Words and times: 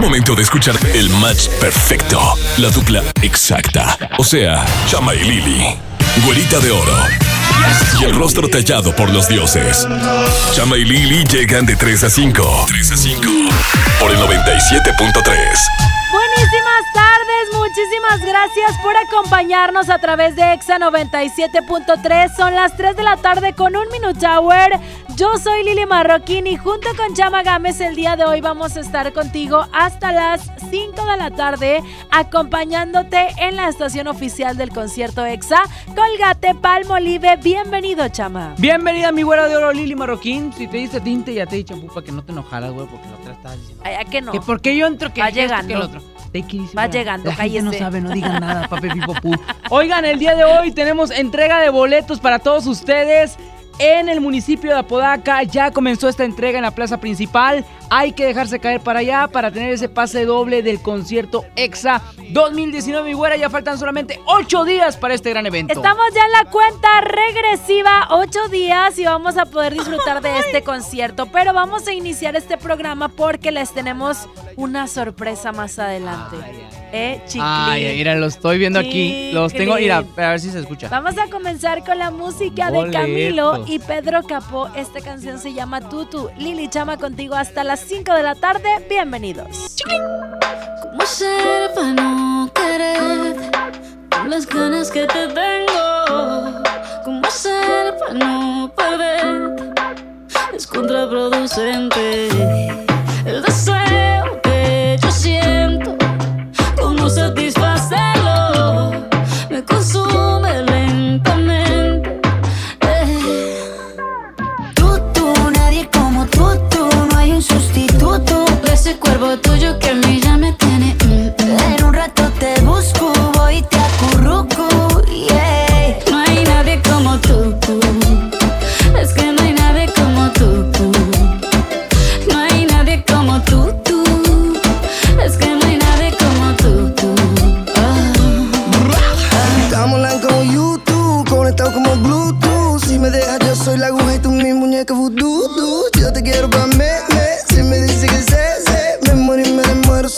Momento 0.00 0.34
de 0.34 0.42
escuchar 0.42 0.76
el 0.94 1.10
match 1.10 1.48
perfecto, 1.60 2.18
la 2.56 2.70
dupla 2.70 3.02
exacta. 3.20 3.98
O 4.16 4.24
sea, 4.24 4.64
Chama 4.86 5.14
y 5.14 5.22
Lili. 5.22 5.76
Güerita 6.24 6.58
de 6.58 6.70
oro. 6.70 6.96
Y 8.00 8.04
el 8.04 8.16
rostro 8.16 8.48
tallado 8.48 8.96
por 8.96 9.10
los 9.10 9.28
dioses. 9.28 9.86
Chama 10.54 10.78
y 10.78 10.84
Lili 10.84 11.24
llegan 11.24 11.66
de 11.66 11.76
3 11.76 12.04
a 12.04 12.10
5. 12.10 12.64
3 12.66 12.92
a 12.92 12.96
5. 12.96 13.22
Por 14.00 14.10
el 14.10 14.16
97.3. 14.16 14.24
Buenísimas 16.12 16.82
tardes, 16.94 17.54
muchísimas 17.54 18.20
gracias 18.22 18.78
por 18.82 18.96
acompañarnos 18.96 19.90
a 19.90 19.98
través 19.98 20.34
de 20.34 20.54
EXA 20.54 20.78
97.3. 20.78 22.36
Son 22.36 22.54
las 22.54 22.74
3 22.76 22.96
de 22.96 23.02
la 23.02 23.16
tarde 23.18 23.52
con 23.52 23.76
un 23.76 23.84
Minute 23.92 24.26
Hour. 24.26 24.80
Yo 25.20 25.36
soy 25.36 25.64
Lili 25.64 25.84
Marroquín 25.84 26.46
y 26.46 26.56
junto 26.56 26.88
con 26.96 27.14
Chama 27.14 27.42
Gámez 27.42 27.78
el 27.82 27.94
día 27.94 28.16
de 28.16 28.24
hoy 28.24 28.40
vamos 28.40 28.78
a 28.78 28.80
estar 28.80 29.12
contigo 29.12 29.66
hasta 29.70 30.12
las 30.12 30.50
5 30.70 30.94
de 30.94 31.16
la 31.18 31.30
tarde 31.30 31.82
acompañándote 32.10 33.28
en 33.36 33.56
la 33.56 33.68
estación 33.68 34.06
oficial 34.06 34.56
del 34.56 34.70
concierto 34.70 35.26
EXA. 35.26 35.60
Colgate 35.94 36.54
Palmolive, 36.54 37.36
bienvenido 37.36 38.08
Chama. 38.08 38.54
Bienvenida 38.56 39.12
mi 39.12 39.20
güera 39.22 39.46
de 39.46 39.58
oro 39.58 39.72
Lili 39.72 39.94
Marroquín. 39.94 40.54
Si 40.54 40.66
te 40.66 40.78
dice 40.78 41.02
tinte 41.02 41.34
ya 41.34 41.44
te 41.44 41.56
he 41.56 41.58
dicho 41.58 41.78
para 41.88 42.00
que 42.00 42.12
no 42.12 42.24
te 42.24 42.32
enojaras, 42.32 42.72
güey, 42.72 42.86
porque 42.86 43.06
la 43.06 43.16
otra 43.16 43.32
estaba 43.34 43.56
diciendo. 43.56 43.82
Ay, 43.84 43.96
¿a 43.96 44.04
que 44.06 44.22
no? 44.22 44.32
Que 44.32 44.40
porque 44.40 44.74
yo 44.74 44.86
entro 44.86 45.12
que 45.12 45.20
Va 45.20 45.26
que 45.26 45.34
llegando. 45.34 45.74
el 45.74 45.82
otro. 45.82 46.02
Easy, 46.32 46.74
Va 46.74 46.86
llegando, 46.86 47.28
La 47.28 47.34
gente 47.34 47.60
no 47.60 47.72
sabe, 47.74 48.00
no 48.00 48.08
digan 48.08 48.40
nada, 48.40 48.68
papi 48.70 48.88
pipo 48.88 49.12
pu. 49.14 49.34
Oigan, 49.68 50.06
el 50.06 50.18
día 50.18 50.34
de 50.34 50.44
hoy 50.44 50.72
tenemos 50.72 51.10
entrega 51.10 51.60
de 51.60 51.68
boletos 51.68 52.20
para 52.20 52.38
todos 52.38 52.66
ustedes. 52.66 53.36
En 53.82 54.10
el 54.10 54.20
municipio 54.20 54.72
de 54.72 54.78
Apodaca 54.78 55.42
ya 55.42 55.70
comenzó 55.70 56.06
esta 56.10 56.24
entrega 56.24 56.58
en 56.58 56.64
la 56.64 56.70
plaza 56.72 56.98
principal. 57.00 57.64
Hay 57.88 58.12
que 58.12 58.26
dejarse 58.26 58.60
caer 58.60 58.82
para 58.82 58.98
allá 58.98 59.26
para 59.26 59.50
tener 59.50 59.72
ese 59.72 59.88
pase 59.88 60.26
doble 60.26 60.62
del 60.62 60.82
concierto 60.82 61.46
EXA 61.56 62.02
2019. 62.30 63.08
Mi 63.08 63.14
güera, 63.14 63.38
ya 63.38 63.48
faltan 63.48 63.78
solamente 63.78 64.20
8 64.26 64.66
días 64.66 64.98
para 64.98 65.14
este 65.14 65.30
gran 65.30 65.46
evento. 65.46 65.72
Estamos 65.72 66.04
ya 66.14 66.26
en 66.26 66.32
la 66.32 66.50
cuenta 66.50 67.00
regresiva, 67.00 68.06
ocho 68.10 68.48
días 68.48 68.98
y 68.98 69.06
vamos 69.06 69.38
a 69.38 69.46
poder 69.46 69.72
disfrutar 69.72 70.20
de 70.20 70.40
este 70.40 70.60
concierto. 70.60 71.24
Pero 71.32 71.54
vamos 71.54 71.88
a 71.88 71.94
iniciar 71.94 72.36
este 72.36 72.58
programa 72.58 73.08
porque 73.08 73.50
les 73.50 73.72
tenemos 73.72 74.28
una 74.56 74.88
sorpresa 74.88 75.52
más 75.52 75.78
adelante. 75.78 76.36
¿Eh? 76.92 77.22
Ay, 77.40 77.96
mira, 77.96 78.14
lo 78.16 78.26
estoy 78.26 78.58
viendo 78.58 78.78
aquí. 78.78 79.30
Los 79.32 79.52
tengo, 79.52 79.76
mira, 79.76 79.98
a 79.98 80.02
ver 80.30 80.40
si 80.40 80.50
se 80.50 80.60
escucha. 80.60 80.88
Vamos 80.88 81.16
a 81.18 81.28
comenzar 81.30 81.84
con 81.84 81.98
la 81.98 82.10
música 82.10 82.70
de 82.70 82.78
Boletos. 82.78 83.00
Camilo 83.00 83.64
y 83.66 83.78
Pedro 83.78 84.22
Capó. 84.24 84.68
Esta 84.74 85.00
canción 85.00 85.38
se 85.38 85.52
llama 85.52 85.80
Tutu. 85.88 86.30
Lili 86.38 86.68
Chama 86.68 86.96
contigo 86.96 87.34
hasta 87.34 87.64
las 87.64 87.80
5 87.80 88.12
de 88.14 88.22
la 88.22 88.34
tarde. 88.34 88.68
Bienvenidos. 88.88 89.76
¿Cómo 90.82 91.06
ser 91.06 91.72
para 91.74 91.92
no 91.92 92.50
querer 92.54 93.36
con 94.10 94.30
las 94.30 94.46
ganas 94.46 94.90
que 94.90 95.06
te 95.06 95.28
tengo? 95.28 96.62
¿Cómo 97.04 97.30
ser 97.30 97.94
para 97.98 98.14
no 98.14 98.72
perder? 98.76 99.74
Es 100.54 100.66
contraproducente 100.66 102.28
el 103.24 103.42
deseo 103.42 104.09
¿Cómo 107.10 107.26
satisfacerlo? 107.26 107.49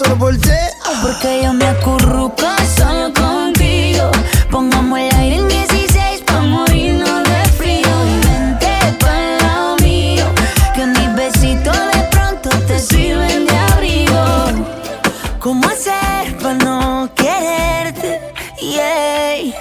Solo 0.02 0.18
por 0.18 0.36
ti. 0.36 0.50
Porque 1.02 1.42
yo 1.42 1.52
me 1.52 1.66
acurruco 1.66 2.46
solo 2.76 3.12
contigo. 3.12 4.10
Pongamos 4.50 4.98
el 4.98 5.14
aire 5.16 5.36
en 5.36 5.48
16 5.48 6.22
pa' 6.26 6.40
morirnos 6.40 7.24
de 7.24 7.44
frío. 7.56 7.88
Vente 8.24 8.72
pa'l 9.00 9.38
lado 9.42 9.76
mío, 9.82 10.24
que 10.74 10.86
mis 10.86 11.14
besitos 11.14 11.76
de 11.92 12.02
pronto 12.10 12.48
te 12.66 12.78
sirven 12.78 13.46
de 13.46 13.56
abrigo. 13.72 14.24
¿Cómo 15.38 15.66
hacer 15.68 16.36
para 16.40 16.54
no 16.54 17.10
quererte? 17.14 18.20
Yeah. 18.60 19.52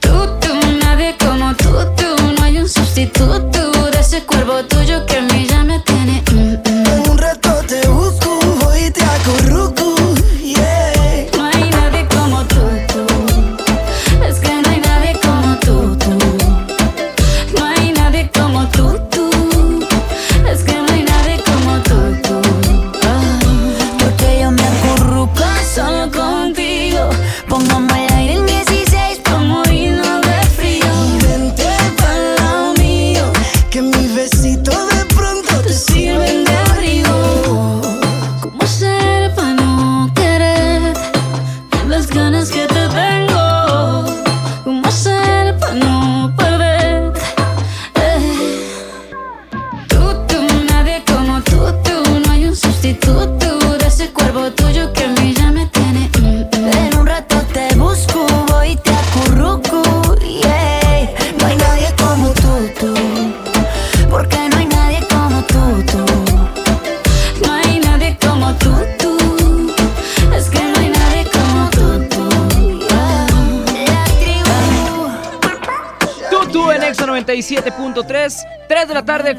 Tú, 0.00 0.14
tú, 0.40 0.52
nadie 0.82 1.16
como 1.18 1.54
tú, 1.54 1.70
tú. 1.96 2.32
No 2.38 2.44
hay 2.44 2.58
un 2.58 2.68
sustituto 2.68 3.90
de 3.90 3.98
ese 4.00 4.22
cuerpo 4.24 4.64
tuyo 4.64 5.04
que 5.06 5.18
a 5.18 5.22
mí 5.22 5.46
ya 5.48 5.64
me 5.64 5.78
tiene. 5.80 6.22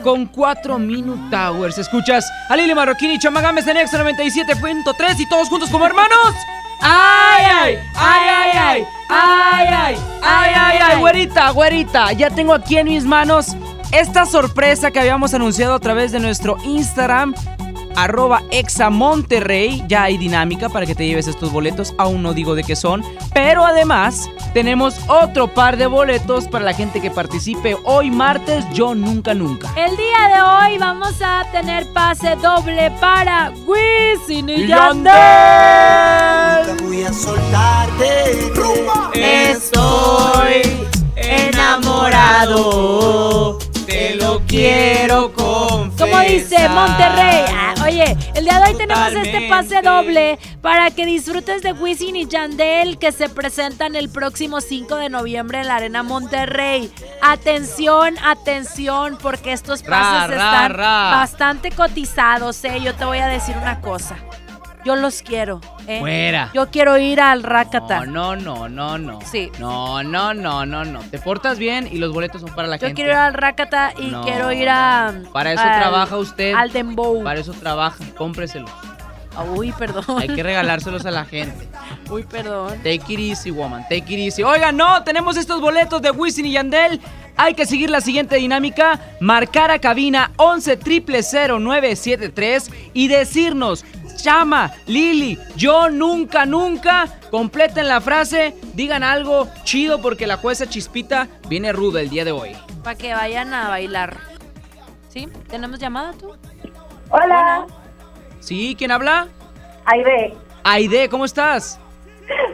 Con 0.07 0.25
4 0.25 0.79
Minute 0.79 1.19
Towers. 1.29 1.77
Escuchas 1.77 2.31
a 2.47 2.55
Lili 2.55 2.73
Marroquín 2.73 3.11
y 3.11 3.19
Chamagames 3.19 3.67
en 3.67 3.75
Exa 3.75 4.01
97.3 4.01 5.19
y 5.19 5.27
todos 5.27 5.49
juntos 5.49 5.69
como 5.69 5.85
hermanos. 5.85 6.33
¡Ay, 6.79 7.45
ay! 7.45 7.77
¡Ay, 7.93 8.29
ay, 8.29 8.51
ay! 8.55 8.87
¡Ay, 9.09 9.67
ay! 9.69 9.97
¡Ay, 10.21 10.51
ay, 10.55 10.79
ay! 10.81 10.99
Güerita, 11.01 11.49
güerita, 11.49 12.13
ya 12.13 12.29
tengo 12.29 12.53
aquí 12.53 12.77
en 12.77 12.85
mis 12.85 13.03
manos 13.03 13.57
esta 13.91 14.25
sorpresa 14.25 14.91
que 14.91 15.01
habíamos 15.01 15.33
anunciado 15.33 15.73
a 15.73 15.79
través 15.81 16.13
de 16.13 16.21
nuestro 16.21 16.55
Instagram 16.63 17.35
arroba 17.97 18.43
examonterrey. 18.51 19.83
Ya 19.87 20.03
hay 20.03 20.17
dinámica 20.17 20.69
para 20.69 20.85
que 20.85 20.95
te 20.95 21.05
lleves 21.05 21.27
estos 21.27 21.51
boletos. 21.51 21.93
Aún 21.97 22.23
no 22.23 22.33
digo 22.33 22.55
de 22.55 22.63
qué 22.63 22.77
son. 22.77 23.03
Pero 23.33 23.65
además 23.65 24.29
tenemos 24.53 24.95
otro 25.07 25.53
par 25.53 25.75
de 25.77 25.87
boletos 25.87 26.47
para 26.47 26.63
la 26.63 26.73
gente 26.73 27.01
que 27.01 27.11
participe 27.11 27.75
hoy 27.83 28.11
martes. 28.11 28.63
Yo 28.71 28.95
nunca, 28.95 29.33
nunca. 29.33 29.69
El 29.75 29.97
día 29.97 30.29
de 30.33 30.41
hoy 30.41 30.77
vamos 30.77 31.15
a 31.21 31.43
tener 31.51 31.91
pase 31.91 32.35
doble 32.35 32.91
para 33.01 33.51
Wisin 33.65 34.49
y. 34.49 34.67
Yandel. 34.67 35.15
voy 36.83 37.03
a 37.03 37.11
soltarte. 37.11 38.53
Estoy 39.13 40.61
enamorado. 41.15 42.77
Te 43.87 44.15
lo 44.15 44.41
quiero 44.45 45.31
confesar. 45.33 46.09
Como 46.09 46.19
dice 46.21 46.67
Monterrey. 46.69 47.45
Ah, 47.49 47.73
oye, 47.85 48.17
el 48.35 48.43
día 48.43 48.59
de 48.59 48.71
hoy 48.71 48.77
tenemos 48.77 49.13
este 49.13 49.47
pase 49.47 49.81
doble 49.81 50.37
para 50.61 50.91
que 50.91 51.05
disfrutes 51.05 51.63
de 51.63 51.71
Wisin 51.71 52.17
y 52.17 52.27
Yandel 52.27 52.97
que 52.99 53.13
se 53.13 53.29
presentan 53.29 53.95
el 53.95 54.09
próximo 54.09 54.59
5 54.59 54.95
de 54.97 55.09
noviembre 55.09 55.61
en 55.61 55.67
la 55.67 55.77
Arena 55.77 56.03
Monterrey. 56.03 56.91
Atención, 57.21 58.15
atención, 58.23 59.17
porque 59.21 59.53
estos 59.53 59.83
Ra, 59.85 59.89
pases 60.01 60.35
ra, 60.37 60.45
están 60.45 60.73
ra. 60.73 61.11
bastante 61.15 61.71
cotizados, 61.71 62.61
¿eh? 62.65 62.81
Yo 62.83 62.93
te 62.93 63.05
voy 63.05 63.19
a 63.19 63.27
decir 63.27 63.55
una 63.55 63.79
cosa. 63.79 64.17
Yo 64.87 64.95
los 64.95 65.21
quiero, 65.21 65.59
¿eh? 65.85 65.99
Fuera. 65.99 66.49
Yo 66.53 66.69
quiero 66.71 66.97
ir 66.97 67.19
al 67.19 67.43
Rakata. 67.43 68.05
No, 68.05 68.37
no, 68.37 68.69
no, 68.69 68.69
no, 68.69 68.97
no. 68.97 69.19
Sí. 69.29 69.51
No, 69.59 70.01
no, 70.01 70.33
no, 70.33 70.65
no, 70.65 70.85
no. 70.85 71.01
Te 71.11 71.19
portas 71.19 71.59
bien 71.59 71.89
y 71.91 71.97
los 71.97 72.13
boletos 72.13 72.39
son 72.39 72.55
para 72.55 72.69
la 72.69 72.77
Yo 72.77 72.87
gente. 72.87 72.95
quiero 72.95 73.11
ir 73.11 73.17
al 73.17 73.33
Rakata 73.33 73.91
y 73.99 74.05
No, 74.05 74.21
quiero 74.21 74.49
ir 74.53 74.69
a. 74.69 75.13
Para 75.33 75.51
eso 75.51 75.61
al- 75.61 75.77
trabaja 75.81 76.15
usted. 76.17 76.53
Al 76.53 76.71
Dembow. 76.71 77.21
Para 77.21 77.41
eso 77.41 77.51
trabaja. 77.51 77.97
Cómpreselos. 78.17 78.71
Uy, 79.55 79.73
perdón. 79.73 80.05
Hay 80.19 80.29
que 80.29 80.41
regalárselos 80.41 81.05
a 81.05 81.11
la 81.11 81.25
gente. 81.25 81.67
Uy, 82.09 82.23
perdón. 82.23 82.77
Take 82.77 83.03
it 83.09 83.19
easy, 83.19 83.51
woman. 83.51 83.81
Take 83.89 84.05
it 84.07 84.19
easy. 84.19 84.41
Oigan, 84.41 84.77
no, 84.77 85.03
tenemos 85.03 85.35
estos 85.35 85.59
boletos 85.59 86.01
de 86.01 86.11
Wisin 86.11 86.45
y 86.45 86.53
Yandel. 86.53 87.01
Hay 87.35 87.53
que 87.53 87.65
seguir 87.67 87.89
la 87.91 87.99
siguiente 88.01 88.37
dinámica. 88.37 88.99
Marcar 89.19 89.69
a 89.69 89.79
cabina 89.79 90.31
11 90.37 90.79
973 91.59 92.71
y 92.93 93.09
decirnos, 93.09 93.85
Chama, 94.17 94.71
Lili, 94.87 95.39
yo 95.55 95.89
nunca, 95.89 96.45
nunca. 96.45 97.07
Completen 97.31 97.87
la 97.87 98.01
frase, 98.01 98.55
digan 98.73 99.03
algo 99.03 99.47
chido 99.63 100.01
porque 100.01 100.27
la 100.27 100.37
jueza 100.37 100.67
Chispita 100.67 101.27
viene 101.47 101.71
ruda 101.71 102.01
el 102.01 102.09
día 102.09 102.25
de 102.25 102.31
hoy. 102.31 102.55
Para 102.83 102.97
que 102.97 103.13
vayan 103.13 103.53
a 103.53 103.69
bailar. 103.69 104.17
¿Sí? 105.09 105.27
¿Tenemos 105.47 105.79
llamada 105.79 106.13
tú? 106.13 106.33
Hola, 107.09 107.65
¿Sí? 108.39 108.75
¿Quién 108.77 108.91
habla? 108.91 109.27
Aide. 109.85 110.33
Aide, 110.63 111.09
¿cómo 111.09 111.25
estás? 111.25 111.79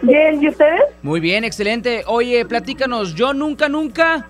Bien, 0.02 0.42
¿y 0.42 0.50
ustedes? 0.50 0.82
Muy 1.02 1.20
bien, 1.20 1.44
excelente. 1.44 2.04
Oye, 2.08 2.46
platícanos, 2.46 3.16
yo 3.16 3.34
nunca, 3.34 3.70
nunca. 3.70 4.28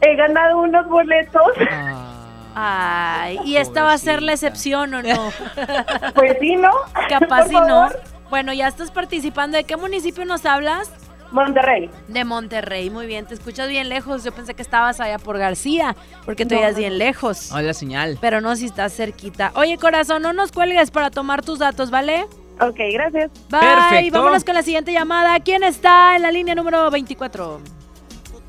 He 0.00 0.16
ganado 0.16 0.60
unos 0.60 0.88
boletos. 0.88 1.52
Ah, 1.70 2.11
Ay, 2.54 3.38
¿y 3.44 3.56
esta 3.56 3.82
va 3.82 3.92
a 3.94 3.98
ser 3.98 4.22
la 4.22 4.32
excepción 4.32 4.94
o 4.94 5.02
no? 5.02 5.32
Pues 6.14 6.36
sí, 6.40 6.56
¿no? 6.56 6.70
Capaz 7.08 7.48
si 7.48 7.54
no. 7.54 7.88
Bueno, 8.30 8.52
ya 8.52 8.68
estás 8.68 8.90
participando. 8.90 9.56
¿De 9.56 9.64
qué 9.64 9.76
municipio 9.76 10.24
nos 10.24 10.44
hablas? 10.46 10.90
Monterrey. 11.30 11.90
De 12.08 12.24
Monterrey, 12.24 12.90
muy 12.90 13.06
bien. 13.06 13.24
Te 13.26 13.34
escuchas 13.34 13.68
bien 13.68 13.88
lejos. 13.88 14.22
Yo 14.24 14.32
pensé 14.32 14.54
que 14.54 14.62
estabas 14.62 15.00
allá 15.00 15.18
por 15.18 15.38
García, 15.38 15.96
porque 16.26 16.44
te 16.44 16.54
veías 16.56 16.76
bien 16.76 16.98
lejos. 16.98 17.50
No, 17.50 17.58
es 17.58 17.64
la 17.64 17.74
señal. 17.74 18.18
Pero 18.20 18.40
no 18.42 18.54
si 18.56 18.66
estás 18.66 18.94
cerquita. 18.94 19.50
Oye, 19.54 19.78
corazón, 19.78 20.22
no 20.22 20.32
nos 20.34 20.52
cuelgues 20.52 20.90
para 20.90 21.10
tomar 21.10 21.42
tus 21.42 21.58
datos, 21.58 21.90
¿vale? 21.90 22.26
Ok, 22.60 22.76
gracias. 22.92 23.30
Bye. 23.50 23.60
Perfecto. 23.60 24.18
Vámonos 24.18 24.44
con 24.44 24.54
la 24.54 24.62
siguiente 24.62 24.92
llamada. 24.92 25.40
¿Quién 25.40 25.62
está 25.62 26.16
en 26.16 26.22
la 26.22 26.30
línea 26.30 26.54
número 26.54 26.90
24? 26.90 27.60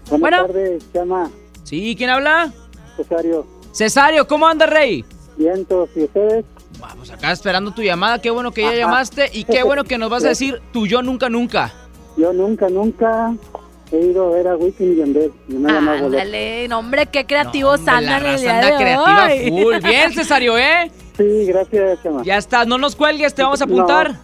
Buenas 0.10 0.20
Bueno. 0.20 0.46
tardes, 0.48 0.84
Chama, 0.94 1.32
¿Sí? 1.64 1.96
¿Quién 1.98 2.10
habla? 2.10 2.52
Cesario, 2.98 3.48
Cesario, 3.74 4.28
¿cómo 4.28 4.48
anda, 4.48 4.66
Rey? 4.66 5.04
vientos 5.36 5.90
y 5.96 6.04
ustedes. 6.04 6.46
Vamos 6.80 7.10
acá 7.10 7.32
esperando 7.32 7.72
tu 7.72 7.82
llamada. 7.82 8.20
Qué 8.22 8.30
bueno 8.30 8.52
que 8.52 8.62
ya 8.62 8.74
llamaste 8.76 9.30
y 9.34 9.46
qué 9.46 9.64
bueno 9.64 9.84
que 9.84 9.98
nos 9.98 10.10
vas 10.10 10.24
a 10.24 10.30
decir 10.30 10.62
tu 10.72 10.86
yo 10.86 11.02
nunca, 11.02 11.28
nunca. 11.30 11.74
Yo 12.18 12.32
nunca, 12.34 12.70
nunca 12.70 13.34
he 13.92 13.98
ido 13.98 14.28
a 14.32 14.36
ver 14.38 14.48
a 14.48 14.56
Wisin 14.56 14.94
y 14.94 14.96
Yandel. 14.98 15.32
Y 15.50 15.54
me. 15.54 15.72
Ándale, 15.72 16.68
no, 16.68 16.80
hombre, 16.80 17.08
qué 17.08 17.26
creativos 17.26 17.82
No, 17.82 17.94
hombre, 17.94 18.06
la 18.06 18.20
raza 18.20 18.60
anda 18.60 18.78
creativa 18.78 19.26
hoy. 19.26 19.50
full. 19.50 19.76
Bien, 19.84 20.12
Cesario, 20.14 20.58
¿eh? 20.58 20.92
Sí, 21.18 21.46
gracias, 21.46 22.04
Chama. 22.04 22.24
Ya 22.24 22.38
está, 22.38 22.66
no 22.66 22.78
nos 22.78 22.96
cuelgues, 22.96 23.34
te 23.34 23.42
vamos 23.42 23.62
a 23.62 23.64
apuntar. 23.64 24.20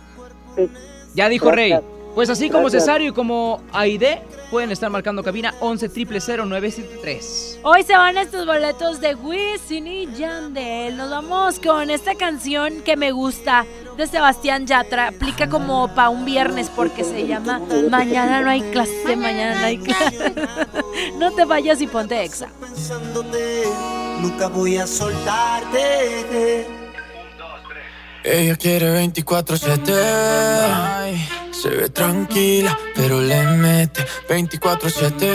Sí. 0.56 0.70
Ya 1.16 1.28
dijo 1.28 1.50
Rey. 1.52 1.74
Pues 2.16 2.30
así 2.30 2.50
como 2.50 2.64
Gracias. 2.64 2.84
Cesario 2.84 3.10
y 3.10 3.14
como 3.14 3.62
Aide, 3.72 4.22
pueden 4.50 4.72
estar 4.72 4.90
marcando 4.90 5.24
cabina 5.24 5.54
11 5.60 5.88
973 5.88 7.60
Hoy 7.64 7.84
se 7.84 7.94
van 7.94 8.18
estos 8.18 8.46
boletos 8.46 9.00
de 9.00 9.16
Wisin 9.16 9.88
y 9.88 10.08
Yandel. 10.14 10.98
Nos 10.98 11.10
vamos 11.10 11.60
con 11.60 11.90
esta 11.90 12.16
canción 12.16 12.82
que 12.82 12.96
me 12.96 13.12
gusta 13.12 13.66
de 13.98 14.08
Sebastián 14.08 14.66
Yatra. 14.66 15.10
Aplica 15.10 15.50
como 15.50 15.94
para 15.94 16.10
un 16.10 16.26
viernes 16.26 16.70
porque 16.76 17.04
se 17.04 17.28
llama 17.28 17.62
Mañana 17.90 18.42
no 18.42 18.50
hay 18.50 18.62
clase, 18.62 19.16
mañana 19.16 19.60
no 19.60 19.66
hay 19.66 19.78
clase. 19.78 20.34
No 21.18 21.32
te 21.32 21.46
vayas 21.46 21.82
y 21.82 21.88
ponte 21.88 22.24
exa. 22.24 22.50
pensándote, 22.60 23.64
nunca 24.22 24.48
voy 24.48 24.78
a 24.78 24.88
soltarte. 24.88 26.66
Ella 28.24 28.56
quiere 28.58 28.94
24-7. 29.08 29.94
Ay, 29.94 31.28
Se 31.52 31.70
ve 31.70 31.90
tranquila, 31.90 32.78
pero 32.96 33.22
le 33.22 33.42
mete 33.44 34.06
24-7. 34.28 35.30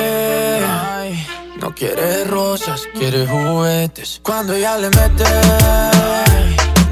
Ay, 0.67 1.27
No 1.61 1.75
quiere 1.75 2.25
rosas, 2.25 2.83
quiere 2.99 3.27
juguetes. 3.27 4.21
Cuando 4.23 4.55
ella 4.55 4.77
le 4.79 4.91
mete, 4.91 5.25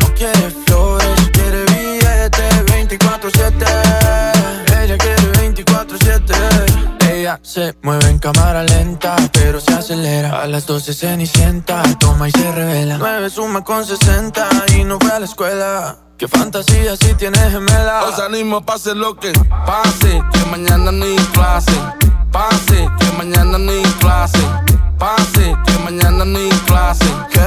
no 0.00 0.14
quiere 0.14 0.50
flores, 0.64 1.30
quiere 1.32 1.64
billetes 1.64 2.64
24-7. 2.66 4.41
Ella 7.32 7.38
quiere 7.38 7.38
24-7. 7.38 7.38
Ella 7.38 7.40
se 7.42 7.76
mueve 7.82 8.08
en 8.08 8.18
cámara 8.18 8.62
lenta, 8.64 9.16
pero 9.32 9.60
se 9.60 9.72
acelera. 9.72 10.42
A 10.42 10.46
las 10.46 10.66
12 10.66 10.92
cenicienta, 10.92 11.82
toma 11.98 12.28
y 12.28 12.32
se 12.32 12.52
revela. 12.52 12.98
9 12.98 13.30
suma 13.30 13.64
con 13.64 13.84
60 13.84 14.48
y 14.76 14.84
no 14.84 14.98
fue 15.00 15.10
a 15.10 15.18
la 15.18 15.26
escuela. 15.26 15.98
Qué 16.18 16.28
fantasía 16.28 16.96
si 16.96 17.14
tienes 17.14 17.50
gemela. 17.50 18.04
Os 18.04 18.18
animo, 18.18 18.62
pase 18.62 18.94
lo 18.94 19.16
que 19.16 19.32
pase, 19.66 20.22
que 20.32 20.50
mañana 20.50 20.92
ni 20.92 21.16
clase. 21.32 21.72
Pase, 22.32 22.88
que 22.98 23.12
mañana 23.18 23.58
ni 23.58 23.82
clase. 24.00 24.38
Pase, 24.98 25.54
que 25.66 25.78
mañana 25.84 26.24
ni 26.24 26.48
clase. 26.66 27.04
¿Qué? 27.30 27.42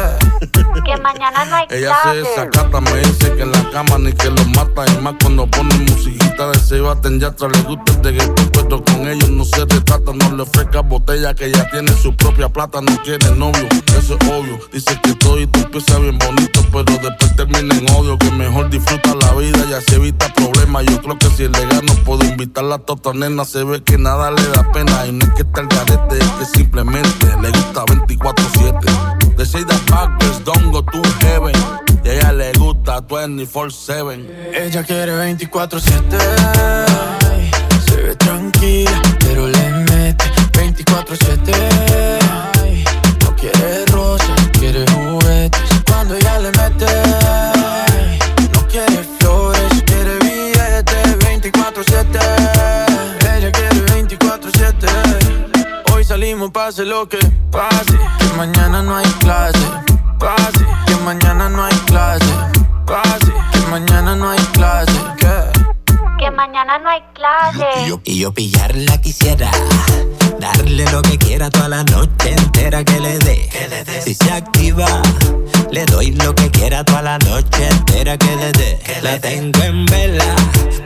Que 0.85 0.97
mañana 1.01 1.45
no 1.45 1.55
hay 1.55 1.65
Ella 1.71 1.95
se 1.95 2.01
clase. 2.03 2.17
desacata, 2.21 2.81
me 2.81 2.99
dice 2.99 3.33
que 3.35 3.41
en 3.41 3.51
la 3.51 3.69
cama 3.71 3.97
ni 3.97 4.13
que 4.13 4.29
lo 4.29 4.45
mata. 4.45 4.85
Y 4.85 5.01
más 5.01 5.15
cuando 5.21 5.47
pone 5.47 5.73
musiquita 5.79 6.49
de 6.51 6.59
Sebastián 6.59 7.19
Yatra. 7.19 7.47
Le 7.47 7.59
gusta 7.61 7.91
el 7.93 8.03
reggaetón, 8.03 8.49
pero 8.53 8.83
con 8.83 9.07
ellos 9.07 9.29
no 9.29 9.45
se 9.45 9.65
retrata. 9.65 10.11
No 10.13 10.35
le 10.35 10.43
ofrezca 10.43 10.81
botella, 10.81 11.33
que 11.33 11.51
ya 11.51 11.67
tiene 11.71 11.91
su 11.93 12.15
propia 12.15 12.49
plata. 12.49 12.81
No 12.81 13.01
quiere 13.03 13.31
novio, 13.35 13.67
eso 13.97 14.17
es 14.19 14.29
obvio. 14.29 14.59
Dice 14.71 14.99
que 15.01 15.13
todo 15.15 15.39
y 15.39 15.47
tú 15.47 15.59
empieza 15.61 15.97
bien 15.97 16.19
bonito, 16.19 16.61
pero 16.71 16.83
después 16.83 17.35
termina 17.35 17.73
en 17.73 17.89
odio. 17.91 18.17
Que 18.19 18.29
mejor 18.31 18.69
disfruta 18.69 19.15
la 19.15 19.31
vida 19.33 19.65
y 19.67 19.73
así 19.73 19.95
evita 19.95 20.31
problemas. 20.33 20.85
Yo 20.85 21.01
creo 21.01 21.17
que 21.17 21.29
si 21.31 21.47
le 21.47 21.65
gano, 21.65 21.93
puedo 22.05 22.23
invitarla 22.25 22.75
a 22.75 22.79
tota 22.79 23.13
nena. 23.13 23.43
Se 23.45 23.63
ve 23.63 23.81
que 23.81 23.97
nada 23.97 24.29
le 24.29 24.43
da 24.49 24.71
Y 24.77 25.11
no 25.13 25.23
es 25.23 25.31
que 25.35 25.43
esté 25.43 25.61
el 25.61 25.67
garete, 25.67 26.17
es 26.19 26.29
que 26.31 26.45
simplemente 26.57 27.27
le 27.41 27.49
gusta 27.49 27.85
24-7. 27.85 29.35
De 29.37 29.45
Seida 29.45 29.79
Backers, 29.89 30.43
don't 30.43 30.69
go 30.73 30.83
to 30.83 31.01
heaven. 31.21 31.55
Y 32.03 32.09
a 32.09 32.13
ella 32.13 32.33
le 32.33 32.51
gusta 32.53 33.01
24-7. 33.07 34.27
Ella 34.53 34.83
quiere 34.83 35.13
24-7. 35.37 36.17
Ay, 37.31 37.51
Se 37.87 37.95
ve 38.01 38.15
tranquila, 38.17 39.01
pero 39.19 39.47
le 39.47 39.69
mete 39.91 40.25
24-7. 40.51 41.53
Ay, 42.61 42.83
No 43.23 43.33
quiere 43.37 43.85
rosas, 43.85 44.49
quiere 44.59 44.83
juguetes. 44.91 45.61
Cuando 45.87 46.15
ella 46.15 46.39
le 46.39 46.51
mete, 46.51 46.85
Pase 56.53 56.85
lo 56.85 57.07
que 57.09 57.17
pase. 57.51 57.97
Que 58.19 58.37
mañana 58.37 58.81
no 58.81 58.95
hay 58.95 59.05
clase. 59.19 59.59
Pase, 60.19 60.65
que 60.85 60.95
mañana 61.03 61.49
no 61.49 61.65
hay 61.65 61.75
clase. 61.85 62.33
Pase, 62.85 63.33
que 63.51 63.59
mañana 63.71 64.15
no 64.15 64.29
hay 64.29 64.39
clase. 64.53 64.93
¿Qué? 65.17 65.54
Que 66.17 66.31
mañana 66.31 66.79
no 66.79 66.89
hay 66.89 67.01
clase. 67.13 67.65
Y 67.85 67.89
yo, 67.89 68.01
y 68.03 68.19
yo 68.19 68.33
pillarla 68.33 68.99
quisiera. 69.01 69.51
Darle 70.39 70.85
lo 70.91 71.01
que 71.01 71.17
quiera 71.17 71.49
toda 71.49 71.67
la 71.69 71.83
noche 71.83 72.31
entera 72.31 72.83
que 72.83 72.99
le 72.99 73.17
dé. 73.19 73.49
Si 74.03 74.13
se 74.13 74.31
activa, 74.31 74.87
le 75.71 75.85
doy 75.85 76.11
lo 76.11 76.33
que 76.35 76.49
quiera 76.51 76.83
toda 76.83 77.01
la 77.01 77.17
noche 77.19 77.67
entera 77.69 78.17
que 78.17 78.35
le 78.35 78.51
dé. 78.53 78.79
La 79.01 79.19
tengo 79.19 79.61
en 79.63 79.85
vela. 79.85 80.35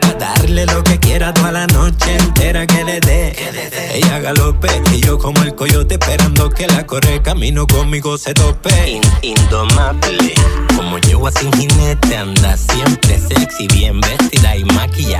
Pa' 0.00 0.14
darle 0.14 0.66
lo 0.66 0.82
que 0.82 0.98
quiera 0.98 1.32
toda 1.32 1.52
la 1.52 1.66
noche 1.68 2.16
entera 2.16 2.66
que 2.66 2.84
le 2.84 3.00
dé. 3.00 3.36
Ella 3.94 4.18
galope 4.20 4.68
y 4.92 5.00
yo 5.00 5.18
como 5.18 5.42
el 5.42 5.54
coyote 5.54 5.94
esperando 5.94 6.48
que 6.50 6.66
la 6.66 6.86
corre 6.86 7.22
camino 7.22 7.66
conmigo 7.66 8.16
se 8.18 8.34
tope. 8.34 9.00
indomable, 9.22 10.34
como 10.76 10.98
yegua 10.98 11.30
sin 11.32 11.52
jinete 11.52 12.16
anda 12.16 12.56
siempre 12.56 13.18
sexy, 13.18 13.66
bien 13.68 14.00
vestida 14.00 14.56
y 14.56 14.64
maquillada, 14.64 15.19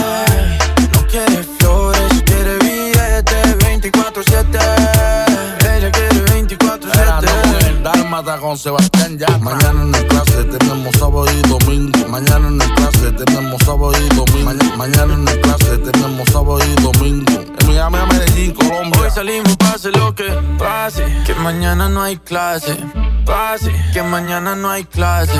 24-7. 4.11 4.59
Ella 5.77 5.91
quiere 5.91 6.25
24-7. 6.25 7.67
el 7.67 7.83
Dálmata 7.83 8.37
con 8.37 8.57
Sebastián 8.57 9.17
ya. 9.17 9.37
Mañana 9.37 9.83
en 9.83 9.95
el 9.95 10.07
clase 10.07 10.43
tenemos 10.43 10.95
sábado 10.97 11.25
y 11.31 11.41
domingo. 11.47 12.07
Mañana 12.09 12.47
en 12.47 12.61
el 12.61 12.73
clase 12.73 13.11
tenemos 13.13 13.61
sábado 13.63 13.93
y 13.93 14.09
domingo. 14.15 14.45
Mañana, 14.45 14.75
mañana 14.75 15.13
en 15.13 15.27
el 15.27 15.41
clase 15.41 15.77
tenemos 15.77 16.29
sábado 16.29 16.59
y 16.59 16.81
domingo. 16.81 17.31
En 17.59 17.67
Miami, 17.67 17.97
a 17.97 18.05
Medellín, 18.05 18.53
Colombia. 18.53 19.01
Hoy 19.01 19.11
salimos, 19.11 19.55
pase 19.57 19.91
lo 19.91 20.13
que 20.13 20.29
pase. 20.57 21.05
Que 21.25 21.33
mañana 21.35 21.87
no 21.87 22.03
hay 22.03 22.17
clase. 22.17 22.77
Pase. 23.25 23.71
Que 23.93 24.03
mañana 24.03 24.55
no 24.55 24.69
hay 24.69 24.83
clase. 24.83 25.39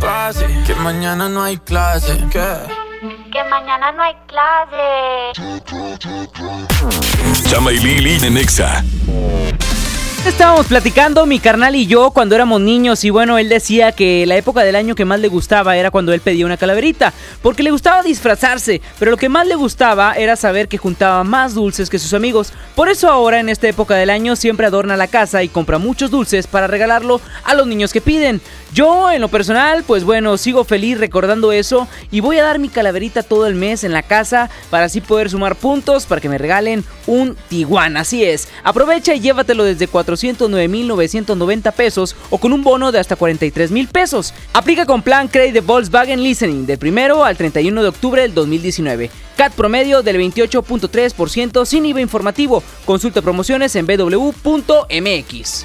Pase. 0.00 0.46
Que 0.66 0.74
mañana 0.74 1.28
no 1.28 1.42
hay 1.42 1.56
clase. 1.58 2.18
¿Qué? 2.30 2.78
Que 3.32 3.44
mañana 3.44 3.92
no 3.92 4.02
hay 4.02 4.16
clase. 4.26 5.32
Chama 7.48 7.72
y 7.72 7.78
Lili 7.78 8.18
en. 8.20 8.84
Estábamos 10.28 10.66
platicando 10.66 11.26
mi 11.26 11.40
carnal 11.40 11.74
y 11.74 11.86
yo 11.86 12.10
cuando 12.10 12.34
éramos 12.34 12.60
niños 12.60 13.02
y 13.02 13.10
bueno, 13.10 13.38
él 13.38 13.48
decía 13.48 13.92
que 13.92 14.24
la 14.26 14.36
época 14.36 14.62
del 14.62 14.76
año 14.76 14.94
que 14.94 15.06
más 15.06 15.18
le 15.18 15.26
gustaba 15.26 15.76
era 15.76 15.90
cuando 15.90 16.12
él 16.12 16.20
pedía 16.20 16.46
una 16.46 16.58
calaverita, 16.58 17.12
porque 17.42 17.62
le 17.62 17.72
gustaba 17.72 18.02
disfrazarse, 18.02 18.80
pero 18.98 19.10
lo 19.10 19.16
que 19.16 19.30
más 19.30 19.46
le 19.46 19.56
gustaba 19.56 20.12
era 20.12 20.36
saber 20.36 20.68
que 20.68 20.78
juntaba 20.78 21.24
más 21.24 21.54
dulces 21.54 21.90
que 21.90 21.98
sus 21.98 22.14
amigos. 22.14 22.52
Por 22.76 22.88
eso 22.88 23.08
ahora 23.08 23.40
en 23.40 23.48
esta 23.48 23.68
época 23.68 23.96
del 23.96 24.10
año 24.10 24.36
siempre 24.36 24.66
adorna 24.66 24.96
la 24.96 25.08
casa 25.08 25.42
y 25.42 25.48
compra 25.48 25.78
muchos 25.78 26.10
dulces 26.10 26.46
para 26.46 26.68
regalarlo 26.68 27.20
a 27.42 27.54
los 27.54 27.66
niños 27.66 27.92
que 27.92 28.02
piden. 28.02 28.40
Yo 28.72 29.10
en 29.10 29.22
lo 29.22 29.28
personal, 29.28 29.82
pues 29.82 30.04
bueno, 30.04 30.36
sigo 30.36 30.62
feliz 30.62 30.98
recordando 30.98 31.52
eso 31.52 31.88
y 32.10 32.20
voy 32.20 32.38
a 32.38 32.44
dar 32.44 32.58
mi 32.58 32.68
calaverita 32.68 33.22
todo 33.22 33.46
el 33.46 33.54
mes 33.54 33.82
en 33.82 33.92
la 33.92 34.02
casa 34.02 34.50
para 34.68 34.84
así 34.84 35.00
poder 35.00 35.30
sumar 35.30 35.56
puntos 35.56 36.04
para 36.04 36.20
que 36.20 36.28
me 36.28 36.36
regalen 36.36 36.84
un 37.06 37.34
Tiguan. 37.48 37.96
Así 37.96 38.24
es, 38.24 38.48
aprovecha 38.62 39.14
y 39.14 39.20
llévatelo 39.20 39.64
desde 39.64 39.88
409.990 40.22 41.72
pesos 41.72 42.16
o 42.30 42.38
con 42.38 42.52
un 42.52 42.62
bono 42.62 42.92
de 42.92 42.98
hasta 42.98 43.16
43 43.16 43.70
mil 43.70 43.88
pesos. 43.88 44.34
Aplica 44.52 44.86
con 44.86 45.02
plan 45.02 45.28
Credit 45.28 45.54
de 45.54 45.60
Volkswagen 45.60 46.22
Listening 46.22 46.66
del 46.66 46.78
primero 46.78 47.24
al 47.24 47.36
31 47.36 47.82
de 47.82 47.88
octubre 47.88 48.22
del 48.22 48.34
2019. 48.34 49.10
CAT 49.36 49.52
promedio 49.54 50.02
del 50.02 50.16
28.3% 50.16 51.64
sin 51.64 51.86
IVA 51.86 52.00
informativo. 52.00 52.62
Consulta 52.84 53.22
promociones 53.22 53.76
en 53.76 53.86
www.mx. 53.86 55.64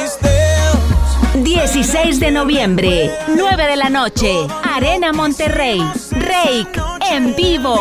16 1.53 2.21
de 2.21 2.31
noviembre, 2.31 3.11
9 3.27 3.67
de 3.67 3.75
la 3.75 3.89
noche, 3.89 4.47
Arena 4.63 5.11
Monterrey. 5.11 5.81
Rake 6.11 6.79
en 7.11 7.35
vivo. 7.35 7.75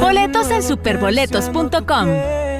Boletos 0.00 0.48
en 0.52 0.62
superboletos.com. 0.62 2.51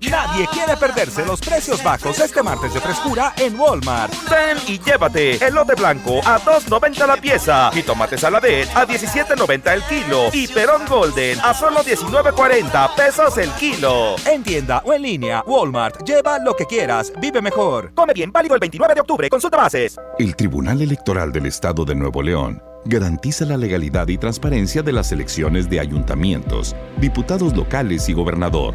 Nadie 0.00 0.46
quiere 0.52 0.76
perderse 0.76 1.24
los 1.24 1.40
precios 1.40 1.82
bajos 1.82 2.20
este 2.20 2.42
martes 2.42 2.74
de 2.74 2.80
frescura 2.80 3.32
en 3.38 3.58
Walmart. 3.58 4.12
Ven 4.30 4.58
y 4.68 4.78
llévate 4.78 5.44
elote 5.44 5.74
blanco 5.74 6.20
a 6.24 6.38
2.90 6.38 7.06
la 7.06 7.16
pieza 7.16 7.70
y 7.74 7.82
tomate 7.82 8.18
saladet 8.18 8.68
a 8.76 8.86
17.90 8.86 9.72
el 9.72 9.82
kilo 9.84 10.28
y 10.32 10.46
perón 10.48 10.82
golden 10.86 11.38
a 11.40 11.54
solo 11.54 11.80
19.40 11.80 12.94
pesos 12.94 13.38
el 13.38 13.50
kilo. 13.52 14.16
En 14.26 14.42
tienda 14.42 14.82
o 14.84 14.92
en 14.92 15.02
línea, 15.02 15.42
Walmart. 15.46 16.06
Lleva 16.06 16.38
lo 16.38 16.54
que 16.54 16.66
quieras, 16.66 17.12
vive 17.20 17.40
mejor. 17.40 17.92
Come 17.94 18.12
bien, 18.12 18.30
válido 18.30 18.54
el 18.54 18.60
29 18.60 18.94
de 18.94 19.00
octubre. 19.00 19.30
Consulta 19.30 19.56
bases. 19.56 19.96
El 20.18 20.36
Tribunal 20.36 20.82
Electoral 20.82 21.32
del 21.32 21.46
Estado 21.46 21.84
de 21.84 21.94
Nuevo 21.94 22.22
León 22.22 22.62
garantiza 22.88 23.44
la 23.44 23.56
legalidad 23.56 24.08
y 24.08 24.18
transparencia 24.18 24.82
de 24.82 24.92
las 24.92 25.12
elecciones 25.12 25.68
de 25.68 25.80
ayuntamientos, 25.80 26.74
diputados 26.98 27.56
locales 27.56 28.08
y 28.08 28.12
gobernador, 28.12 28.74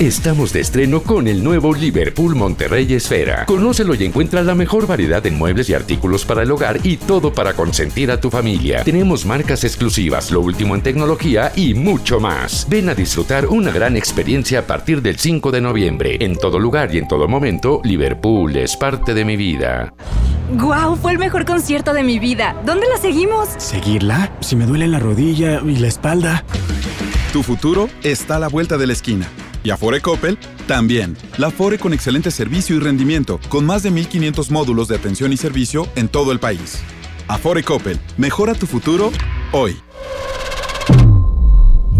Estamos 0.00 0.52
de 0.52 0.58
estreno 0.58 1.04
con 1.04 1.28
el 1.28 1.44
nuevo 1.44 1.72
Liverpool 1.72 2.34
Monterrey 2.34 2.92
Esfera. 2.92 3.46
Conócelo 3.46 3.94
y 3.94 4.04
encuentra 4.04 4.42
la 4.42 4.56
mejor 4.56 4.88
variedad 4.88 5.22
de 5.22 5.30
muebles 5.30 5.70
y 5.70 5.74
artículos 5.74 6.24
para 6.24 6.42
el 6.42 6.50
hogar 6.50 6.80
y 6.82 6.96
todo 6.96 7.32
para 7.32 7.52
consentir 7.52 8.10
a 8.10 8.20
tu 8.20 8.28
familia. 8.28 8.82
Tenemos 8.82 9.24
marcas 9.24 9.62
exclusivas, 9.62 10.32
lo 10.32 10.40
último 10.40 10.74
en 10.74 10.82
tecnología 10.82 11.52
y 11.54 11.74
mucho 11.74 12.18
más. 12.18 12.66
Ven 12.68 12.88
a 12.88 12.94
disfrutar 12.96 13.46
una 13.46 13.70
gran 13.70 13.96
experiencia 13.96 14.58
a 14.58 14.66
partir 14.66 15.00
del 15.00 15.16
5 15.16 15.52
de 15.52 15.60
noviembre. 15.60 16.16
En 16.20 16.36
todo 16.36 16.58
lugar 16.58 16.92
y 16.92 16.98
en 16.98 17.06
todo 17.06 17.28
momento, 17.28 17.80
Liverpool 17.84 18.56
es 18.56 18.76
parte 18.76 19.14
de 19.14 19.24
mi 19.24 19.36
vida. 19.36 19.94
¡Guau! 20.54 20.96
Fue 20.96 21.12
el 21.12 21.18
mejor 21.18 21.44
concierto 21.44 21.94
de 21.94 22.02
mi 22.02 22.18
vida. 22.18 22.60
¿Dónde 22.66 22.88
la 22.88 22.96
seguimos? 22.96 23.48
¿Seguirla? 23.58 24.32
Si 24.40 24.56
me 24.56 24.66
duele 24.66 24.88
la 24.88 24.98
rodilla 24.98 25.62
y 25.64 25.76
la 25.76 25.86
espalda. 25.86 26.44
Tu 27.32 27.44
futuro 27.44 27.88
está 28.02 28.36
a 28.36 28.40
la 28.40 28.48
vuelta 28.48 28.76
de 28.76 28.88
la 28.88 28.92
esquina. 28.92 29.28
Y 29.64 29.70
Afore 29.70 30.02
Coppel 30.02 30.38
también. 30.68 31.16
La 31.38 31.46
Afore 31.46 31.78
con 31.78 31.94
excelente 31.94 32.30
servicio 32.30 32.76
y 32.76 32.80
rendimiento, 32.80 33.40
con 33.48 33.64
más 33.64 33.82
de 33.82 33.90
1500 33.90 34.50
módulos 34.50 34.88
de 34.88 34.96
atención 34.96 35.32
y 35.32 35.38
servicio 35.38 35.88
en 35.96 36.08
todo 36.08 36.32
el 36.32 36.38
país. 36.38 36.80
Afore 37.28 37.62
Coppel, 37.62 37.98
mejora 38.18 38.54
tu 38.54 38.66
futuro 38.66 39.10
hoy. 39.52 39.74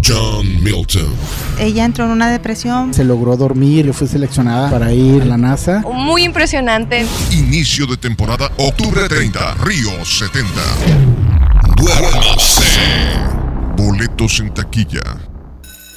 John 0.06 0.62
Milton. 0.62 1.14
Ella 1.58 1.86
entró 1.86 2.04
en 2.04 2.10
una 2.10 2.30
depresión. 2.30 2.92
Se 2.92 3.04
logró 3.04 3.38
dormir 3.38 3.86
y 3.86 3.92
fue 3.94 4.06
seleccionada 4.06 4.70
para 4.70 4.92
ir 4.92 5.22
a 5.22 5.24
la 5.24 5.38
NASA. 5.38 5.82
Muy 5.90 6.24
impresionante. 6.24 7.06
Inicio 7.32 7.86
de 7.86 7.96
temporada, 7.96 8.52
octubre 8.58 9.08
30, 9.08 9.54
Río 9.64 10.04
70. 10.04 10.50
Duérmase. 11.76 12.68
Boletos 13.78 14.40
en 14.40 14.52
taquilla. 14.52 15.33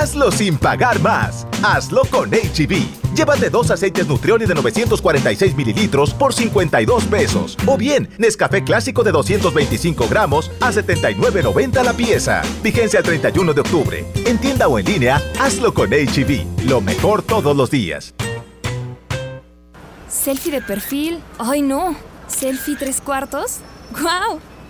Hazlo 0.00 0.30
sin 0.30 0.56
pagar 0.56 1.00
más. 1.00 1.44
Hazlo 1.60 2.02
con 2.04 2.30
HB. 2.30 3.14
Llévate 3.16 3.50
dos 3.50 3.72
aceites 3.72 4.06
Nutrioli 4.06 4.46
de 4.46 4.54
946 4.54 5.56
mililitros 5.56 6.14
por 6.14 6.32
52 6.32 7.04
pesos. 7.06 7.56
O 7.66 7.76
bien, 7.76 8.08
Nescafé 8.16 8.62
clásico 8.62 9.02
de 9.02 9.10
225 9.10 10.06
gramos 10.08 10.52
a 10.60 10.70
79.90 10.70 11.82
la 11.82 11.92
pieza. 11.94 12.42
Vigencia 12.62 13.00
el 13.00 13.06
31 13.06 13.52
de 13.52 13.60
octubre. 13.60 14.06
En 14.24 14.38
tienda 14.38 14.68
o 14.68 14.78
en 14.78 14.86
línea, 14.86 15.20
hazlo 15.40 15.74
con 15.74 15.90
HB. 15.90 16.68
Lo 16.68 16.80
mejor 16.80 17.22
todos 17.22 17.56
los 17.56 17.68
días. 17.68 18.14
Selfie 20.08 20.52
de 20.52 20.62
perfil. 20.62 21.20
Ay, 21.40 21.60
no. 21.60 21.96
Selfie 22.28 22.76
tres 22.76 23.00
cuartos. 23.00 23.58
¡Guau! 24.00 24.38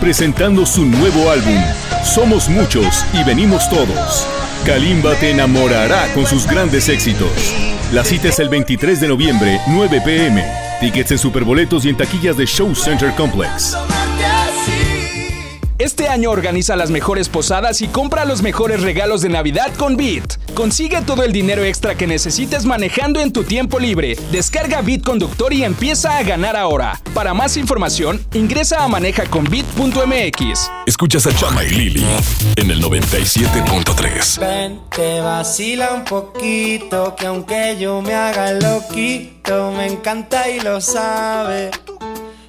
presentando 0.00 0.64
su 0.64 0.86
nuevo 0.86 1.30
álbum, 1.30 1.62
Somos 2.04 2.48
Muchos 2.48 3.04
y 3.12 3.22
Venimos 3.22 3.68
Todos. 3.68 4.26
Kalimba 4.64 5.14
te 5.16 5.30
enamorará 5.30 6.12
con 6.14 6.26
sus 6.26 6.46
grandes 6.46 6.88
éxitos. 6.88 7.30
La 7.92 8.04
cita 8.04 8.28
es 8.28 8.38
el 8.38 8.48
23 8.48 9.00
de 9.00 9.08
noviembre, 9.08 9.60
9 9.68 10.00
pm. 10.04 10.44
Tickets 10.80 11.12
en 11.12 11.18
Superboletos 11.18 11.84
y 11.84 11.90
en 11.90 11.96
taquillas 11.96 12.36
de 12.36 12.46
Show 12.46 12.74
Center 12.74 13.14
Complex. 13.14 13.76
Este 15.80 16.08
año 16.08 16.30
organiza 16.30 16.76
las 16.76 16.90
mejores 16.90 17.30
posadas 17.30 17.80
y 17.80 17.88
compra 17.88 18.26
los 18.26 18.42
mejores 18.42 18.82
regalos 18.82 19.22
de 19.22 19.30
Navidad 19.30 19.72
con 19.78 19.96
Bit. 19.96 20.34
Consigue 20.52 21.00
todo 21.00 21.22
el 21.22 21.32
dinero 21.32 21.64
extra 21.64 21.94
que 21.94 22.06
necesites 22.06 22.66
manejando 22.66 23.18
en 23.18 23.32
tu 23.32 23.44
tiempo 23.44 23.78
libre. 23.78 24.14
Descarga 24.30 24.82
Bit 24.82 25.02
Conductor 25.02 25.54
y 25.54 25.64
empieza 25.64 26.18
a 26.18 26.22
ganar 26.22 26.54
ahora. 26.54 27.00
Para 27.14 27.32
más 27.32 27.56
información, 27.56 28.22
ingresa 28.34 28.84
a 28.84 28.88
manejaconbit.mx. 28.88 30.70
Escuchas 30.84 31.26
a 31.26 31.34
Chama 31.34 31.64
y 31.64 31.70
Lili 31.70 32.06
en 32.56 32.70
el 32.70 32.82
97.3. 32.82 34.38
Ven, 34.38 34.82
te 34.94 35.22
vacila 35.22 35.94
un 35.94 36.04
poquito, 36.04 37.16
que 37.16 37.24
aunque 37.24 37.78
yo 37.80 38.02
me 38.02 38.12
haga 38.12 38.52
loquito, 38.52 39.72
me 39.72 39.86
encanta 39.86 40.50
y 40.50 40.60
lo 40.60 40.78
sabe. 40.82 41.70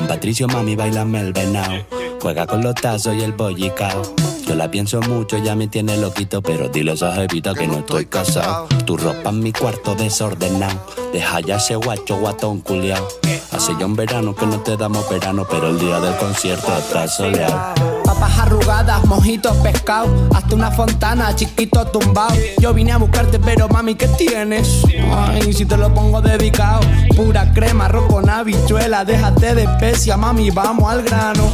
Don 0.00 0.08
Patricio, 0.08 0.48
mami, 0.48 0.76
bailame 0.76 1.20
el 1.20 1.34
venao. 1.34 1.84
Juega 2.22 2.46
con 2.46 2.62
los 2.62 2.74
tazos 2.74 3.14
y 3.14 3.22
el 3.22 3.32
bollicao. 3.32 4.00
Yo 4.46 4.54
la 4.54 4.70
pienso 4.70 4.98
mucho, 5.02 5.36
ya 5.36 5.54
me 5.54 5.68
tiene 5.68 5.98
loquito, 5.98 6.40
pero 6.40 6.70
dile 6.70 6.92
a 6.92 6.94
esa 6.94 7.12
jevita 7.12 7.52
que 7.52 7.66
no 7.66 7.80
estoy 7.80 8.06
casado. 8.06 8.66
Tu 8.86 8.96
ropa 8.96 9.28
en 9.28 9.40
mi 9.40 9.52
cuarto 9.52 9.94
desordenado. 9.94 10.86
Deja 11.12 11.40
ya 11.40 11.56
ese 11.56 11.76
guacho 11.76 12.16
guatón 12.16 12.60
culiao. 12.62 13.06
Hace 13.52 13.74
ya 13.78 13.84
un 13.84 13.94
verano 13.94 14.34
que 14.34 14.46
no 14.46 14.60
te 14.60 14.78
damos 14.78 15.06
verano, 15.10 15.46
pero 15.50 15.68
el 15.68 15.78
día 15.78 16.00
del 16.00 16.16
concierto 16.16 16.74
está 16.78 17.06
soleado. 17.06 17.99
Papas 18.10 18.38
arrugadas, 18.40 19.04
mojitos 19.04 19.56
pescado, 19.58 20.28
hasta 20.34 20.56
una 20.56 20.72
fontana, 20.72 21.32
chiquito 21.36 21.86
tumbado. 21.86 22.34
Yo 22.58 22.74
vine 22.74 22.90
a 22.90 22.96
buscarte, 22.96 23.38
pero 23.38 23.68
mami, 23.68 23.94
¿qué 23.94 24.08
tienes? 24.08 24.82
Ay, 25.12 25.52
si 25.52 25.64
te 25.64 25.76
lo 25.76 25.94
pongo 25.94 26.20
dedicado. 26.20 26.80
Pura 27.14 27.52
crema, 27.52 27.84
arroz 27.84 28.12
con 28.12 28.28
habichuela, 28.28 29.04
déjate 29.04 29.54
de 29.54 29.62
especia, 29.62 30.16
mami, 30.16 30.50
vamos 30.50 30.90
al 30.90 31.04
grano. 31.04 31.52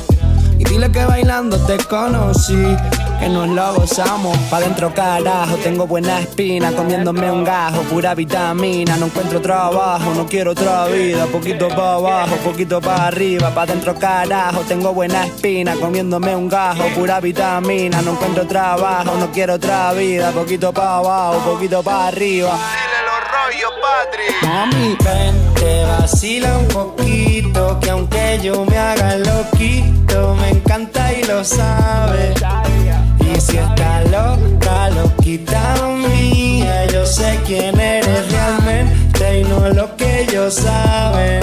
Y 0.59 0.65
dile 0.65 0.91
que 0.91 1.05
bailando 1.05 1.59
te 1.67 1.77
conocí, 1.77 2.75
que 3.19 3.29
nos 3.29 3.49
lo 3.49 3.75
gozamos. 3.75 4.37
Pa' 4.51 4.61
dentro 4.61 4.93
carajo, 4.93 5.57
tengo 5.57 5.87
buena 5.87 6.21
espina, 6.21 6.73
comiéndome 6.73 7.31
un 7.31 7.45
gajo, 7.45 7.83
pura 7.83 8.15
vitamina. 8.15 8.97
No 8.97 9.07
encuentro 9.07 9.41
trabajo, 9.41 10.13
no 10.15 10.27
quiero 10.27 10.53
otra 10.53 10.87
vida. 10.87 11.27
Poquito 11.27 11.69
pa' 11.69 11.95
abajo, 11.95 12.37
poquito 12.37 12.81
pa' 12.81 13.07
arriba. 13.07 13.51
Pa' 13.51 13.67
dentro 13.67 13.95
carajo, 13.95 14.61
tengo 14.63 14.93
buena 14.93 15.27
espina, 15.27 15.75
comiéndome 15.75 16.37
un 16.37 16.49
gajo, 16.49 16.85
pura 16.95 17.21
vitamina. 17.21 18.03
No 18.03 18.13
encuentro 18.13 18.47
trabajo, 18.47 19.17
no 19.19 19.31
quiero 19.31 19.55
otra 19.55 19.93
vida. 19.93 20.31
Poquito 20.33 20.73
pa' 20.73 20.99
abajo, 20.99 21.39
poquito 21.53 21.83
pa' 21.83 22.09
arriba. 22.09 22.59
Mami, 24.43 24.97
ven, 25.05 25.55
te 25.55 25.85
vacila 25.85 26.59
un 26.59 26.69
poquito, 26.69 27.79
que 27.81 27.91
aunque 27.91 28.41
yo 28.43 28.65
me 28.65 28.77
haga 28.77 29.17
loquito, 29.17 30.35
me 30.35 30.51
encanta 30.51 31.13
y 31.13 31.23
lo 31.25 31.45
sabe. 31.45 32.35
Y 33.21 33.41
si 33.41 33.59
está 33.59 34.03
loca, 34.05 34.91
loquita 34.91 35.75
mía, 36.09 36.87
yo 36.87 37.05
sé 37.07 37.39
quién 37.47 37.79
eres 37.79 38.31
realmente 38.31 39.41
y 39.41 39.45
no 39.45 39.69
lo 39.71 39.97
que 39.97 40.23
ellos 40.23 40.55
saben. 40.55 41.41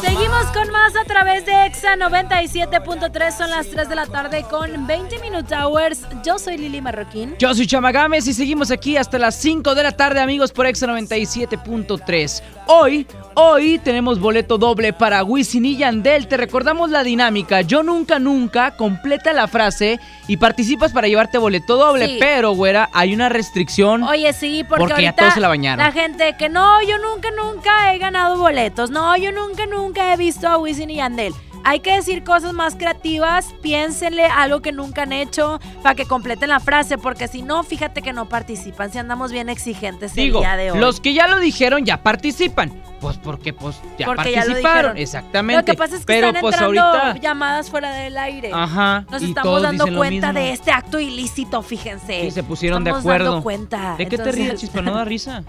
Seguimos 0.00 0.46
con 0.52 0.70
más 0.70 0.94
a 0.96 1.04
través 1.04 1.44
de 1.44 1.66
Exa 1.66 1.96
97.3. 1.96 3.36
Son 3.36 3.50
las 3.50 3.68
3 3.68 3.88
de 3.88 3.94
la 3.94 4.06
tarde 4.06 4.44
con 4.48 4.86
20 4.86 5.18
Minute 5.18 5.54
Hours. 5.54 6.02
Yo 6.24 6.38
soy 6.38 6.56
Lili 6.56 6.80
Marroquín. 6.80 7.34
Yo 7.38 7.54
soy 7.54 7.66
Chamagames 7.66 8.26
y 8.28 8.34
seguimos 8.34 8.70
aquí 8.70 8.96
hasta 8.96 9.18
las 9.18 9.34
5 9.36 9.74
de 9.74 9.82
la 9.82 9.92
tarde, 9.92 10.20
amigos, 10.20 10.52
por 10.52 10.66
Exa 10.66 10.86
97.3. 10.86 12.42
Hoy, 12.66 13.06
hoy 13.34 13.78
tenemos 13.78 14.20
boleto 14.20 14.56
doble 14.56 14.92
para 14.92 15.24
Wisin 15.24 15.64
y 15.64 15.76
Yandel. 15.76 16.28
Te 16.28 16.36
recordamos 16.36 16.90
la 16.90 17.02
dinámica. 17.02 17.62
Yo 17.62 17.82
nunca, 17.82 18.18
nunca 18.18 18.76
completa 18.76 19.32
la 19.32 19.48
frase 19.48 19.98
y 20.28 20.36
participas 20.36 20.92
para 20.92 21.08
llevarte 21.08 21.38
boleto 21.38 21.76
doble. 21.76 22.06
Sí. 22.06 22.16
Pero, 22.20 22.52
güera, 22.52 22.88
hay 22.92 23.14
una 23.14 23.28
restricción. 23.28 24.04
Oye, 24.04 24.32
sí, 24.32 24.64
porque, 24.68 24.84
Porque 24.84 25.02
ya 25.02 25.08
ahorita 25.08 25.22
todos 25.22 25.34
se 25.34 25.40
la 25.40 25.48
bañaron. 25.48 25.84
La 25.84 25.92
gente 25.92 26.36
que 26.38 26.48
no, 26.48 26.80
yo 26.82 26.98
nunca, 26.98 27.30
nunca 27.36 27.92
he 27.92 27.98
ganado 27.98 28.38
boletos. 28.38 28.90
No, 28.90 29.16
yo 29.16 29.32
nunca, 29.32 29.66
nunca 29.72 30.12
he 30.12 30.16
visto 30.16 30.46
a 30.48 30.58
Wisin 30.58 30.90
y 30.90 30.96
Yandel. 30.96 31.32
hay 31.64 31.80
que 31.80 31.94
decir 31.94 32.24
cosas 32.24 32.52
más 32.52 32.74
creativas, 32.76 33.54
piénsenle 33.62 34.24
algo 34.26 34.60
que 34.62 34.72
nunca 34.72 35.02
han 35.02 35.12
hecho 35.12 35.60
para 35.82 35.94
que 35.94 36.06
completen 36.06 36.48
la 36.48 36.58
frase, 36.60 36.98
porque 36.98 37.28
si 37.28 37.42
no, 37.42 37.62
fíjate 37.62 38.02
que 38.02 38.12
no 38.12 38.28
participan, 38.28 38.90
si 38.90 38.98
andamos 38.98 39.30
bien 39.32 39.48
exigentes 39.48 40.14
Digo, 40.14 40.38
el 40.38 40.44
día 40.44 40.56
de 40.56 40.72
hoy. 40.72 40.78
los 40.78 41.00
que 41.00 41.14
ya 41.14 41.28
lo 41.28 41.38
dijeron 41.38 41.84
ya 41.84 42.02
participan. 42.02 42.72
Pues 43.00 43.16
porque 43.18 43.52
pues 43.52 43.80
ya 43.98 44.06
Porque 44.06 44.30
ya 44.30 44.42
lo 44.44 44.46
participaron. 44.52 44.96
Exactamente. 44.96 45.60
Lo 45.60 45.64
que 45.64 45.74
pasa 45.76 45.94
es 45.96 46.02
que 46.02 46.06
Pero 46.06 46.28
están 46.28 46.40
pues 46.40 46.54
entrando 46.54 46.80
ahorita. 46.82 47.20
llamadas 47.20 47.68
fuera 47.68 47.92
del 47.94 48.16
aire. 48.16 48.50
Ajá, 48.54 49.04
Nos 49.10 49.22
y 49.22 49.24
estamos 49.30 49.60
dando 49.60 49.92
cuenta 49.96 50.32
de 50.32 50.50
este 50.52 50.70
acto 50.70 51.00
ilícito, 51.00 51.62
fíjense. 51.62 52.22
Sí, 52.22 52.30
se 52.30 52.44
pusieron 52.44 52.84
de 52.84 52.90
acuerdo. 52.92 53.30
dando 53.30 53.42
cuenta. 53.42 53.96
¿De 53.98 54.06
qué 54.06 54.18
te 54.18 54.30
ríes, 54.30 54.60
Chispa? 54.60 54.82
¿No 54.82 54.94
da 54.94 55.04
risa? 55.04 55.42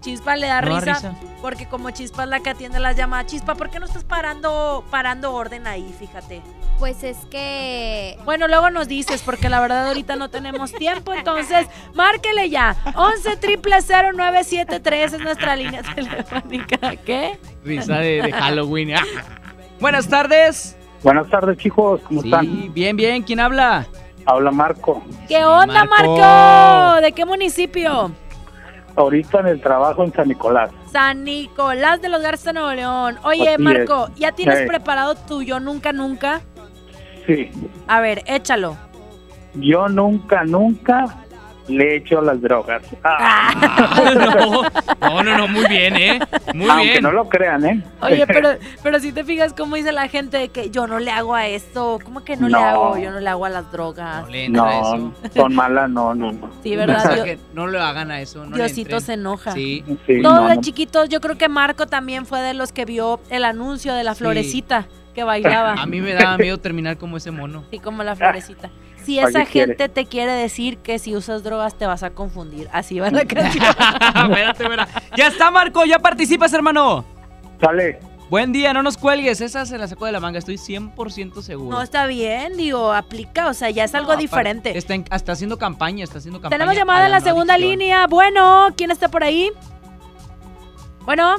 Chispa 0.00 0.36
le 0.36 0.46
da 0.46 0.60
No 0.60 0.78
risa, 0.78 0.94
risa. 0.94 1.14
porque 1.42 1.66
como 1.68 1.90
Chispa 1.90 2.22
es 2.22 2.28
la 2.28 2.40
que 2.40 2.50
atiende 2.50 2.78
las 2.78 2.96
llamadas. 2.96 3.26
Chispa, 3.26 3.54
¿por 3.56 3.68
qué 3.70 3.80
no 3.80 3.86
estás 3.86 4.04
parando 4.04 4.84
parando 4.90 5.34
orden 5.34 5.66
ahí? 5.66 5.92
Fíjate. 5.98 6.40
Pues 6.78 7.02
es 7.02 7.16
que... 7.30 8.16
Bueno, 8.24 8.46
luego 8.46 8.70
nos 8.70 8.86
dices, 8.86 9.22
porque 9.22 9.48
la 9.48 9.58
verdad 9.60 9.88
ahorita 9.88 10.14
no 10.14 10.30
tenemos 10.30 10.70
tiempo, 10.72 11.12
entonces 11.12 11.66
márquele 11.94 12.48
ya. 12.50 12.76
11 12.94 13.36
triple 13.38 13.76
0973 13.82 15.12
es 15.14 15.20
nuestra 15.20 15.56
línea 15.56 15.82
telefónica. 15.94 16.94
¿Qué? 17.04 17.38
Risa 17.64 17.96
de, 17.98 18.22
de 18.22 18.32
Halloween. 18.32 18.90
Buenas 19.80 20.08
tardes. 20.08 20.76
Buenas 21.02 21.28
tardes, 21.28 21.58
chicos. 21.58 22.00
¿Cómo 22.06 22.22
Sí, 22.22 22.28
están? 22.28 22.72
bien, 22.72 22.96
bien. 22.96 23.22
¿Quién 23.24 23.40
habla? 23.40 23.86
Habla 24.26 24.50
Marco. 24.52 25.02
¿Qué 25.26 25.44
onda, 25.44 25.84
Marco. 25.84 26.16
Marco? 26.18 27.00
¿De 27.00 27.12
qué 27.12 27.24
municipio? 27.24 28.12
Ahorita 28.98 29.38
en 29.40 29.46
el 29.46 29.60
trabajo 29.60 30.02
en 30.02 30.12
San 30.12 30.26
Nicolás. 30.26 30.70
San 30.90 31.22
Nicolás 31.22 32.02
de 32.02 32.08
los 32.08 32.20
Garza, 32.20 32.52
Nuevo 32.52 32.72
León. 32.72 33.16
Oye, 33.22 33.54
Así 33.54 33.62
Marco, 33.62 34.08
es. 34.08 34.16
¿ya 34.16 34.32
tienes 34.32 34.58
Eh. 34.60 34.66
preparado 34.66 35.14
tu 35.14 35.40
yo 35.42 35.60
nunca, 35.60 35.92
nunca? 35.92 36.40
Sí. 37.26 37.48
A 37.86 38.00
ver, 38.00 38.22
échalo. 38.26 38.76
Yo 39.54 39.88
nunca, 39.88 40.42
nunca 40.44 41.04
le 41.68 41.96
echo 41.96 42.20
las 42.20 42.40
drogas. 42.40 42.82
Ah, 43.04 43.52
No, 45.00 45.22
no, 45.22 45.38
no, 45.38 45.48
muy 45.48 45.66
bien, 45.68 45.96
¿eh? 45.96 46.18
Muy 46.54 46.68
aunque 46.68 46.90
bien. 46.90 47.02
no 47.02 47.12
lo 47.12 47.28
crean, 47.28 47.64
¿eh? 47.64 47.82
Oye, 48.02 48.26
pero, 48.26 48.50
pero 48.82 48.98
si 49.00 49.12
te 49.12 49.24
fijas 49.24 49.52
cómo 49.52 49.76
dice 49.76 49.92
la 49.92 50.08
gente 50.08 50.48
que 50.48 50.70
yo 50.70 50.86
no 50.86 50.98
le 50.98 51.10
hago 51.10 51.34
a 51.34 51.46
esto, 51.46 51.98
¿cómo 52.04 52.24
que 52.24 52.36
no, 52.36 52.48
le 52.48 52.56
hago? 52.56 52.98
Yo 52.98 53.10
no 53.10 53.20
le 53.20 53.28
hago 53.28 53.44
a 53.44 53.50
las 53.50 53.70
drogas. 53.72 54.26
No, 54.50 55.12
son 55.34 55.54
malas, 55.54 55.88
no, 55.90 56.14
no, 56.14 56.32
no. 56.32 56.50
Sí, 56.62 56.76
¿verdad? 56.76 57.16
Yo- 57.16 57.24
que 57.24 57.38
no 57.54 57.66
lo 57.66 57.82
hagan 57.82 58.10
a 58.10 58.20
eso. 58.20 58.44
No 58.44 58.56
Diosito 58.56 59.00
se 59.00 59.14
enoja. 59.14 59.52
Sí. 59.52 59.84
Sí, 60.06 60.22
Todos 60.22 60.54
no. 60.56 60.60
chiquitos, 60.60 61.08
yo 61.08 61.20
creo 61.20 61.38
que 61.38 61.48
Marco 61.48 61.86
también 61.86 62.26
fue 62.26 62.40
de 62.40 62.54
los 62.54 62.72
que 62.72 62.84
vio 62.84 63.20
el 63.30 63.44
anuncio 63.44 63.94
de 63.94 64.04
la 64.04 64.14
florecita 64.14 64.86
que 65.14 65.24
bailaba. 65.24 65.72
A 65.74 65.86
mí 65.86 66.00
me 66.00 66.12
daba 66.14 66.36
miedo 66.38 66.58
terminar 66.58 66.96
como 66.96 67.16
ese 67.16 67.30
mono. 67.30 67.64
Sí, 67.70 67.78
como 67.78 68.02
la 68.02 68.14
florecita. 68.14 68.70
Si 69.14 69.16
¿Para 69.16 69.28
esa 69.30 69.46
gente 69.46 69.88
te 69.88 70.04
quiere 70.04 70.32
decir 70.32 70.78
que 70.78 70.98
si 70.98 71.16
usas 71.16 71.42
drogas 71.42 71.76
te 71.78 71.86
vas 71.86 72.02
a 72.02 72.10
confundir. 72.10 72.68
Así 72.72 72.98
va 73.00 73.10
la 73.10 73.24
canción. 73.26 73.64
espérate, 74.14 74.62
espera. 74.64 74.88
Ya 75.16 75.28
está, 75.28 75.50
Marco. 75.50 75.84
Ya 75.86 75.98
participas, 75.98 76.52
hermano. 76.52 77.04
Sale. 77.60 78.00
Buen 78.28 78.52
día, 78.52 78.74
no 78.74 78.82
nos 78.82 78.98
cuelgues. 78.98 79.40
Esa 79.40 79.64
se 79.64 79.78
la 79.78 79.88
sacó 79.88 80.04
de 80.04 80.12
la 80.12 80.20
manga. 80.20 80.38
Estoy 80.38 80.56
100% 80.56 81.40
seguro. 81.40 81.70
No, 81.74 81.82
está 81.82 82.06
bien, 82.06 82.58
digo, 82.58 82.92
aplica, 82.92 83.48
o 83.48 83.54
sea, 83.54 83.70
ya 83.70 83.84
es 83.84 83.94
algo 83.94 84.12
No, 84.12 84.18
diferente. 84.18 84.76
Está, 84.76 84.92
en- 84.94 85.06
hasta 85.08 85.32
haciendo 85.32 85.56
campaña, 85.56 86.04
está 86.04 86.18
haciendo 86.18 86.38
campaña. 86.38 86.58
Tenemos 86.58 86.76
llamada 86.76 87.06
en 87.06 87.12
la 87.12 87.20
no 87.20 87.24
segunda 87.24 87.54
adicción. 87.54 87.78
línea. 87.78 88.06
Bueno, 88.06 88.68
¿quién 88.76 88.90
está 88.90 89.08
por 89.08 89.24
ahí? 89.24 89.50
Bueno. 91.06 91.36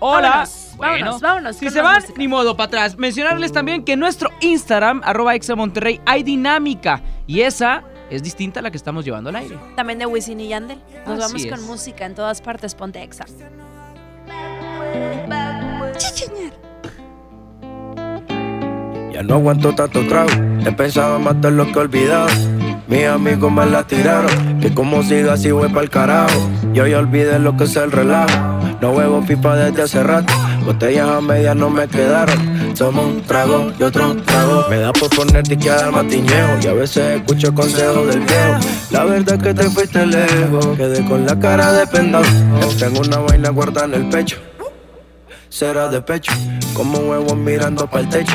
Hola. 0.00 0.28
Vámonos, 0.30 0.63
Bueno, 0.76 0.92
vámonos, 1.04 1.20
vámonos. 1.20 1.56
Si 1.56 1.70
se 1.70 1.80
van, 1.80 1.96
música. 1.96 2.14
ni 2.16 2.28
modo, 2.28 2.56
para 2.56 2.66
atrás. 2.66 2.98
Mencionarles 2.98 3.52
también 3.52 3.84
que 3.84 3.92
en 3.92 4.00
nuestro 4.00 4.30
Instagram, 4.40 5.02
arroba 5.04 5.34
Exa 5.34 5.54
Monterrey, 5.54 6.00
hay 6.04 6.22
dinámica. 6.22 7.02
Y 7.26 7.40
esa 7.40 7.84
es 8.10 8.22
distinta 8.22 8.60
a 8.60 8.62
la 8.62 8.70
que 8.70 8.76
estamos 8.76 9.04
llevando 9.04 9.30
al 9.30 9.36
aire. 9.36 9.58
También 9.76 9.98
de 9.98 10.06
Wisin 10.06 10.40
y 10.40 10.48
Yandel. 10.48 10.78
Nos 11.06 11.22
Así 11.24 11.48
vamos 11.48 11.58
con 11.58 11.66
música 11.66 12.06
en 12.06 12.14
todas 12.14 12.40
partes. 12.40 12.74
Ponte 12.74 13.02
exa. 13.02 13.24
Ya 19.12 19.22
no 19.22 19.34
aguanto 19.34 19.74
tanto 19.74 20.06
trago. 20.06 20.30
He 20.66 20.72
pensado 20.72 21.16
en 21.16 21.24
matar 21.24 21.52
lo 21.52 21.66
que 21.66 21.72
he 21.72 21.82
olvidado. 21.82 22.28
Mis 22.88 23.06
amigos 23.06 23.50
me 23.50 23.64
la 23.66 23.86
tiraron. 23.86 24.60
Que 24.60 24.74
como 24.74 25.02
siga 25.02 25.34
así 25.34 25.50
voy 25.50 25.68
pa'l 25.68 25.88
carajo. 25.88 26.50
Yo 26.72 26.86
ya 26.86 26.98
olvidé 26.98 27.38
lo 27.38 27.56
que 27.56 27.64
es 27.64 27.76
el 27.76 27.92
relajo. 27.92 28.36
No 28.80 28.90
huevo 28.90 29.24
pipa 29.24 29.56
desde 29.56 29.82
hace 29.82 30.02
rato. 30.02 30.32
Botellas 30.64 31.08
a 31.08 31.20
medias 31.20 31.54
no 31.54 31.68
me 31.68 31.86
quedaron. 31.86 32.74
Somos 32.74 33.04
un 33.04 33.22
trago 33.22 33.70
y 33.78 33.82
otro 33.82 34.16
trago. 34.22 34.64
Me 34.70 34.78
da 34.78 34.92
por 34.92 35.10
ponerte 35.10 35.58
que 35.58 35.68
dar 35.68 35.92
matiñeo. 35.92 36.58
Y 36.62 36.66
a 36.66 36.72
veces 36.72 37.20
escucho 37.20 37.54
consejos 37.54 38.06
del 38.08 38.20
viejo. 38.20 38.58
La 38.90 39.04
verdad 39.04 39.34
es 39.34 39.42
que 39.42 39.54
te 39.54 39.70
fuiste 39.70 40.06
lejos. 40.06 40.66
Quedé 40.76 41.04
con 41.04 41.26
la 41.26 41.38
cara 41.38 41.72
de 41.72 41.86
pendado. 41.86 42.24
Tengo 42.78 43.00
una 43.00 43.18
vaina 43.18 43.50
guardada 43.50 43.86
en 43.88 43.94
el 43.94 44.08
pecho. 44.08 44.38
Será 45.50 45.88
de 45.88 46.00
pecho. 46.00 46.32
Como 46.72 46.98
huevos 46.98 47.36
mirando 47.36 47.86
para 47.86 48.04
el 48.04 48.08
techo. 48.08 48.34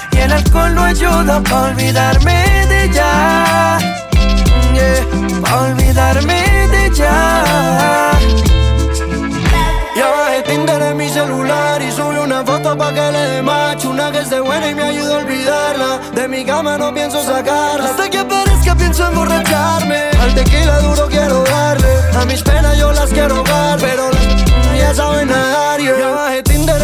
el 0.21 0.31
alcohol 0.31 0.75
no 0.75 0.83
ayuda 0.83 1.41
para 1.41 1.61
olvidarme 1.71 2.67
de 2.67 2.83
ella. 2.85 3.77
Yeah, 4.73 5.41
para 5.41 5.61
olvidarme 5.63 6.67
de 6.69 6.85
ella. 6.85 8.11
Ya 9.95 10.09
bajé 10.09 10.41
Tinder 10.43 10.81
en 10.81 10.97
mi 10.97 11.09
celular 11.09 11.81
y 11.81 11.91
subí 11.91 12.17
una 12.17 12.43
foto 12.45 12.77
pa' 12.77 12.93
que 12.93 13.11
le 13.11 13.19
dé 13.31 13.41
match 13.41 13.85
Una 13.85 14.11
que 14.11 14.19
esté 14.19 14.39
buena 14.39 14.69
y 14.69 14.73
me 14.73 14.83
ayuda 14.83 15.15
a 15.15 15.17
olvidarla 15.17 15.99
De 16.15 16.27
mi 16.27 16.45
cama 16.45 16.77
no 16.77 16.93
pienso 16.93 17.21
sacarla 17.21 17.89
Hasta 17.89 18.09
que 18.09 18.19
aparezca 18.19 18.73
pienso 18.75 19.05
emborracharme 19.05 20.09
Al 20.21 20.33
tequila 20.33 20.79
duro 20.79 21.07
quiero 21.07 21.43
darle 21.43 21.93
A 22.17 22.25
mis 22.25 22.41
penas 22.41 22.77
yo 22.77 22.91
las 22.93 23.11
quiero 23.11 23.35
ahogar 23.35 23.77
Pero 23.79 24.09
las 24.09 24.79
ya 24.79 24.93
saben 24.95 25.27
nadar 25.27 25.79
yeah. 25.81 25.99
Ya 25.99 26.09
bajé 26.09 26.43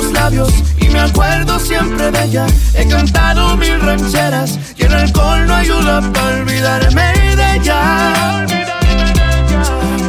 otros 0.00 0.12
labios 0.12 0.52
y 0.80 0.88
me 0.88 1.00
acuerdo 1.00 1.58
siempre 1.58 2.10
de 2.10 2.24
ella. 2.24 2.46
He 2.74 2.86
cantado 2.86 3.56
mil 3.56 3.80
rancheras 3.80 4.58
y 4.76 4.84
el 4.84 4.94
alcohol 4.94 5.46
no 5.46 5.54
ayuda 5.54 6.00
para 6.12 6.36
olvidarme 6.40 7.12
de 7.36 7.56
ella. 7.56 8.46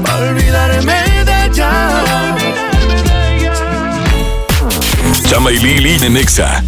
Para 0.03 0.29
olvidarme 0.29 1.25
de 1.25 1.45
ella. 1.45 2.35
Chama 5.29 5.51
y 5.51 5.57
Lili 5.57 5.97
de 5.97 6.09
Nexa. 6.09 6.63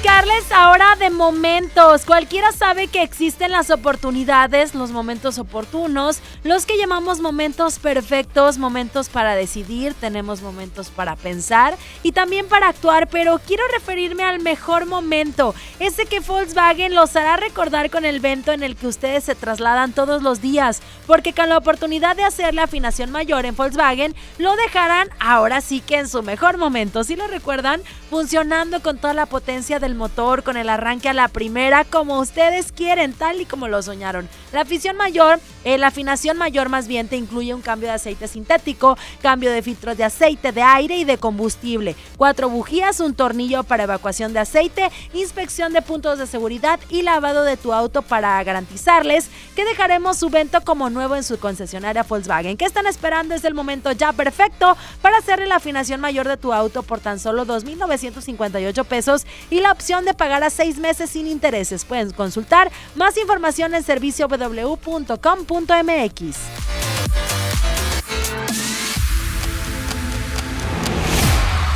Platicarles 0.00 0.50
ahora 0.50 0.96
de 0.96 1.10
momentos. 1.10 2.06
Cualquiera 2.06 2.52
sabe 2.52 2.86
que 2.86 3.02
existen 3.02 3.50
las 3.50 3.70
oportunidades, 3.70 4.74
los 4.74 4.92
momentos 4.92 5.38
oportunos, 5.38 6.20
los 6.42 6.64
que 6.64 6.78
llamamos 6.78 7.20
momentos 7.20 7.78
perfectos, 7.78 8.56
momentos 8.56 9.10
para 9.10 9.34
decidir, 9.34 9.92
tenemos 9.92 10.40
momentos 10.40 10.88
para 10.88 11.16
pensar 11.16 11.76
y 12.02 12.12
también 12.12 12.48
para 12.48 12.68
actuar, 12.68 13.08
pero 13.08 13.40
quiero 13.46 13.62
referirme 13.74 14.22
al 14.22 14.40
mejor 14.40 14.86
momento, 14.86 15.54
ese 15.80 16.06
que 16.06 16.20
Volkswagen 16.20 16.94
los 16.94 17.14
hará 17.14 17.36
recordar 17.36 17.90
con 17.90 18.06
el 18.06 18.16
evento 18.16 18.52
en 18.52 18.62
el 18.62 18.76
que 18.76 18.86
ustedes 18.86 19.24
se 19.24 19.34
trasladan 19.34 19.92
todos 19.92 20.22
los 20.22 20.40
días, 20.40 20.80
porque 21.06 21.34
con 21.34 21.50
la 21.50 21.58
oportunidad 21.58 22.16
de 22.16 22.24
hacer 22.24 22.54
la 22.54 22.62
afinación 22.62 23.10
mayor 23.10 23.44
en 23.44 23.54
Volkswagen, 23.54 24.14
lo 24.38 24.56
dejarán 24.56 25.10
ahora 25.18 25.60
sí 25.60 25.82
que 25.82 25.98
en 25.98 26.08
su 26.08 26.22
mejor 26.22 26.56
momento. 26.56 27.04
Si 27.04 27.16
lo 27.16 27.26
recuerdan, 27.26 27.82
funcionando 28.08 28.80
con 28.80 28.96
toda 28.96 29.12
la 29.12 29.26
potencia 29.26 29.78
del 29.90 29.98
motor, 29.98 30.44
con 30.44 30.56
el 30.56 30.68
arranque 30.68 31.08
a 31.08 31.12
la 31.12 31.26
primera, 31.26 31.84
como 31.84 32.20
ustedes 32.20 32.70
quieren, 32.70 33.12
tal 33.12 33.40
y 33.40 33.44
como 33.44 33.66
lo 33.66 33.82
soñaron. 33.82 34.28
La 34.52 34.60
afición 34.60 34.96
mayor, 34.96 35.40
eh, 35.64 35.78
la 35.78 35.88
afinación 35.88 36.38
mayor 36.38 36.68
más 36.68 36.86
bien 36.86 37.08
te 37.08 37.16
incluye 37.16 37.52
un 37.54 37.60
cambio 37.60 37.88
de 37.88 37.94
aceite 37.94 38.28
sintético, 38.28 38.96
cambio 39.20 39.50
de 39.50 39.62
filtros 39.62 39.96
de 39.96 40.04
aceite, 40.04 40.52
de 40.52 40.62
aire 40.62 40.96
y 40.96 41.04
de 41.04 41.18
combustible, 41.18 41.96
cuatro 42.16 42.48
bujías, 42.48 43.00
un 43.00 43.14
tornillo 43.14 43.64
para 43.64 43.84
evacuación 43.84 44.32
de 44.32 44.38
aceite, 44.38 44.90
inspección 45.12 45.72
de 45.72 45.82
puntos 45.82 46.18
de 46.18 46.26
seguridad 46.28 46.78
y 46.88 47.02
lavado 47.02 47.42
de 47.42 47.56
tu 47.56 47.72
auto 47.72 48.02
para 48.02 48.42
garantizarles 48.44 49.28
que 49.56 49.64
dejaremos 49.64 50.16
su 50.16 50.30
vento 50.30 50.60
como 50.62 50.88
nuevo 50.88 51.16
en 51.16 51.24
su 51.24 51.38
concesionaria 51.38 52.04
Volkswagen. 52.04 52.56
¿Qué 52.56 52.64
están 52.64 52.86
esperando? 52.86 53.34
Es 53.34 53.44
el 53.44 53.54
momento 53.54 53.90
ya 53.90 54.12
perfecto 54.12 54.76
para 55.02 55.18
hacerle 55.18 55.46
la 55.46 55.56
afinación 55.56 56.00
mayor 56.00 56.28
de 56.28 56.36
tu 56.36 56.52
auto 56.52 56.84
por 56.84 57.00
tan 57.00 57.18
solo 57.18 57.44
2.958 57.44 58.84
pesos 58.84 59.26
y 59.50 59.60
la 59.60 59.72
opción 59.80 60.04
de 60.04 60.12
pagar 60.12 60.44
a 60.44 60.50
seis 60.50 60.76
meses 60.76 61.08
sin 61.08 61.26
intereses. 61.26 61.86
Pueden 61.86 62.10
consultar 62.10 62.70
más 62.96 63.16
información 63.16 63.74
en 63.74 63.82
servicio 63.82 64.28
www.com.mx. 64.28 65.16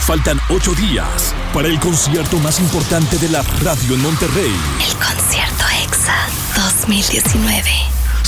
Faltan 0.00 0.38
ocho 0.50 0.74
días 0.74 1.34
para 1.54 1.68
el 1.68 1.80
concierto 1.80 2.36
más 2.40 2.60
importante 2.60 3.16
de 3.16 3.30
la 3.30 3.40
radio 3.62 3.94
en 3.94 4.02
Monterrey. 4.02 4.52
El 4.86 4.94
concierto 4.96 5.64
EXA 5.82 6.14
2019. 6.56 7.70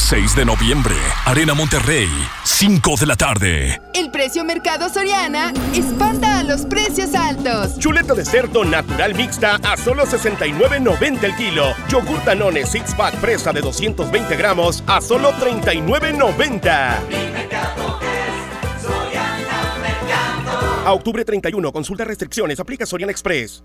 6 0.08 0.36
de 0.36 0.44
noviembre, 0.44 0.94
Arena 1.24 1.52
Monterrey, 1.52 2.08
5 2.44 2.94
de 3.00 3.06
la 3.06 3.16
tarde. 3.16 3.82
El 3.92 4.12
precio 4.12 4.44
Mercado 4.44 4.88
Soriana 4.88 5.52
espanta 5.74 6.38
a 6.38 6.44
los 6.44 6.60
precios 6.64 7.12
altos. 7.12 7.76
Chuleta 7.80 8.14
de 8.14 8.24
cerdo 8.24 8.64
natural 8.64 9.16
mixta 9.16 9.56
a 9.64 9.76
solo 9.76 10.06
69.90 10.06 11.24
el 11.24 11.34
kilo. 11.34 11.74
Yogur 11.88 12.24
Danone 12.24 12.64
Six 12.64 12.94
Pack 12.94 13.16
fresa 13.16 13.52
de 13.52 13.62
220 13.62 14.36
gramos 14.36 14.84
a 14.86 15.00
solo 15.00 15.32
39.90. 15.32 16.98
A 20.84 20.92
octubre 20.92 21.24
31, 21.24 21.72
consulta 21.72 22.04
restricciones, 22.04 22.60
aplica 22.60 22.86
Soriana 22.86 23.10
Express. 23.10 23.64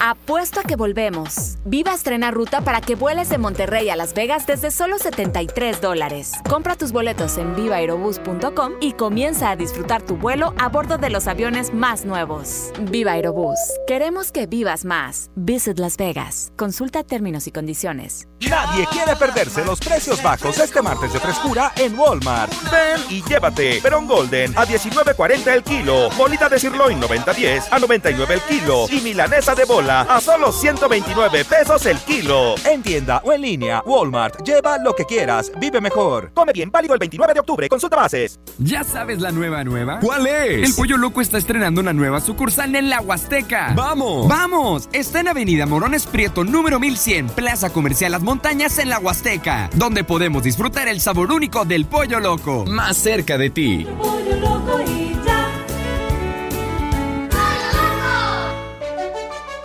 Apuesto 0.00 0.60
a 0.60 0.62
que 0.62 0.76
volvemos. 0.76 1.58
Viva 1.64 1.92
estrena 1.92 2.30
ruta 2.30 2.60
para 2.60 2.80
que 2.80 2.94
vueles 2.94 3.28
de 3.30 3.38
Monterrey 3.38 3.90
a 3.90 3.96
Las 3.96 4.14
Vegas 4.14 4.46
desde 4.46 4.70
solo 4.70 4.96
73 4.96 5.80
dólares. 5.80 6.34
Compra 6.48 6.76
tus 6.76 6.92
boletos 6.92 7.36
en 7.36 7.56
vivaerobus.com 7.56 8.74
y 8.80 8.92
comienza 8.92 9.50
a 9.50 9.56
disfrutar 9.56 10.02
tu 10.02 10.16
vuelo 10.16 10.54
a 10.56 10.68
bordo 10.68 10.98
de 10.98 11.10
los 11.10 11.26
aviones 11.26 11.74
más 11.74 12.04
nuevos. 12.04 12.70
Viva 12.90 13.12
Aerobús. 13.12 13.58
Queremos 13.88 14.30
que 14.30 14.46
vivas 14.46 14.84
más. 14.84 15.30
Visit 15.34 15.80
Las 15.80 15.96
Vegas. 15.96 16.52
Consulta 16.56 17.02
términos 17.02 17.48
y 17.48 17.52
condiciones. 17.52 18.28
Nadie 18.48 18.86
quiere 18.92 19.16
perderse 19.16 19.64
los 19.64 19.80
precios 19.80 20.22
bajos 20.22 20.58
este 20.58 20.80
martes 20.80 21.12
de 21.12 21.18
frescura 21.18 21.72
en 21.76 21.98
Walmart. 21.98 22.52
Ven 22.70 23.00
y 23.10 23.22
llévate 23.24 23.80
Perón 23.82 24.06
Golden 24.06 24.56
a 24.56 24.64
19.40 24.64 25.48
el 25.48 25.64
kilo, 25.64 26.08
bolita 26.16 26.48
de 26.48 26.60
sirloin 26.60 27.00
90.10 27.00 27.64
a 27.72 27.78
99 27.80 28.34
el 28.34 28.40
kilo 28.42 28.86
y 28.90 29.00
milanesa 29.00 29.56
de 29.56 29.64
bola 29.64 29.87
a 29.88 30.20
solo 30.20 30.52
129 30.52 31.44
pesos 31.44 31.86
el 31.86 31.98
kilo. 31.98 32.54
En 32.64 32.82
tienda 32.82 33.22
o 33.24 33.32
en 33.32 33.40
línea, 33.40 33.82
Walmart. 33.86 34.42
Lleva 34.44 34.78
lo 34.78 34.94
que 34.94 35.04
quieras, 35.04 35.50
vive 35.58 35.80
mejor. 35.80 36.30
Come 36.34 36.52
bien, 36.52 36.70
válido 36.70 36.94
el 36.94 36.98
29 37.00 37.34
de 37.34 37.40
octubre. 37.40 37.68
Consulta 37.68 37.96
bases. 37.96 38.38
¿Ya 38.58 38.84
sabes 38.84 39.20
la 39.20 39.32
nueva 39.32 39.64
nueva? 39.64 40.00
¿Cuál 40.00 40.26
es? 40.26 40.68
El 40.68 40.74
Pollo 40.74 40.96
Loco 40.96 41.20
está 41.20 41.38
estrenando 41.38 41.80
una 41.80 41.92
nueva 41.92 42.20
sucursal 42.20 42.74
en 42.76 42.90
la 42.90 43.00
Huasteca. 43.00 43.72
¡Vamos! 43.74 44.28
¡Vamos! 44.28 44.88
Está 44.92 45.20
en 45.20 45.28
Avenida 45.28 45.66
Morones 45.66 46.06
Prieto, 46.06 46.44
número 46.44 46.78
1100, 46.78 47.28
Plaza 47.30 47.70
Comercial 47.70 48.12
Las 48.12 48.22
Montañas 48.22 48.78
en 48.78 48.90
la 48.90 48.98
Huasteca, 48.98 49.70
donde 49.74 50.04
podemos 50.04 50.42
disfrutar 50.42 50.88
el 50.88 51.00
sabor 51.00 51.32
único 51.32 51.64
del 51.64 51.86
Pollo 51.86 52.20
Loco. 52.20 52.64
Más 52.66 52.96
cerca 52.96 53.38
de 53.38 53.50
ti. 53.50 53.86
Pollo 53.98 54.36
loco 54.36 54.80
y 54.86 55.07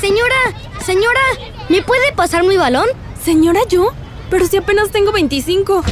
Señora, 0.00 0.36
señora, 0.84 1.20
¿me 1.68 1.82
puede 1.82 2.12
pasar 2.14 2.44
mi 2.44 2.56
balón? 2.56 2.86
Señora, 3.22 3.60
¿yo? 3.68 3.92
Pero 4.28 4.46
si 4.46 4.58
apenas 4.58 4.90
tengo 4.90 5.10
25. 5.10 5.82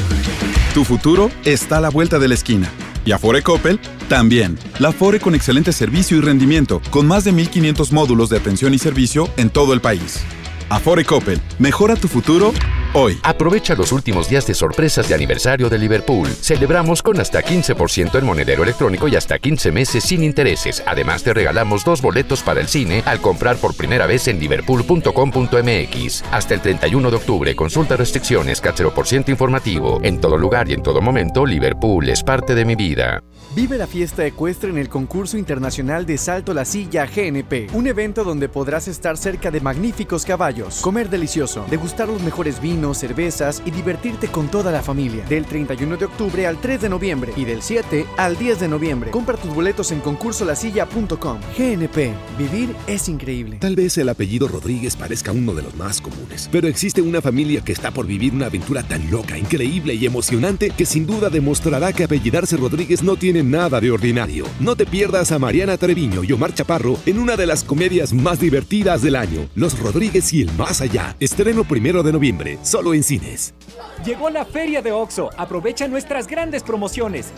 Tu 0.74 0.84
futuro 0.84 1.30
está 1.44 1.78
a 1.78 1.80
la 1.80 1.88
vuelta 1.88 2.18
de 2.18 2.28
la 2.28 2.34
esquina. 2.34 2.70
Y 3.06 3.12
Afore 3.12 3.42
Coppel 3.42 3.80
también. 4.08 4.58
La 4.78 4.88
Afore 4.88 5.20
con 5.20 5.34
excelente 5.34 5.72
servicio 5.72 6.18
y 6.18 6.20
rendimiento, 6.20 6.82
con 6.90 7.06
más 7.06 7.24
de 7.24 7.32
1500 7.32 7.92
módulos 7.92 8.28
de 8.28 8.36
atención 8.36 8.74
y 8.74 8.78
servicio 8.78 9.28
en 9.36 9.50
todo 9.50 9.72
el 9.72 9.80
país. 9.80 10.20
Afore 10.68 11.04
Coppel, 11.04 11.40
mejora 11.58 11.96
tu 11.96 12.08
futuro 12.08 12.52
hoy. 12.94 13.18
Aprovecha 13.22 13.74
los 13.74 13.92
últimos 13.92 14.28
días 14.28 14.46
de 14.46 14.54
sorpresas 14.54 15.08
de 15.08 15.14
aniversario 15.14 15.68
de 15.68 15.78
Liverpool. 15.78 16.28
Celebramos 16.28 17.02
con 17.02 17.20
hasta 17.20 17.42
15% 17.42 18.18
en 18.18 18.24
monedero 18.24 18.62
electrónico 18.62 19.08
y 19.08 19.16
hasta 19.16 19.38
15 19.38 19.72
meses 19.72 20.04
sin 20.04 20.22
intereses. 20.22 20.82
Además, 20.86 21.22
te 21.22 21.34
regalamos 21.34 21.84
dos 21.84 22.00
boletos 22.00 22.42
para 22.42 22.60
el 22.60 22.68
cine 22.68 23.02
al 23.06 23.20
comprar 23.20 23.56
por 23.56 23.74
primera 23.74 24.06
vez 24.06 24.28
en 24.28 24.38
liverpool.com.mx. 24.38 26.24
Hasta 26.30 26.54
el 26.54 26.60
31 26.60 27.10
de 27.10 27.16
octubre, 27.16 27.56
consulta 27.56 27.96
restricciones, 27.96 28.60
CAT 28.60 28.78
0% 28.78 29.28
informativo. 29.28 30.00
En 30.02 30.20
todo 30.20 30.36
lugar 30.36 30.68
y 30.68 30.74
en 30.74 30.82
todo 30.82 31.00
momento, 31.00 31.44
Liverpool 31.44 32.08
es 32.08 32.22
parte 32.22 32.54
de 32.54 32.64
mi 32.64 32.76
vida. 32.76 33.22
Vive 33.54 33.78
la 33.78 33.86
fiesta 33.86 34.24
ecuestre 34.24 34.70
en 34.70 34.78
el 34.78 34.88
concurso 34.88 35.36
internacional 35.36 36.06
de 36.06 36.18
Salto 36.18 36.54
la 36.54 36.64
Silla 36.64 37.06
GNP, 37.06 37.68
un 37.72 37.86
evento 37.86 38.24
donde 38.24 38.48
podrás 38.48 38.88
estar 38.88 39.16
cerca 39.16 39.50
de 39.50 39.60
magníficos 39.60 40.24
caballos, 40.24 40.80
comer 40.80 41.08
delicioso, 41.08 41.64
degustar 41.70 42.08
los 42.08 42.22
mejores 42.22 42.60
vinos 42.60 42.83
cervezas 42.92 43.62
y 43.64 43.70
divertirte 43.70 44.28
con 44.28 44.48
toda 44.48 44.70
la 44.70 44.82
familia. 44.82 45.24
Del 45.24 45.46
31 45.46 45.96
de 45.96 46.04
octubre 46.04 46.46
al 46.46 46.60
3 46.60 46.82
de 46.82 46.88
noviembre 46.90 47.32
y 47.36 47.46
del 47.46 47.62
7 47.62 48.04
al 48.18 48.36
10 48.36 48.60
de 48.60 48.68
noviembre. 48.68 49.10
Compra 49.10 49.38
tus 49.38 49.54
boletos 49.54 49.92
en 49.92 50.00
concursolasilla.com. 50.00 51.38
GNP, 51.56 52.12
vivir 52.36 52.74
es 52.86 53.08
increíble. 53.08 53.58
Tal 53.60 53.76
vez 53.76 53.96
el 53.96 54.08
apellido 54.08 54.48
Rodríguez 54.48 54.96
parezca 54.96 55.32
uno 55.32 55.54
de 55.54 55.62
los 55.62 55.74
más 55.76 56.00
comunes, 56.00 56.48
pero 56.50 56.68
existe 56.68 57.00
una 57.00 57.22
familia 57.22 57.62
que 57.62 57.72
está 57.72 57.92
por 57.92 58.06
vivir 58.06 58.34
una 58.34 58.46
aventura 58.46 58.82
tan 58.82 59.10
loca, 59.10 59.38
increíble 59.38 59.94
y 59.94 60.04
emocionante 60.04 60.70
que 60.70 60.84
sin 60.84 61.06
duda 61.06 61.30
demostrará 61.30 61.92
que 61.92 62.04
apellidarse 62.04 62.56
Rodríguez 62.56 63.02
no 63.02 63.16
tiene 63.16 63.42
nada 63.42 63.80
de 63.80 63.90
ordinario. 63.90 64.46
No 64.60 64.74
te 64.76 64.86
pierdas 64.86 65.32
a 65.32 65.38
Mariana 65.38 65.76
Treviño 65.76 66.24
y 66.24 66.32
Omar 66.32 66.54
Chaparro 66.54 66.98
en 67.06 67.18
una 67.18 67.36
de 67.36 67.46
las 67.46 67.62
comedias 67.62 68.12
más 68.12 68.40
divertidas 68.40 69.02
del 69.02 69.16
año, 69.16 69.48
Los 69.54 69.78
Rodríguez 69.78 70.32
y 70.32 70.42
el 70.42 70.52
Más 70.52 70.80
Allá. 70.80 71.16
Estreno 71.20 71.64
primero 71.64 72.02
de 72.02 72.12
noviembre, 72.12 72.58
solo 72.74 72.92
en 72.92 73.04
cines. 73.04 73.54
Llegó 74.04 74.30
la 74.30 74.44
feria 74.44 74.82
de 74.82 74.90
OXO. 74.90 75.30
Aprovecha 75.36 75.86
nuestras 75.86 76.26
grandes 76.26 76.64
promociones. 76.64 77.30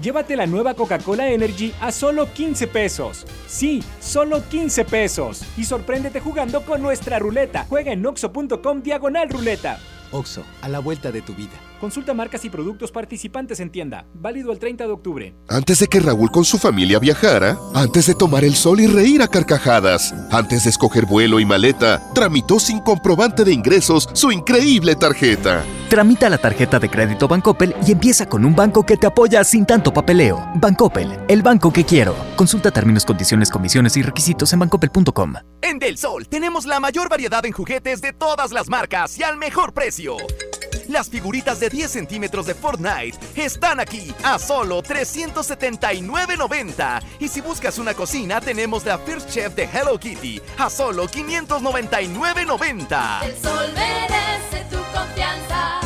Llévate 0.00 0.34
la 0.34 0.46
nueva 0.46 0.72
Coca-Cola 0.72 1.28
Energy 1.28 1.74
a 1.78 1.92
solo 1.92 2.32
15 2.32 2.66
pesos. 2.66 3.26
Sí, 3.46 3.84
solo 4.00 4.42
15 4.48 4.86
pesos. 4.86 5.42
Y 5.58 5.64
sorpréndete 5.64 6.20
jugando 6.20 6.62
con 6.62 6.80
nuestra 6.80 7.18
ruleta. 7.18 7.66
Juega 7.68 7.92
en 7.92 8.06
oxo.com 8.06 8.80
diagonal 8.80 9.28
ruleta. 9.28 9.78
OXO, 10.10 10.42
a 10.62 10.70
la 10.70 10.78
vuelta 10.78 11.12
de 11.12 11.20
tu 11.20 11.34
vida. 11.34 11.65
Consulta 11.80 12.14
marcas 12.14 12.44
y 12.44 12.50
productos 12.50 12.90
participantes 12.90 13.60
en 13.60 13.70
tienda. 13.70 14.06
Válido 14.14 14.50
el 14.50 14.58
30 14.58 14.86
de 14.86 14.92
octubre. 14.92 15.34
Antes 15.48 15.80
de 15.80 15.86
que 15.88 16.00
Raúl 16.00 16.30
con 16.30 16.44
su 16.44 16.58
familia 16.58 16.98
viajara, 16.98 17.58
antes 17.74 18.06
de 18.06 18.14
tomar 18.14 18.44
el 18.44 18.54
sol 18.54 18.80
y 18.80 18.86
reír 18.86 19.20
a 19.20 19.28
carcajadas, 19.28 20.14
antes 20.30 20.64
de 20.64 20.70
escoger 20.70 21.04
vuelo 21.04 21.38
y 21.38 21.44
maleta, 21.44 22.02
tramitó 22.14 22.58
sin 22.58 22.80
comprobante 22.80 23.44
de 23.44 23.52
ingresos 23.52 24.08
su 24.14 24.32
increíble 24.32 24.96
tarjeta. 24.96 25.64
Tramita 25.90 26.30
la 26.30 26.38
tarjeta 26.38 26.78
de 26.78 26.88
crédito 26.88 27.28
Bancoppel 27.28 27.76
y 27.86 27.92
empieza 27.92 28.26
con 28.26 28.44
un 28.44 28.56
banco 28.56 28.84
que 28.84 28.96
te 28.96 29.06
apoya 29.06 29.44
sin 29.44 29.66
tanto 29.66 29.92
papeleo. 29.92 30.48
Bancoppel, 30.54 31.20
el 31.28 31.42
banco 31.42 31.72
que 31.72 31.84
quiero. 31.84 32.16
Consulta 32.36 32.70
términos, 32.70 33.04
condiciones, 33.04 33.50
comisiones 33.50 33.96
y 33.96 34.02
requisitos 34.02 34.52
en 34.52 34.60
bancoppel.com. 34.60 35.34
En 35.60 35.78
Del 35.78 35.98
Sol 35.98 36.26
tenemos 36.28 36.64
la 36.64 36.80
mayor 36.80 37.08
variedad 37.08 37.44
en 37.44 37.52
juguetes 37.52 38.00
de 38.00 38.12
todas 38.12 38.52
las 38.52 38.68
marcas 38.68 39.18
y 39.18 39.22
al 39.22 39.36
mejor 39.36 39.74
precio. 39.74 40.16
Las 40.88 41.08
figuritas 41.08 41.60
de 41.60 41.68
10 41.68 41.88
centímetros 41.90 42.46
de 42.46 42.54
Fortnite 42.54 43.18
están 43.34 43.80
aquí 43.80 44.14
a 44.22 44.38
solo 44.38 44.82
379.90. 44.82 47.02
Y 47.20 47.28
si 47.28 47.40
buscas 47.40 47.78
una 47.78 47.94
cocina, 47.94 48.40
tenemos 48.40 48.84
la 48.84 48.98
First 48.98 49.30
Chef 49.30 49.54
de 49.54 49.64
Hello 49.64 49.98
Kitty 49.98 50.40
a 50.58 50.68
solo 50.70 51.08
599.90. 51.08 53.22
El 53.24 53.36
sol 53.36 53.72
merece 53.74 54.64
tu 54.70 54.78
confianza. 54.92 55.85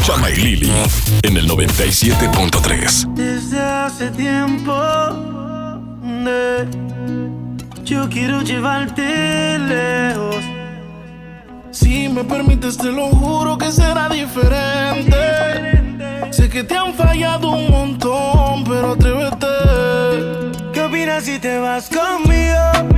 Chama 0.03 0.29
y 0.31 0.35
Lili 0.35 0.71
en 1.23 1.37
el 1.37 1.47
97.3. 1.47 3.13
Desde 3.13 3.59
hace 3.59 4.09
tiempo 4.11 4.73
yo 7.83 8.09
quiero 8.09 8.41
llevarte 8.41 9.59
lejos. 9.59 10.43
Si 11.71 12.09
me 12.09 12.23
permites, 12.23 12.77
te 12.77 12.91
lo 12.91 13.09
juro 13.09 13.57
que 13.57 13.71
será 13.71 14.07
diferente. 14.07 15.17
Sé 16.31 16.49
que 16.49 16.63
te 16.63 16.75
han 16.75 16.93
fallado 16.93 17.51
un 17.51 17.69
montón, 17.69 18.63
pero 18.63 18.93
atrévete. 18.93 19.47
¿Qué 20.73 20.81
opinas 20.81 21.25
si 21.25 21.37
te 21.37 21.59
vas 21.59 21.89
conmigo? 21.89 22.90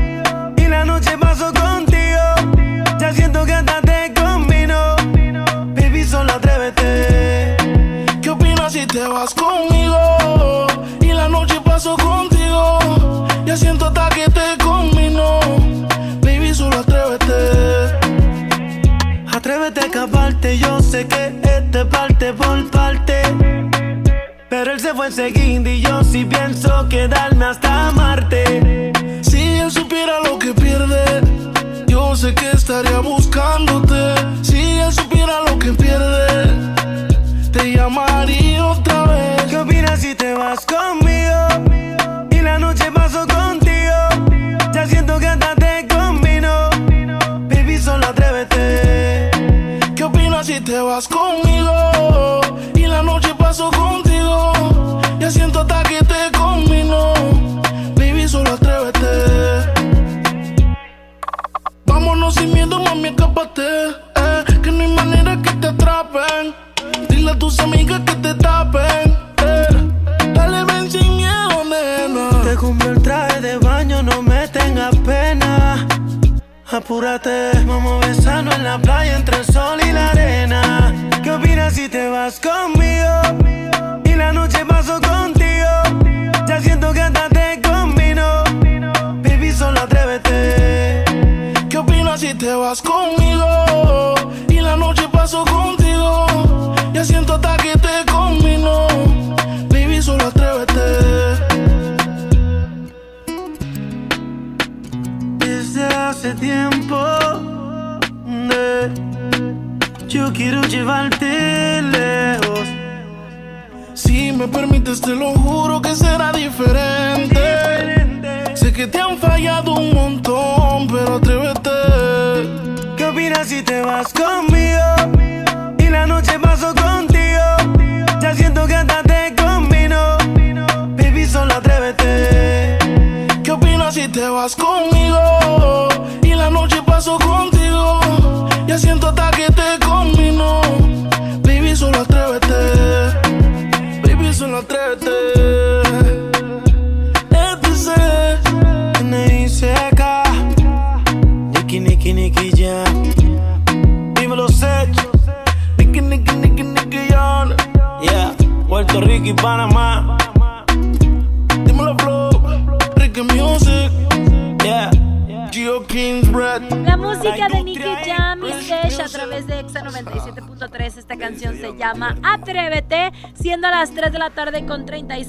Parte 21.81 22.31
por 22.33 22.69
parte. 22.69 23.21
Pero 24.49 24.71
él 24.71 24.79
se 24.79 24.93
fue 24.93 25.07
enseguida 25.07 25.69
y 25.71 25.81
yo 25.81 26.03
sí 26.03 26.23
pienso 26.23 26.87
quedarme 26.87 27.45
hasta 27.45 27.91
Marte. 27.91 28.93
Si 29.23 29.41
él 29.57 29.71
supiera 29.71 30.19
lo 30.19 30.37
que 30.37 30.53
pierde, 30.53 31.03
yo 31.87 32.15
sé 32.15 32.35
que 32.35 32.51
estaría 32.51 32.99
buscándote. 32.99 34.13
Si 34.43 34.61
él 34.77 34.93
supiera 34.93 35.41
lo 35.47 35.57
que 35.57 35.73
pierde, 35.73 36.75
te 37.51 37.71
llamaría 37.71 38.65
otra 38.67 39.05
vez. 39.05 39.43
¿Qué 39.49 39.57
opinas 39.57 39.99
si 39.99 40.13
te 40.13 40.33
vas 40.35 40.65
conmigo? 40.65 42.27
Y 42.29 42.39
la 42.41 42.59
noche 42.59 42.91
paso 42.91 43.25
contigo. 43.27 43.97
Ya 44.73 44.85
siento 44.85 45.17
que 45.17 45.27
hasta 45.27 45.55
te 45.55 45.87
combino. 45.87 46.69
Baby, 47.49 47.79
solo 47.79 48.05
atrévete. 48.05 49.31
¿Qué 49.95 50.03
opinas 50.03 50.45
si 50.45 50.61
te 50.61 50.79
vas 50.79 51.07
conmigo? 51.07 51.52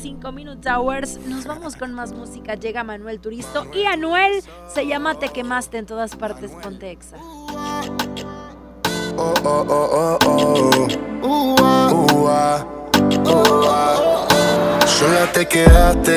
5 0.05 0.33
Minutes 0.33 0.67
Hours. 0.67 1.19
Nos 1.25 1.47
vamos 1.47 1.77
con 1.77 1.95
más 1.95 2.13
música. 2.13 2.57
Llega 2.57 2.85
Manuel 2.85 3.21
Turisto 3.21 3.67
y 3.73 3.87
Anuel 3.87 4.43
se 4.69 4.87
llama 4.87 5.19
Te 5.19 5.31
quemaste 5.31 5.79
en 5.79 5.87
todas 5.87 6.15
partes, 6.15 6.51
Pontexa. 6.51 7.17
Oh, 9.17 9.33
oh, 9.43 9.65
oh, 9.67 10.19
oh, 10.23 10.89
oh. 13.27 14.27
Sola 14.85 15.33
te 15.33 15.49
quedaste, 15.49 16.17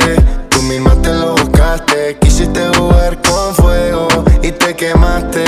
tú 0.50 0.62
misma 0.64 0.94
te 1.02 1.14
lo 1.14 1.32
buscaste. 1.38 2.18
Quisiste 2.20 2.68
jugar 2.76 3.22
con 3.22 3.56
fuego 3.56 4.10
y 4.44 4.52
te 4.52 4.76
quemaste. 4.76 5.46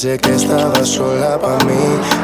Pensé 0.00 0.18
que 0.18 0.34
estabas 0.34 0.88
sola 0.88 1.38
para 1.38 1.62
mí. 1.66 1.74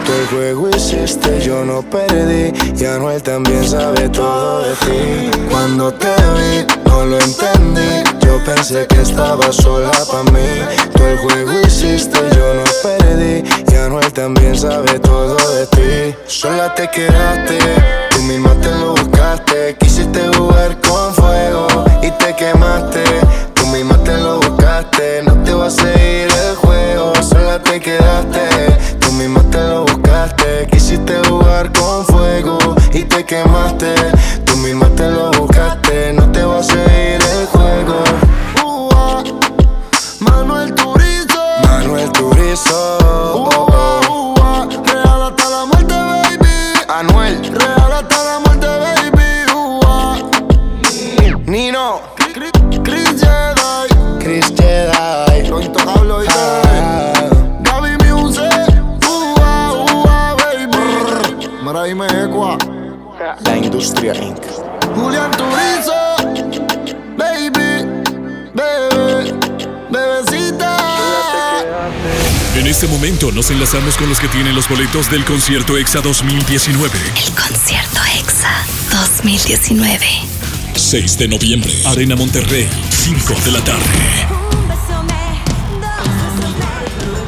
Tú 0.07 0.12
el 0.12 0.27
juego 0.29 0.70
hiciste, 0.74 1.41
yo 1.43 1.62
no 1.62 1.83
perdí. 1.83 2.51
Y 2.74 2.85
Anuel 2.87 3.22
también 3.22 3.68
sabe 3.68 4.09
todo 4.09 4.62
de 4.62 4.74
ti. 4.77 5.31
Cuando 5.51 5.93
te 5.93 6.07
vi, 6.07 6.66
no 6.87 7.05
lo 7.05 7.18
entendí. 7.20 8.03
Yo 8.24 8.43
pensé 8.47 8.87
que 8.87 9.03
estabas 9.03 9.57
sola 9.57 9.91
para 10.11 10.22
mí. 10.33 10.49
Tú 10.95 11.05
el 11.05 11.18
juego 11.18 11.53
hiciste, 11.66 12.18
yo 12.35 12.55
no 12.55 12.64
perdí. 12.83 13.45
Y 13.70 13.74
Anuel 13.74 14.11
también 14.11 14.57
sabe 14.57 14.99
todo 15.01 15.37
de 15.37 15.66
ti. 15.66 16.16
Sola 16.27 16.74
te 16.74 16.89
quedaste, 16.89 17.59
tú 18.11 18.22
misma 18.22 18.46
del 74.97 75.27
concierto 75.27 75.77
EXA 75.77 76.01
2019. 76.01 76.99
El 76.99 77.35
concierto 77.35 78.01
EXA 78.19 78.49
2019. 78.91 80.07
6 80.75 81.19
de 81.19 81.29
noviembre, 81.29 81.71
Arena 81.85 82.17
Monterrey, 82.17 82.67
5 82.89 83.35
de 83.45 83.53
la 83.53 83.61
tarde. 83.61 84.27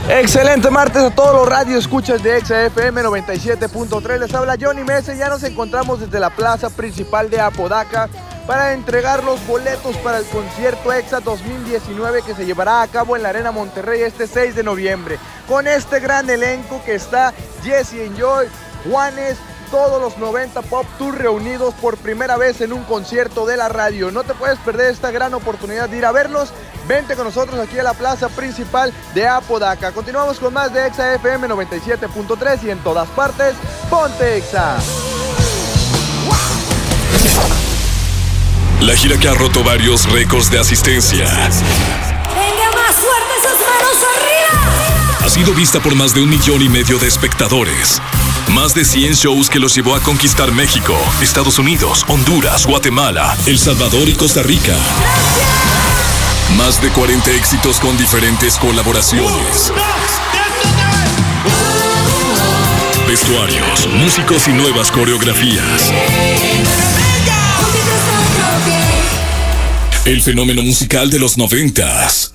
Excelente 0.09 0.71
martes 0.71 1.03
a 1.03 1.11
todos 1.11 1.35
los 1.35 1.47
radio 1.47 1.77
escuchas 1.77 2.23
de 2.23 2.39
Exa 2.39 2.65
FM 2.65 3.03
97.3. 3.03 4.19
Les 4.19 4.35
habla 4.35 4.57
Johnny 4.59 4.83
Mese. 4.83 5.19
Ya 5.19 5.29
nos 5.29 5.43
encontramos 5.43 6.01
desde 6.01 6.19
la 6.19 6.31
plaza 6.31 6.71
principal 6.71 7.29
de 7.29 7.39
Apodaca 7.39 8.09
para 8.47 8.73
entregar 8.73 9.23
los 9.25 9.47
boletos 9.47 9.95
para 9.99 10.17
el 10.17 10.25
concierto 10.25 10.91
EXA 10.91 11.21
2019 11.21 12.23
que 12.23 12.35
se 12.35 12.47
llevará 12.47 12.81
a 12.81 12.89
cabo 12.89 13.15
en 13.15 13.23
la 13.23 13.29
Arena 13.29 13.53
Monterrey 13.53 14.01
este 14.01 14.27
6 14.27 14.55
de 14.55 14.63
noviembre. 14.63 15.19
Con 15.47 15.67
este 15.67 16.01
gran 16.01 16.31
elenco 16.31 16.81
que 16.83 16.95
está 16.95 17.35
Jesse 17.63 18.05
Enjoy, 18.05 18.47
Juanes, 18.89 19.37
todos 19.71 20.01
los 20.01 20.19
90 20.19 20.63
Pop 20.63 20.87
Tour 20.99 21.19
reunidos 21.19 21.75
por 21.75 21.97
primera 21.99 22.37
vez 22.37 22.61
en 22.61 22.73
un 22.73 22.85
concierto 22.85 23.47
de 23.47 23.57
la 23.57 23.69
radio. 23.69 24.11
No 24.11 24.25
te 24.25 24.35
puedes 24.35 24.59
perder 24.59 24.91
esta 24.91 25.11
gran 25.11 25.35
oportunidad 25.35 25.89
de 25.89 25.99
ir 25.99 26.07
a 26.07 26.13
verlos. 26.13 26.51
Vente 26.87 27.17
con 27.17 27.25
nosotros 27.25 27.59
aquí 27.61 27.79
a 27.79 27.83
la 27.83 27.95
plaza 27.95 28.29
principal 28.31 28.93
de 29.15 29.29
Apodaca. 29.29 29.93
Continuamos 29.93 30.39
con 30.39 30.55
más 30.55 30.73
de 30.73 30.87
Exa 30.87 31.15
FM 31.15 31.49
97.3 31.49 32.65
y 32.65 32.71
en 32.71 32.79
todas 32.79 33.09
partes, 33.11 33.55
ponte 33.91 34.39
Exa. 34.39 34.79
La 38.81 38.95
gira 38.95 39.19
que 39.19 39.29
ha 39.29 39.35
roto 39.35 39.63
varios 39.65 40.11
récords 40.11 40.51
de 40.51 40.61
asistencia. 40.61 41.27
Venga 41.27 42.71
más 42.75 42.95
fuerte 42.95 43.35
esas 43.39 43.59
manos 43.59 43.97
arriba. 44.17 44.88
Ha 45.29 45.31
sido 45.31 45.53
vista 45.53 45.79
por 45.79 45.95
más 45.95 46.15
de 46.15 46.23
un 46.23 46.31
millón 46.31 46.63
y 46.63 46.71
medio 46.71 46.99
de 46.99 47.07
espectadores. 47.07 48.01
Más 48.55 48.75
de 48.75 48.83
100 48.83 49.13
shows 49.13 49.51
que 49.51 49.59
los 49.59 49.75
llevó 49.75 49.95
a 49.95 50.01
conquistar 50.01 50.53
México, 50.53 50.97
Estados 51.21 51.59
Unidos, 51.59 52.07
Honduras, 52.09 52.65
Guatemala, 52.65 53.37
El 53.45 53.59
Salvador 53.59 54.09
y 54.09 54.15
Costa 54.15 54.43
Rica. 54.43 54.75
Más 56.57 56.81
de 56.81 56.89
40 56.89 57.31
éxitos 57.33 57.79
con 57.79 57.99
diferentes 57.99 58.57
colaboraciones. 58.57 59.71
Vestuarios, 63.07 63.87
músicos 63.97 64.49
y 64.49 64.53
nuevas 64.53 64.91
coreografías. 64.91 65.93
El 70.07 70.23
fenómeno 70.23 70.63
musical 70.63 71.11
de 71.11 71.19
los 71.19 71.37
noventas. 71.37 72.33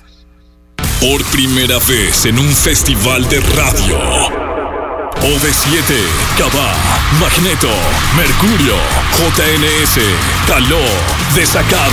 Por 1.03 1.21
primera 1.25 1.79
vez 1.79 2.25
en 2.27 2.39
un 2.39 2.49
festival 2.55 3.27
de 3.27 3.41
radio. 3.41 3.99
OV7, 5.19 5.97
Cabá, 6.37 6.73
Magneto, 7.19 7.69
Mercurio, 8.15 8.75
JNS, 9.17 9.99
Caló, 10.47 10.79
Desacados. 11.35 11.91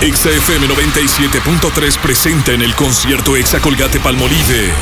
XFM 0.00 0.68
97.3 0.68 1.98
presenta 1.98 2.52
en 2.52 2.62
el 2.62 2.76
concierto 2.76 3.34
Exa 3.34 3.58
Colgate 3.58 3.98
Palmolive. 3.98 4.72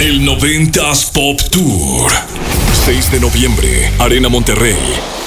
El 0.00 0.26
90s 0.26 1.12
Pop 1.12 1.40
Tour. 1.52 2.49
6 2.84 3.12
de 3.12 3.20
noviembre, 3.20 3.92
Arena 3.98 4.30
Monterrey. 4.30 4.78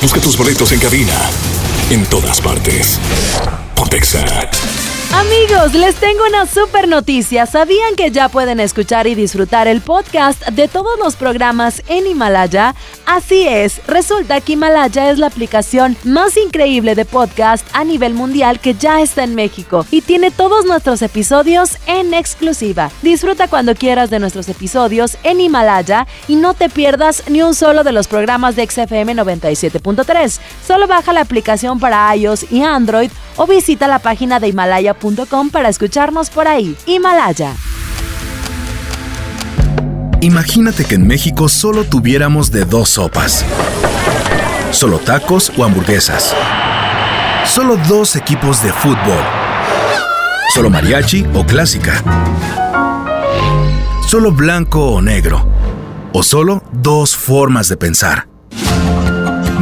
Busca 0.01 0.19
tus 0.19 0.35
boletos 0.35 0.71
en 0.71 0.79
cabina. 0.79 1.29
En 1.91 2.03
todas 2.07 2.41
partes. 2.41 2.99
Pontexa. 3.75 4.49
Amigos, 5.15 5.75
les 5.75 5.93
tengo 5.95 6.25
una 6.27 6.47
super 6.47 6.87
noticia. 6.87 7.45
¿Sabían 7.45 7.95
que 7.95 8.09
ya 8.09 8.29
pueden 8.29 8.59
escuchar 8.59 9.05
y 9.05 9.13
disfrutar 9.13 9.67
el 9.67 9.79
podcast 9.79 10.43
de 10.49 10.67
todos 10.67 10.97
los 10.97 11.15
programas 11.15 11.83
en 11.87 12.07
Himalaya? 12.07 12.73
Así 13.05 13.47
es, 13.47 13.79
resulta 13.85 14.41
que 14.41 14.53
Himalaya 14.53 15.11
es 15.11 15.19
la 15.19 15.27
aplicación 15.27 15.95
más 16.03 16.35
increíble 16.35 16.95
de 16.95 17.05
podcast 17.05 17.63
a 17.73 17.83
nivel 17.83 18.15
mundial 18.15 18.59
que 18.59 18.73
ya 18.73 19.01
está 19.01 19.23
en 19.23 19.35
México 19.35 19.85
y 19.91 20.01
tiene 20.01 20.31
todos 20.31 20.65
nuestros 20.65 21.03
episodios 21.03 21.77
en 21.85 22.15
exclusiva. 22.15 22.89
Disfruta 23.03 23.47
cuando 23.47 23.75
quieras 23.75 24.09
de 24.09 24.19
nuestros 24.19 24.49
episodios 24.49 25.17
en 25.23 25.39
Himalaya 25.41 26.07
y 26.27 26.37
no 26.37 26.55
te 26.55 26.69
pierdas 26.69 27.23
ni 27.29 27.43
un 27.43 27.53
solo 27.53 27.83
de 27.83 27.91
los 27.91 28.07
programas 28.07 28.55
de 28.55 28.65
XFM 28.65 29.15
97.3. 29.15 30.39
Solo 30.65 30.87
baja 30.87 31.13
la 31.13 31.21
aplicación 31.21 31.79
para 31.79 32.15
iOS 32.15 32.51
y 32.51 32.63
Android 32.63 33.11
o 33.35 33.45
visita 33.45 33.87
la 33.87 33.99
página 33.99 34.39
de 34.39 34.47
himalaya.com 34.47 35.02
para 35.51 35.69
escucharnos 35.69 36.29
por 36.29 36.47
ahí. 36.47 36.77
Himalaya. 36.85 37.55
Imagínate 40.21 40.85
que 40.85 40.95
en 40.95 41.05
México 41.05 41.49
solo 41.49 41.83
tuviéramos 41.83 42.51
de 42.51 42.63
dos 42.63 42.89
sopas. 42.89 43.43
Solo 44.71 44.99
tacos 44.99 45.51
o 45.57 45.63
hamburguesas. 45.65 46.33
Solo 47.45 47.75
dos 47.75 48.15
equipos 48.15 48.63
de 48.63 48.71
fútbol. 48.71 49.19
Solo 50.53 50.69
mariachi 50.69 51.25
o 51.33 51.45
clásica. 51.45 52.01
Solo 54.07 54.31
blanco 54.31 54.79
o 54.79 55.01
negro. 55.01 55.45
O 56.13 56.23
solo 56.23 56.63
dos 56.71 57.15
formas 57.15 57.67
de 57.67 57.75
pensar. 57.75 58.32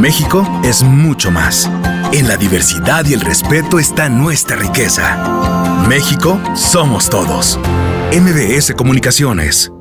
México 0.01 0.43
es 0.63 0.81
mucho 0.81 1.29
más. 1.29 1.69
En 2.11 2.27
la 2.27 2.35
diversidad 2.35 3.05
y 3.05 3.13
el 3.13 3.21
respeto 3.21 3.77
está 3.77 4.09
nuestra 4.09 4.55
riqueza. 4.55 5.85
México 5.87 6.41
somos 6.55 7.07
todos. 7.07 7.59
MBS 8.11 8.73
Comunicaciones. 8.73 9.71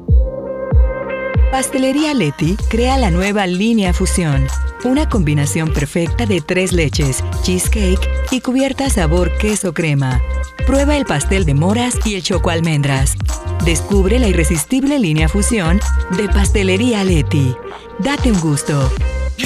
Pastelería 1.51 2.13
Leti 2.13 2.59
crea 2.69 2.99
la 2.99 3.11
nueva 3.11 3.47
línea 3.47 3.95
Fusión, 3.95 4.47
una 4.85 5.09
combinación 5.09 5.73
perfecta 5.73 6.27
de 6.27 6.43
tres 6.43 6.75
leches, 6.75 7.25
cheesecake 7.43 8.07
y 8.31 8.43
cubierta 8.43 8.91
sabor 8.91 9.35
queso 9.39 9.73
crema. 9.73 10.21
Prueba 10.67 10.99
el 10.99 11.07
pastel 11.07 11.47
de 11.47 11.55
moras 11.55 11.95
y 12.05 12.17
el 12.17 12.23
choco 12.23 12.51
almendras. 12.51 13.15
Descubre 13.65 14.19
la 14.19 14.29
irresistible 14.29 14.99
línea 14.99 15.31
Fusión 15.31 15.81
de 16.19 16.29
Pastelería 16.29 17.05
Leti. 17.05 17.57
Date 18.01 18.31
un 18.31 18.41
gusto. 18.41 18.93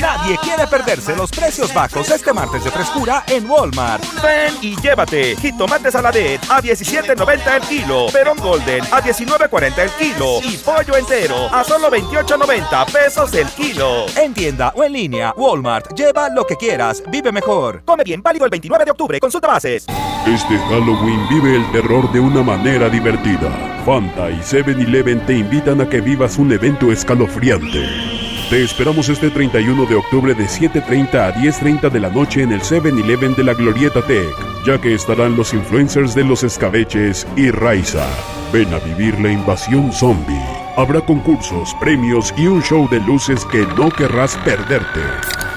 Nadie 0.00 0.38
quiere 0.38 0.66
perderse 0.66 1.14
los 1.14 1.30
precios 1.30 1.72
bajos 1.72 2.10
este 2.10 2.32
martes 2.32 2.64
de 2.64 2.70
frescura 2.70 3.24
en 3.28 3.48
Walmart. 3.48 4.02
Ven 4.22 4.54
y 4.62 4.80
llévate 4.80 5.36
jitomate 5.36 5.90
saladet 5.90 6.40
a 6.50 6.60
17.90 6.60 7.56
el 7.56 7.62
kilo, 7.62 8.06
perón 8.12 8.38
golden 8.38 8.82
a 8.84 9.02
19.40 9.02 9.78
el 9.78 9.90
kilo 9.90 10.40
y 10.42 10.56
pollo 10.58 10.96
entero 10.96 11.48
a 11.52 11.62
solo 11.64 11.90
28.90 11.90 12.92
pesos 12.92 13.32
el 13.34 13.48
kilo. 13.48 14.06
En 14.16 14.34
tienda 14.34 14.72
o 14.74 14.84
en 14.84 14.92
línea, 14.92 15.34
Walmart. 15.36 15.94
Lleva 15.94 16.28
lo 16.28 16.46
que 16.46 16.56
quieras, 16.56 17.02
vive 17.08 17.32
mejor. 17.32 17.82
Come 17.84 18.04
bien, 18.04 18.22
válido 18.22 18.44
el 18.44 18.50
29 18.50 18.84
de 18.84 18.90
octubre. 18.90 19.20
Consulta 19.20 19.48
bases. 19.48 19.86
Este 20.26 20.58
Halloween 20.58 21.28
vive 21.28 21.56
el 21.56 21.72
terror 21.72 22.10
de 22.12 22.20
una 22.20 22.42
manera 22.42 22.88
divertida. 22.88 23.50
Fanta 23.84 24.30
y 24.30 24.38
7-Eleven 24.38 25.26
te 25.26 25.34
invitan 25.34 25.82
a 25.82 25.88
que 25.88 26.00
vivas 26.00 26.38
un 26.38 26.50
evento 26.52 26.90
escalofriante. 26.90 28.23
Te 28.50 28.62
esperamos 28.62 29.08
este 29.08 29.30
31 29.30 29.86
de 29.86 29.94
octubre 29.94 30.34
de 30.34 30.44
7.30 30.44 31.14
a 31.14 31.34
10.30 31.34 31.90
de 31.90 31.98
la 31.98 32.10
noche 32.10 32.42
en 32.42 32.52
el 32.52 32.60
7-Eleven 32.60 33.34
de 33.34 33.42
la 33.42 33.54
Glorieta 33.54 34.02
Tech, 34.02 34.34
ya 34.66 34.78
que 34.78 34.94
estarán 34.94 35.34
los 35.34 35.54
influencers 35.54 36.14
de 36.14 36.24
los 36.24 36.44
escabeches 36.44 37.26
y 37.36 37.50
Raiza. 37.50 38.06
Ven 38.52 38.72
a 38.74 38.78
vivir 38.80 39.18
la 39.18 39.32
invasión 39.32 39.90
zombie. 39.92 40.44
Habrá 40.76 41.00
concursos, 41.00 41.74
premios 41.80 42.34
y 42.36 42.46
un 42.46 42.62
show 42.62 42.86
de 42.90 43.00
luces 43.00 43.44
que 43.46 43.66
no 43.78 43.88
querrás 43.88 44.36
perderte. 44.44 45.00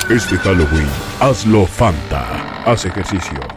Este 0.09 0.37
Halloween, 0.37 0.87
hazlo 1.19 1.65
Fanta. 1.65 2.63
Haz 2.65 2.85
ejercicio. 2.85 3.56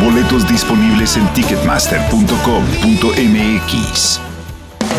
Boletos 0.00 0.48
disponibles 0.48 1.18
en 1.18 1.30
ticketmaster.com.mx. 1.34 4.20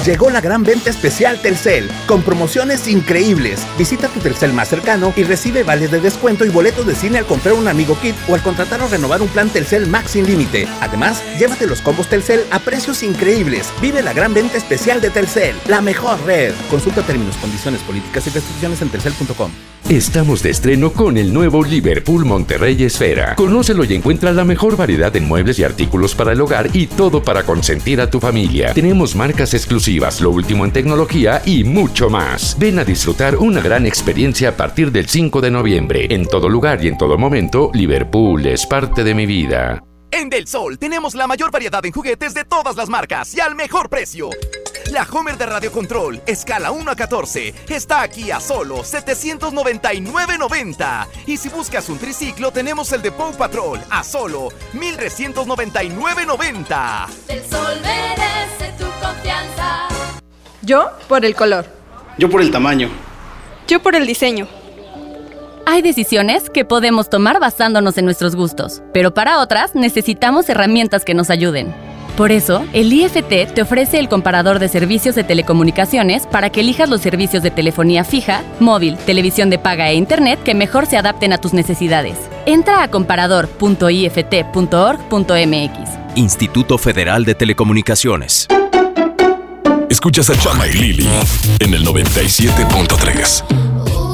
Llegó 0.06 0.30
la 0.30 0.41
gran 0.41 0.64
venta 0.64 0.89
especial 0.89 1.39
Telcel, 1.41 1.89
con 2.08 2.24
promociones 2.24 2.88
increíbles. 2.88 3.66
Visita 3.78 4.08
tu 4.08 4.20
Telcel 4.20 4.54
más 4.54 4.70
cercano 4.70 5.14
y 5.16 5.24
recibe 5.24 5.64
vales 5.64 5.91
de 5.91 5.99
descuento 5.99 6.45
y 6.45 6.49
boletos 6.49 6.88
de 6.88 6.95
cine 6.95 7.20
al 7.20 7.26
comprar 7.26 7.56
un 7.56 7.68
amigo 7.68 7.97
kit 7.99 8.16
o 8.28 8.36
al 8.36 8.41
contratar 8.41 8.82
o 8.82 8.88
renovar 8.88 9.22
un 9.22 9.28
plan 9.28 9.49
Telcel 9.49 9.88
Max 9.88 10.12
sin 10.12 10.26
límite. 10.26 10.68
Además, 10.82 11.22
llévate 11.39 11.68
los 11.68 11.82
combos 11.82 12.08
Telcel 12.08 12.41
a 12.52 12.60
precios 12.60 13.04
increíbles. 13.04 13.72
Vive 13.82 14.02
la 14.02 14.14
gran 14.14 14.34
venta 14.34 14.58
especial 14.58 15.02
de 15.02 15.10
Telcel, 15.10 15.56
la 15.68 15.82
mejor 15.82 16.24
red. 16.26 16.54
Consulta 16.70 17.02
términos, 17.04 17.36
condiciones, 17.38 17.82
políticas 17.82 18.26
y 18.28 18.30
restricciones 18.32 18.82
en 18.82 18.89
telcel.com. 18.89 19.52
Estamos 19.90 20.42
de 20.42 20.52
estreno 20.52 20.94
con 20.94 21.18
el 21.18 21.34
nuevo 21.34 21.64
Liverpool 21.64 22.24
Monterrey 22.24 22.82
Esfera. 22.84 23.36
Conócelo 23.36 23.84
y 23.84 23.94
encuentra 23.94 24.32
la 24.32 24.46
mejor 24.46 24.78
variedad 24.78 25.14
en 25.16 25.28
muebles 25.28 25.60
y 25.60 25.64
artículos 25.64 26.16
para 26.16 26.32
el 26.32 26.40
hogar 26.40 26.70
y 26.74 26.88
todo 26.88 27.22
para 27.22 27.44
consentir 27.44 28.00
a 28.00 28.10
tu 28.10 28.20
familia. 28.20 28.74
Tenemos 28.74 29.16
marcas 29.16 29.54
exclusivas, 29.54 30.22
lo 30.22 30.32
último 30.32 30.64
en 30.64 30.72
tecnología 30.72 31.42
y 31.46 31.66
mucho 31.66 32.10
más. 32.10 32.56
Ven 32.58 32.80
a 32.80 32.86
disfrutar 32.86 33.36
una 33.36 33.60
gran 33.60 33.86
experiencia 33.86 34.50
a 34.50 34.58
partir 34.58 34.92
del 34.92 35.10
5 35.10 35.42
de 35.42 35.52
noviembre. 35.52 36.08
En 36.10 36.26
todo 36.26 36.48
lugar 36.48 36.84
y 36.84 36.88
en 36.88 36.98
todo 36.98 37.18
momento, 37.18 37.70
Liverpool 37.74 38.46
es 38.46 38.66
parte 38.66 39.04
de 39.04 39.14
mi 39.14 39.26
vida. 39.26 39.84
En 40.12 40.30
Del 40.30 40.48
Sol 40.48 40.78
tenemos 40.78 41.16
la 41.16 41.28
mayor 41.28 41.52
variedad 41.52 41.86
en 41.86 41.92
juguetes 41.92 42.34
de 42.34 42.44
todas 42.46 42.76
las 42.76 42.90
marcas 42.90 43.34
y 43.36 43.40
al 43.40 43.56
mejor 43.56 43.90
precio. 43.90 44.30
La 44.92 45.08
Homer 45.10 45.38
de 45.38 45.46
Radio 45.46 45.72
Control, 45.72 46.22
escala 46.26 46.72
1 46.72 46.92
a 46.92 46.96
14, 46.98 47.54
está 47.70 48.02
aquí 48.02 48.30
a 48.30 48.42
solo 48.42 48.80
799.90. 48.80 51.08
Y 51.28 51.38
si 51.38 51.48
buscas 51.48 51.88
un 51.88 51.98
triciclo, 51.98 52.52
tenemos 52.52 52.92
el 52.92 53.02
de 53.02 53.14
Paw 53.14 53.34
Patrol 53.38 53.80
a 53.89 54.04
solo 54.04 54.50
1399.90. 54.74 57.08
El 57.30 57.42
sol 57.46 57.80
merece 57.82 58.74
tu 58.78 58.84
confianza. 59.02 59.88
Yo 60.62 60.89
por 61.08 61.24
el 61.24 61.36
color. 61.36 61.68
Yo 62.18 62.30
por 62.30 62.42
el 62.42 62.52
tamaño. 62.52 62.89
Yo 63.70 63.82
por 63.82 63.96
el 63.96 64.06
diseño. 64.06 64.50
Hay 65.66 65.82
decisiones 65.82 66.50
que 66.50 66.66
podemos 66.66 67.10
tomar 67.10 67.39
basándonos 67.39 67.98
en 67.98 68.04
nuestros 68.04 68.36
gustos, 68.36 68.82
pero 68.94 69.14
para 69.14 69.39
otras 69.39 69.74
necesitamos 69.74 70.50
herramientas 70.50 71.06
que 71.06 71.14
nos 71.14 71.30
ayuden. 71.30 71.74
Por 72.16 72.32
eso, 72.32 72.66
el 72.74 72.91
IFT 72.91 73.53
te 73.53 73.62
ofrece 73.62 73.99
el 73.99 74.09
comparador 74.09 74.57
de 74.59 74.68
servicios 74.68 75.16
de 75.16 75.24
telecomunicaciones 75.24 76.28
para 76.28 76.49
que 76.49 76.59
elijas 76.62 76.89
los 76.89 77.01
servicios 77.01 77.43
de 77.43 77.51
telefonía 77.51 78.03
fija, 78.03 78.41
móvil, 78.59 78.97
televisión 78.97 79.49
de 79.49 79.59
paga 79.59 79.89
e 79.89 79.95
internet 79.95 80.43
que 80.43 80.53
mejor 80.53 80.86
se 80.86 80.97
adapten 80.97 81.32
a 81.34 81.38
tus 81.38 81.53
necesidades. 81.53 82.18
Entra 82.45 82.84
a 82.84 82.89
comparador.ift.org.mx. 82.89 85.89
Instituto 86.16 86.78
Federal 86.78 87.24
de 87.24 87.36
Telecomunicaciones. 87.36 88.47
Escuchas 89.89 90.30
a 90.30 90.38
Chama 90.38 90.68
y 90.68 90.74
Lili 90.74 91.07
en 91.59 91.74
el 91.74 91.86
97.3. 91.86 94.11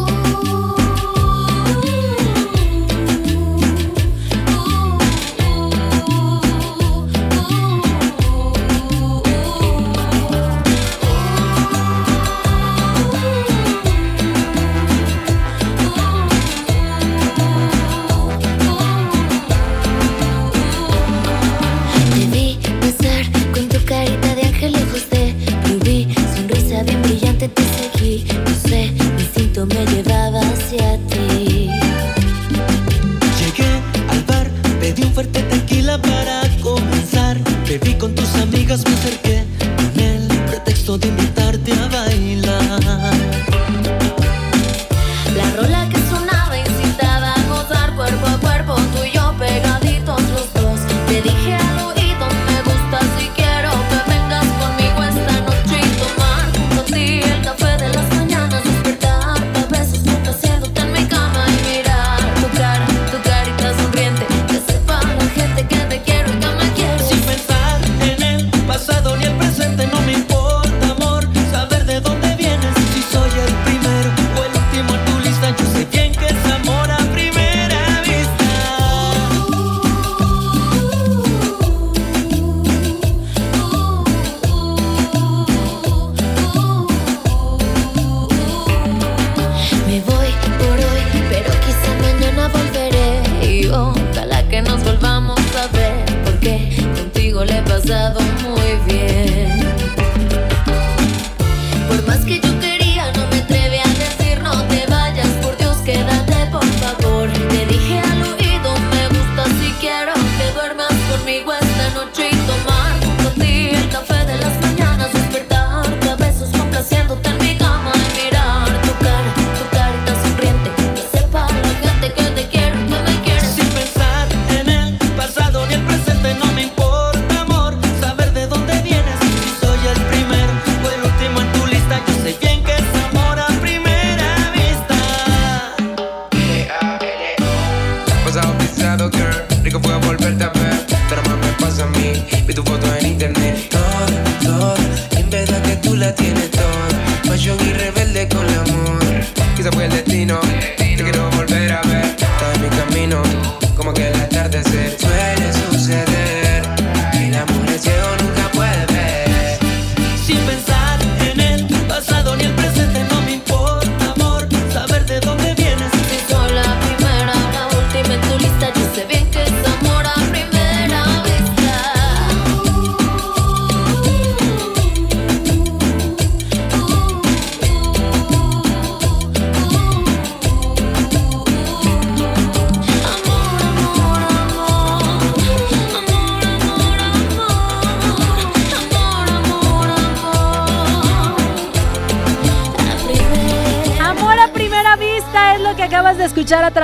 pasado 161.97 162.35
ni 162.35 162.43
el 162.43 162.56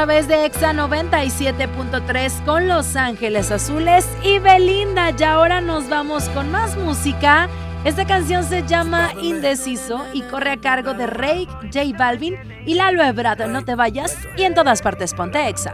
través 0.06 0.28
de 0.28 0.44
Exa 0.44 0.74
97.3 0.74 2.44
con 2.44 2.68
Los 2.68 2.98
Ángeles 2.98 3.52
Azules 3.52 4.06
y 4.22 4.38
Belinda. 4.38 5.12
Y 5.18 5.24
ahora 5.24 5.62
nos 5.62 5.88
vamos 5.88 6.28
con 6.30 6.52
más 6.52 6.76
música. 6.76 7.48
Esta 7.86 8.06
canción 8.06 8.44
se 8.44 8.68
llama 8.68 9.12
Indeciso 9.22 10.06
y 10.12 10.22
corre 10.24 10.52
a 10.52 10.58
cargo 10.58 10.94
de 10.94 11.08
Rake, 11.08 11.48
J 11.74 11.98
Balvin 11.98 12.36
y 12.66 12.74
Lalo 12.74 13.02
Ebrard. 13.02 13.48
No 13.48 13.64
te 13.64 13.76
vayas 13.76 14.14
y 14.36 14.42
en 14.42 14.54
todas 14.54 14.82
partes 14.82 15.14
ponte 15.14 15.48
Exa. 15.48 15.74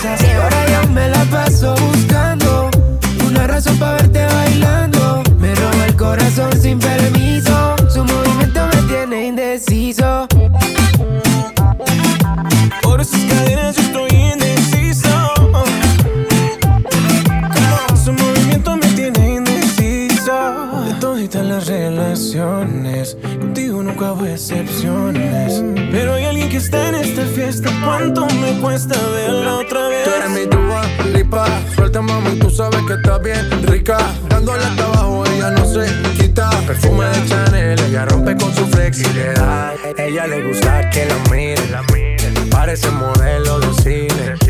cerveza. 0.00 0.26
Y 0.26 0.30
ahora 0.30 0.66
yo 0.82 0.88
me 0.90 1.08
la 1.08 1.24
paso 1.24 1.74
buscando 1.74 2.70
una 3.26 3.46
razón 3.46 3.78
para 3.78 3.96
verte 3.96 4.24
bailando. 4.24 5.22
Me 5.38 5.54
roba 5.54 5.86
el 5.86 5.96
corazón 5.96 6.52
sin 6.60 6.78
permiso. 6.78 7.76
Su 7.88 8.04
movimiento 8.04 8.66
me 8.66 8.82
tiene 8.88 9.26
indeciso. 9.26 10.26
Por 12.82 13.00
esas 13.00 13.20
cadenas 13.24 13.76
yo 13.76 13.82
estoy 13.82 14.10
indeciso. 14.10 15.10
Su 18.04 18.12
movimiento 18.12 18.76
me 18.76 18.86
tiene 18.88 19.36
indeciso. 19.36 20.82
De 20.86 20.94
todas 20.94 21.46
las 21.46 21.66
relaciones, 21.66 23.16
contigo 23.38 23.82
nunca 23.82 24.12
hubo 24.12 24.26
excepciones. 24.26 25.19
En 26.68 26.94
esta 26.94 27.24
fiesta. 27.24 27.70
¿Cuánto 27.82 28.26
me 28.26 28.60
cuesta 28.60 28.94
verla 29.14 29.56
otra 29.56 29.88
vez? 29.88 30.04
Tú 30.04 30.10
eres 30.10 30.30
mi 30.30 30.44
Dua 30.44 30.82
Lipa. 31.14 31.46
Suelta, 31.74 32.02
mami, 32.02 32.38
tú 32.38 32.50
sabes 32.50 32.82
que 32.86 32.92
está 32.92 33.16
bien 33.16 33.66
rica. 33.66 33.96
Dándole 34.28 34.62
hasta 34.62 34.84
abajo, 34.84 35.24
ella 35.34 35.50
no 35.52 35.64
se 35.64 35.86
quita. 36.18 36.50
Perfume 36.66 37.06
de 37.06 37.26
Chanel, 37.26 37.80
ella 37.80 38.04
rompe 38.04 38.36
con 38.36 38.54
su 38.54 38.66
flexibilidad. 38.66 39.72
Ella 39.96 40.26
le 40.26 40.48
gusta 40.48 40.90
que 40.90 41.06
la 41.06 41.16
miren. 41.30 42.50
Parece 42.50 42.90
modelo 42.90 43.58
de 43.60 43.82
cine. 43.82 44.49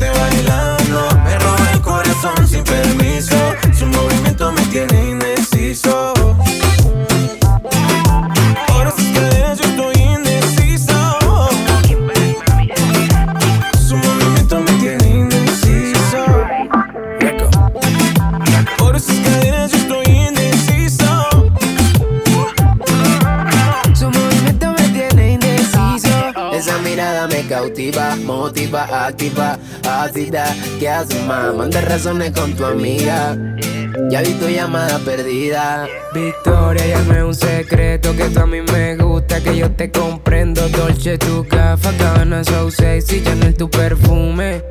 cautiva, 27.61 28.15
motiva, 28.15 29.05
activa, 29.05 29.59
ácida. 29.87 30.45
¿Qué 30.79 30.89
haces, 30.89 31.23
más? 31.25 31.53
Manda 31.53 31.79
razones 31.81 32.31
con 32.31 32.53
tu 32.53 32.65
amiga. 32.65 33.37
Ya 34.09 34.21
vi 34.21 34.33
tu 34.33 34.47
llamada 34.47 34.97
perdida. 34.99 35.87
Victoria, 36.13 36.87
ya 36.87 37.25
un 37.25 37.35
secreto 37.35 38.15
que 38.15 38.25
tú 38.29 38.39
a 38.39 38.47
mí 38.47 38.61
me 38.61 38.95
gusta, 38.95 39.41
que 39.41 39.55
yo 39.55 39.69
te 39.71 39.91
comprendo. 39.91 40.67
Dolce, 40.69 41.17
tu 41.19 41.47
café, 41.47 41.95
cabana, 41.97 42.43
so 42.43 42.71
sexy, 42.71 43.21
Chanel, 43.23 43.53
tu 43.53 43.69
perfume. 43.69 44.70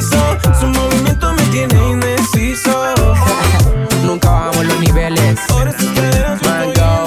Su 0.00 0.66
movimiento 0.68 1.32
me 1.32 1.42
tiene 1.50 1.74
indeciso. 1.90 2.70
Nunca 4.04 4.30
bajamos 4.30 4.64
los 4.66 4.78
niveles. 4.80 5.40
Mango. 6.44 7.04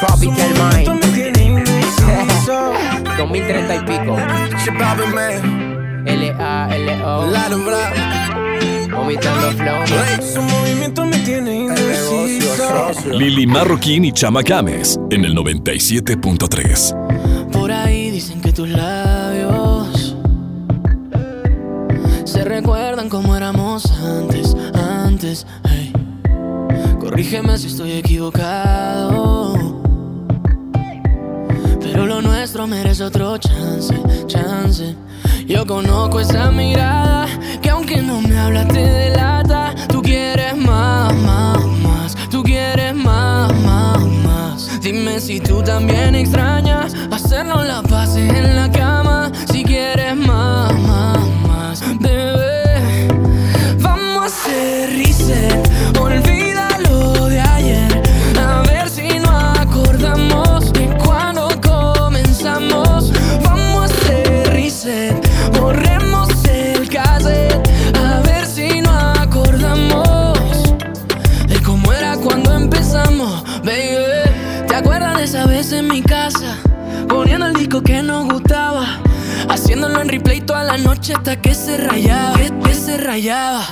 Tropical 0.00 0.54
Mind. 0.54 0.88
2030 3.18 3.74
y 3.76 3.80
pico. 3.80 4.16
L-A-L-O. 6.06 7.26
Vomitando 8.90 9.50
flow. 9.52 9.84
Su 10.34 10.40
movimiento 10.42 11.04
me 11.04 11.18
tiene 11.18 11.54
indeciso. 11.56 12.90
Lili 13.12 13.46
Marroquín 13.46 14.04
y 14.06 14.12
Chama 14.12 14.40
Games 14.42 14.98
en 15.10 15.24
el 15.26 15.34
97.3. 15.36 17.50
Por 17.52 17.70
ahí 17.70 18.10
dicen 18.10 18.40
que 18.40 18.50
tus 18.52 18.68
labios 18.68 19.11
Corrígeme 27.12 27.58
si 27.58 27.66
estoy 27.66 27.92
equivocado. 27.92 29.52
Pero 31.78 32.06
lo 32.06 32.22
nuestro 32.22 32.66
merece 32.66 33.04
otro 33.04 33.36
chance, 33.36 33.94
chance. 34.26 34.96
Yo 35.46 35.66
conozco 35.66 36.20
esa 36.20 36.50
mirada 36.50 37.26
que 37.60 37.68
aunque 37.68 38.00
no 38.00 38.22
me 38.22 38.38
hablas 38.38 38.66
te 38.68 38.80
delata. 38.80 39.74
Tú 39.88 40.00
quieres 40.00 40.56
más, 40.56 41.14
más, 41.16 41.62
más. 41.82 42.16
Tú 42.30 42.42
quieres 42.42 42.94
más, 42.94 43.52
más, 43.60 44.00
más. 44.24 44.80
Dime 44.80 45.20
si 45.20 45.38
tú 45.38 45.62
también 45.62 46.14
extrañas 46.14 46.94
hacernos 47.10 47.66
la 47.66 47.82
paz 47.82 48.16
en 48.16 48.56
la 48.56 48.70
cama. 48.72 49.30
Si 49.52 49.62
quieres 49.64 50.16
más, 50.16 50.72
más, 50.80 51.18
más, 51.46 51.82
bebé. 52.00 53.08
Vamos 53.82 54.22
a 54.22 54.24
hacer 54.24 54.88
reset. 54.96 55.71
En 75.82 75.88
mi 75.88 76.02
casa? 76.02 76.58
Poniendo 77.08 77.46
el 77.46 77.54
disco 77.54 77.82
que 77.82 78.02
nos 78.02 78.26
gustaba. 78.28 79.00
Haciéndolo 79.48 80.00
en 80.00 80.08
replay 80.08 80.40
toda 80.40 80.62
la 80.64 80.78
noche 80.78 81.14
hasta 81.14 81.40
que 81.40 81.54
se 81.54 81.76
rayaba, 81.76 82.36
que, 82.36 82.52
que 82.64 82.74
se 82.74 82.96
rayaba. 82.96 83.64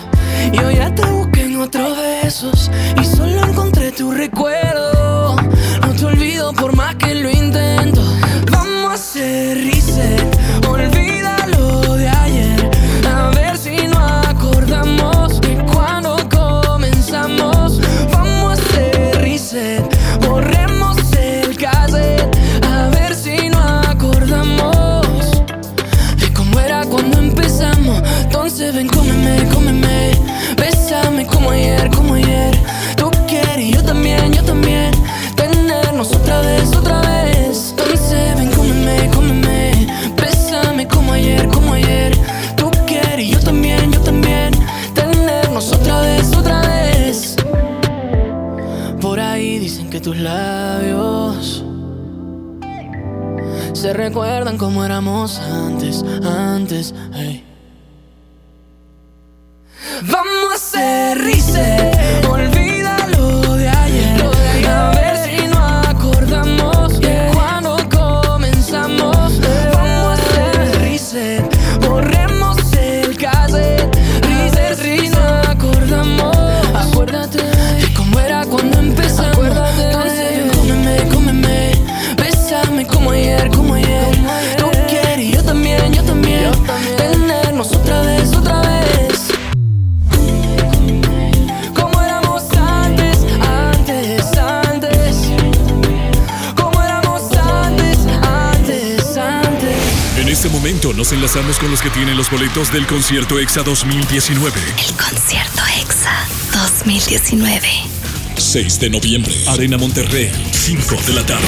Y 0.53 0.59
hoy 0.59 0.77
ya 0.77 0.95
te 0.95 1.05
busqué 1.07 1.45
en 1.45 1.61
otros 1.61 1.97
besos 1.97 2.71
y 3.01 3.05
solo 3.05 3.45
encontré 3.45 3.93
tu 3.93 4.11
recuerdo. 4.11 5.37
No 5.83 5.93
te 5.97 6.05
olvido 6.05 6.53
por 6.53 6.75
más 6.75 6.97
que 6.97 7.15
lo 7.15 7.31
intento. 7.31 8.03
Se 53.91 53.95
recuerdan 53.95 54.57
como 54.57 54.85
éramos 54.85 55.41
antes, 55.41 56.05
antes. 56.23 56.95
Momento 100.71 100.93
nos 100.93 101.11
enlazamos 101.11 101.59
con 101.59 101.69
los 101.69 101.83
que 101.83 101.91
tienen 101.91 102.17
los 102.17 102.31
boletos 102.31 102.73
del 102.73 102.87
concierto 102.87 103.41
EXA 103.41 103.65
2019. 103.65 104.57
El 104.61 104.97
concierto 104.97 105.63
EXA 105.81 106.13
2019. 106.53 107.69
6 108.37 108.79
de 108.79 108.91
noviembre, 108.91 109.35
Arena 109.49 109.77
Monterrey, 109.79 110.31
5 110.53 110.95
de 111.09 111.13
la 111.13 111.27
tarde. 111.27 111.43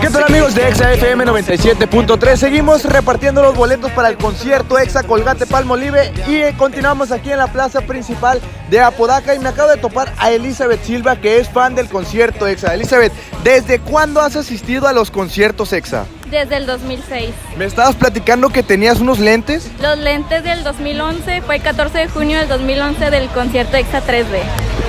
¿Qué 0.00 0.08
tal 0.08 0.22
amigos 0.22 0.54
de 0.54 0.68
Exa 0.68 0.92
FM 0.92 1.24
97.3? 1.24 2.36
Seguimos 2.36 2.84
repartiendo 2.84 3.42
los 3.42 3.56
boletos 3.56 3.90
para 3.90 4.08
el 4.08 4.16
concierto 4.16 4.78
Exa 4.78 5.02
Colgate 5.02 5.46
Palmolive 5.46 6.12
y 6.28 6.36
eh, 6.36 6.54
continuamos 6.56 7.10
aquí 7.10 7.32
en 7.32 7.38
la 7.38 7.48
plaza 7.48 7.80
principal 7.80 8.40
de 8.70 8.80
Apodaca 8.80 9.34
y 9.34 9.40
me 9.40 9.48
acabo 9.48 9.70
de 9.70 9.78
topar 9.78 10.14
a 10.16 10.30
Elizabeth 10.30 10.84
Silva 10.84 11.16
que 11.16 11.40
es 11.40 11.48
fan 11.48 11.74
del 11.74 11.88
concierto 11.88 12.46
Exa. 12.46 12.72
Elizabeth, 12.72 13.12
¿desde 13.42 13.80
cuándo 13.80 14.20
has 14.20 14.36
asistido 14.36 14.86
a 14.86 14.92
los 14.92 15.10
conciertos 15.10 15.72
Exa? 15.72 16.06
Desde 16.30 16.56
el 16.56 16.66
2006. 16.66 17.30
Me 17.56 17.64
estabas 17.64 17.96
platicando 17.96 18.48
que 18.48 18.62
tenías 18.62 19.00
unos 19.00 19.18
lentes. 19.18 19.70
Los 19.80 19.98
lentes 19.98 20.42
del 20.42 20.64
2011 20.64 21.42
fue 21.42 21.56
el 21.56 21.62
14 21.62 21.98
de 21.98 22.08
junio 22.08 22.38
del 22.38 22.48
2011 22.48 23.10
del 23.10 23.28
concierto 23.28 23.76
Exa 23.76 24.02
3D. 24.02 24.40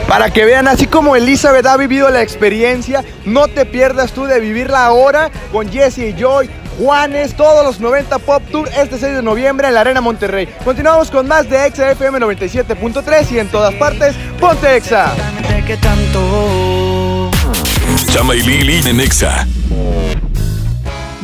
Para 0.07 0.29
que 0.29 0.45
vean, 0.45 0.67
así 0.67 0.85
como 0.85 1.15
Elizabeth 1.15 1.65
ha 1.65 1.77
vivido 1.77 2.09
la 2.09 2.21
experiencia, 2.21 3.03
no 3.25 3.47
te 3.47 3.65
pierdas 3.65 4.13
tú 4.13 4.25
de 4.25 4.39
vivirla 4.39 4.85
ahora 4.85 5.31
con 5.51 5.69
Jesse 5.71 5.99
y 5.99 6.13
Joy, 6.13 6.49
Juanes, 6.77 7.35
todos 7.35 7.65
los 7.65 7.79
90 7.79 8.19
Pop 8.19 8.43
Tour 8.51 8.69
este 8.77 8.97
6 8.99 9.15
de 9.15 9.21
noviembre 9.23 9.67
en 9.67 9.73
la 9.73 9.81
Arena 9.81 10.01
Monterrey. 10.01 10.47
Continuamos 10.63 11.09
con 11.09 11.27
más 11.27 11.49
de 11.49 11.65
Exa 11.65 11.91
FM 11.91 12.19
97.3 12.19 13.31
y 13.31 13.39
en 13.39 13.47
todas 13.49 13.73
partes, 13.75 14.15
ponte 14.39 14.75
Exa. 14.75 15.13
Chama 18.11 18.35
y 18.35 18.41
Lili 18.41 18.89
en 18.89 18.99
EXA. 18.99 19.47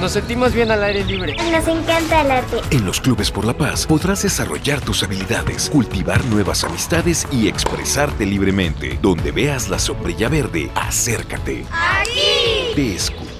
Nos 0.00 0.12
sentimos 0.12 0.52
bien 0.52 0.70
al 0.70 0.82
aire 0.82 1.04
libre. 1.04 1.36
Nos 1.50 1.66
encanta 1.68 2.20
el 2.20 2.30
arte. 2.30 2.60
En 2.70 2.84
los 2.84 3.00
Clubes 3.00 3.30
por 3.30 3.44
la 3.44 3.56
Paz 3.56 3.86
podrás 3.86 4.22
desarrollar 4.22 4.80
tus 4.80 5.02
habilidades, 5.02 5.70
cultivar 5.70 6.24
nuevas 6.26 6.64
amistades 6.64 7.26
y 7.30 7.48
expresarte 7.48 8.26
libremente. 8.26 8.98
Donde 9.00 9.32
veas 9.32 9.68
la 9.68 9.78
sombrilla 9.78 10.28
verde, 10.28 10.70
acércate. 10.74 11.64
¡Aquí! 11.70 12.74
Te 12.74 12.94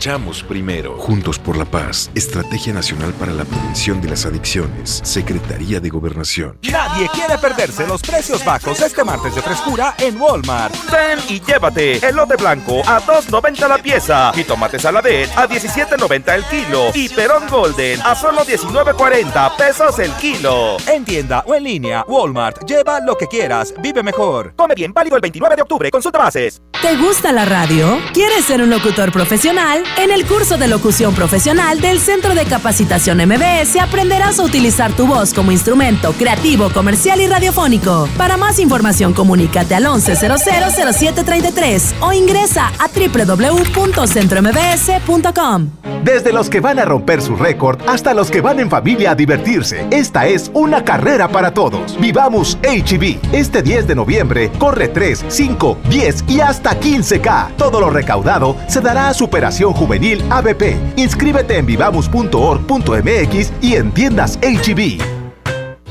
escuchamos 0.04 0.42
primero. 0.42 0.98
Juntos 0.98 1.38
por 1.38 1.56
la 1.56 1.64
Paz, 1.64 2.10
Estrategia 2.14 2.74
Nacional 2.74 3.14
para 3.14 3.32
la 3.32 3.46
Prevención 3.46 4.02
de 4.02 4.10
las 4.10 4.26
Adicciones, 4.26 5.00
Secretaría 5.02 5.80
de 5.80 5.88
Gobernación. 5.88 6.58
Nadie 6.70 7.08
quiere 7.08 7.38
perderse 7.38 7.86
los 7.86 8.02
precios 8.02 8.44
bajos 8.44 8.82
este 8.82 9.02
martes 9.02 9.34
de 9.34 9.40
frescura 9.40 9.94
en 9.98 10.20
Walmart. 10.20 10.74
Ven 10.92 11.18
y 11.30 11.40
llévate 11.40 12.06
elote 12.06 12.36
blanco 12.36 12.82
a 12.86 13.00
2.90 13.00 13.66
la 13.66 13.78
pieza 13.78 14.30
y 14.36 14.44
tomate 14.44 14.78
saladet 14.78 15.30
a 15.38 15.48
17.90 15.48 16.34
el 16.34 16.44
kilo 16.44 16.90
y 16.92 17.08
perón 17.08 17.48
golden 17.48 17.98
a 18.02 18.14
solo 18.14 18.44
19.40 18.44 19.56
pesos 19.56 19.98
el 20.00 20.12
kilo. 20.16 20.76
En 20.86 21.06
tienda 21.06 21.42
o 21.46 21.54
en 21.54 21.64
línea, 21.64 22.04
Walmart. 22.06 22.68
Lleva 22.68 23.00
lo 23.00 23.16
que 23.16 23.26
quieras, 23.26 23.72
vive 23.80 24.02
mejor. 24.02 24.52
Come 24.54 24.74
bien, 24.74 24.92
válido 24.92 25.16
el 25.16 25.22
29 25.22 25.56
de 25.56 25.62
octubre. 25.62 25.90
Consulta 25.90 26.18
bases. 26.18 26.60
¿Te 26.82 26.94
gusta 26.98 27.32
la 27.32 27.46
radio? 27.46 27.98
¿Quieres 28.12 28.44
ser 28.44 28.60
un 28.60 28.68
locutor 28.68 29.10
profesional? 29.10 29.82
En 29.96 30.10
el 30.10 30.26
curso 30.26 30.58
de 30.58 30.66
locución 30.66 31.14
profesional 31.14 31.80
del 31.80 32.00
Centro 32.00 32.34
de 32.34 32.46
Capacitación 32.46 33.18
MBS 33.18 33.76
aprenderás 33.80 34.40
a 34.40 34.42
utilizar 34.42 34.90
tu 34.92 35.06
voz 35.06 35.32
como 35.32 35.52
instrumento 35.52 36.12
creativo, 36.14 36.70
comercial 36.70 37.20
y 37.20 37.28
radiofónico. 37.28 38.08
Para 38.18 38.36
más 38.36 38.58
información, 38.58 39.14
comunícate 39.14 39.76
al 39.76 39.84
11000733 39.84 41.94
o 42.00 42.12
ingresa 42.12 42.72
a 42.78 42.88
www.centrombs.com. 42.88 45.70
Desde 46.02 46.32
los 46.34 46.50
que 46.50 46.60
van 46.60 46.78
a 46.80 46.84
romper 46.84 47.22
su 47.22 47.34
récord 47.36 47.80
hasta 47.86 48.12
los 48.12 48.30
que 48.30 48.42
van 48.42 48.60
en 48.60 48.68
familia 48.68 49.12
a 49.12 49.14
divertirse, 49.14 49.86
esta 49.90 50.26
es 50.26 50.50
una 50.52 50.84
carrera 50.84 51.28
para 51.28 51.54
todos. 51.54 51.98
Vivamos 51.98 52.58
HB. 52.62 53.20
Este 53.32 53.62
10 53.62 53.86
de 53.86 53.94
noviembre 53.94 54.52
corre 54.58 54.88
3, 54.88 55.24
5, 55.28 55.78
10 55.88 56.24
y 56.28 56.40
hasta 56.40 56.78
15K. 56.78 57.56
Todo 57.56 57.80
lo 57.80 57.88
recaudado 57.88 58.54
se 58.68 58.82
dará 58.82 59.08
a 59.08 59.14
Superación 59.14 59.72
Juvenil 59.72 59.83
Juvenil 59.84 60.22
ABP. 60.30 60.76
Inscríbete 60.96 61.58
en 61.58 61.66
vivamos.org.mx 61.66 63.52
y 63.60 63.74
en 63.74 63.92
tiendas 63.92 64.38
HB. 64.38 65.23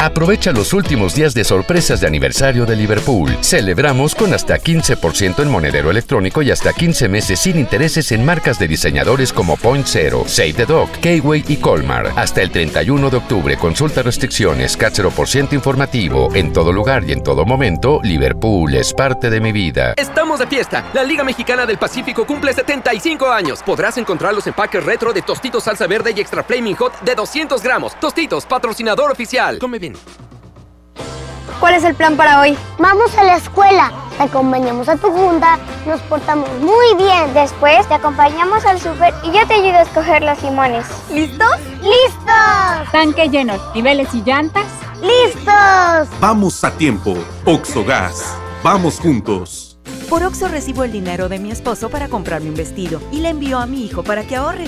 Aprovecha 0.03 0.51
los 0.51 0.73
últimos 0.73 1.15
días 1.15 1.33
de 1.33 1.45
sorpresas 1.45 2.01
de 2.01 2.07
aniversario 2.07 2.65
de 2.65 2.75
Liverpool. 2.75 3.37
Celebramos 3.39 4.15
con 4.15 4.33
hasta 4.33 4.59
15% 4.59 5.41
en 5.41 5.49
monedero 5.49 5.89
electrónico 5.89 6.41
y 6.41 6.51
hasta 6.51 6.73
15 6.73 7.07
meses 7.07 7.39
sin 7.39 7.57
intereses 7.57 8.11
en 8.11 8.25
marcas 8.25 8.59
de 8.59 8.67
diseñadores 8.67 9.31
como 9.31 9.55
Point 9.55 9.87
Zero, 9.87 10.25
Save 10.27 10.55
the 10.55 10.65
Dog, 10.65 10.89
K-Way 10.99 11.45
y 11.47 11.55
Colmar. 11.55 12.11
Hasta 12.17 12.41
el 12.41 12.51
31 12.51 13.09
de 13.11 13.15
octubre, 13.15 13.55
consulta 13.55 14.03
restricciones, 14.03 14.75
CAT 14.75 14.93
0% 14.93 15.53
informativo. 15.53 16.35
En 16.35 16.51
todo 16.51 16.73
lugar 16.73 17.05
y 17.07 17.13
en 17.13 17.23
todo 17.23 17.45
momento, 17.45 18.01
Liverpool 18.03 18.75
es 18.75 18.93
parte 18.93 19.29
de 19.29 19.39
mi 19.39 19.53
vida. 19.53 19.93
Estamos 19.95 20.39
de 20.39 20.47
fiesta. 20.47 20.83
La 20.93 21.05
Liga 21.05 21.23
Mexicana 21.23 21.65
del 21.65 21.77
Pacífico 21.77 22.27
cumple 22.27 22.51
75 22.51 23.31
años. 23.31 23.63
Podrás 23.63 23.97
encontrar 23.97 24.35
los 24.35 24.45
empaques 24.47 24.83
retro 24.83 25.13
de 25.13 25.21
Tostitos 25.21 25.63
Salsa 25.63 25.87
Verde 25.87 26.13
y 26.13 26.19
Extra 26.19 26.43
Flaming 26.43 26.75
Hot 26.75 26.99
de 27.03 27.15
200 27.15 27.63
gramos. 27.63 27.97
Tostitos, 28.01 28.45
patrocinador 28.45 29.09
oficial. 29.09 29.59
Come 29.59 29.79
bien. 29.79 29.92
¿Cuál 31.59 31.75
es 31.75 31.83
el 31.83 31.95
plan 31.95 32.17
para 32.17 32.41
hoy? 32.41 32.57
Vamos 32.77 33.17
a 33.17 33.23
la 33.23 33.37
escuela, 33.37 33.91
te 34.17 34.23
acompañamos 34.23 34.89
a 34.89 34.97
tu 34.97 35.07
junta, 35.09 35.57
nos 35.85 36.01
portamos 36.01 36.49
muy 36.59 36.95
bien. 36.97 37.33
Después 37.33 37.87
te 37.87 37.93
acompañamos 37.93 38.65
al 38.65 38.81
súper 38.81 39.13
y 39.23 39.31
yo 39.31 39.47
te 39.47 39.53
ayudo 39.53 39.77
a 39.77 39.81
escoger 39.83 40.23
los 40.23 40.41
limones. 40.43 40.85
¿Listos? 41.09 41.59
¡Listos! 41.81 42.91
Tanque 42.91 43.29
lleno, 43.29 43.55
niveles 43.73 44.13
y 44.13 44.21
llantas. 44.23 44.65
¡Listos! 45.01 46.09
Vamos 46.19 46.63
a 46.63 46.71
tiempo. 46.71 47.15
Oxogas. 47.45 48.37
Vamos 48.61 48.99
juntos. 48.99 49.77
Por 50.09 50.23
Oxo 50.23 50.47
recibo 50.47 50.83
el 50.83 50.91
dinero 50.91 51.29
de 51.29 51.39
mi 51.39 51.51
esposo 51.51 51.89
para 51.89 52.07
comprarme 52.07 52.49
un 52.49 52.55
vestido 52.55 53.01
y 53.11 53.19
le 53.21 53.29
envío 53.29 53.57
a 53.57 53.65
mi 53.65 53.85
hijo 53.85 54.03
para 54.03 54.23
que 54.23 54.35
ahorre. 54.35 54.67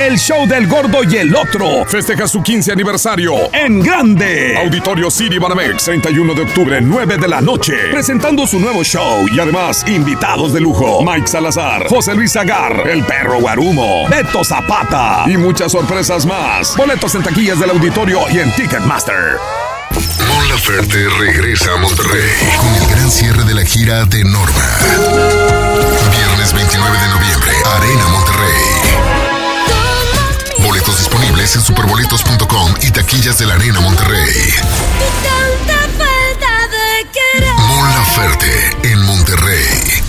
El 0.00 0.18
show 0.18 0.48
del 0.48 0.66
gordo 0.66 1.04
y 1.04 1.18
el 1.18 1.36
otro 1.36 1.84
festeja 1.84 2.26
su 2.26 2.42
15 2.42 2.72
aniversario 2.72 3.34
en 3.52 3.82
grande. 3.82 4.56
Auditorio 4.56 5.10
City 5.10 5.36
Banamex, 5.36 5.84
31 5.84 6.32
de 6.32 6.40
octubre, 6.40 6.80
9 6.80 7.18
de 7.18 7.28
la 7.28 7.42
noche. 7.42 7.74
Presentando 7.90 8.46
su 8.46 8.58
nuevo 8.58 8.82
show 8.82 9.26
y 9.30 9.38
además 9.38 9.84
invitados 9.86 10.54
de 10.54 10.60
lujo: 10.62 11.02
Mike 11.04 11.26
Salazar, 11.26 11.86
José 11.86 12.14
Luis 12.14 12.34
Agar, 12.36 12.88
El 12.88 13.04
Perro 13.04 13.40
Guarumo, 13.40 14.08
Beto 14.08 14.42
Zapata 14.42 15.24
y 15.26 15.36
muchas 15.36 15.72
sorpresas 15.72 16.24
más. 16.24 16.74
Boletos 16.78 17.14
en 17.16 17.22
taquillas 17.22 17.60
del 17.60 17.68
auditorio 17.68 18.22
y 18.30 18.38
en 18.38 18.50
Ticketmaster. 18.52 19.36
Mon 20.26 20.48
Laferte 20.48 21.08
regresa 21.18 21.74
a 21.74 21.76
Monterrey 21.76 22.30
con 22.56 22.74
el 22.74 22.88
gran 22.88 23.10
cierre 23.10 23.44
de 23.44 23.52
la 23.52 23.66
gira 23.66 24.06
de 24.06 24.24
Norma. 24.24 24.78
Viernes 26.10 26.54
29 26.54 26.98
de 26.98 27.08
noviembre, 27.08 27.52
Arena 27.76 28.08
Monterrey. 28.08 28.69
Boletos 31.50 31.56
en 31.56 31.62
superboletos.com 31.62 32.74
y 32.82 32.90
taquillas 32.92 33.38
de 33.38 33.46
la 33.46 33.54
Arena 33.54 33.80
Monterrey. 33.80 34.54
Mon 37.66 37.88
Laferte 37.92 38.76
en 38.84 39.02
Monterrey. 39.02 39.99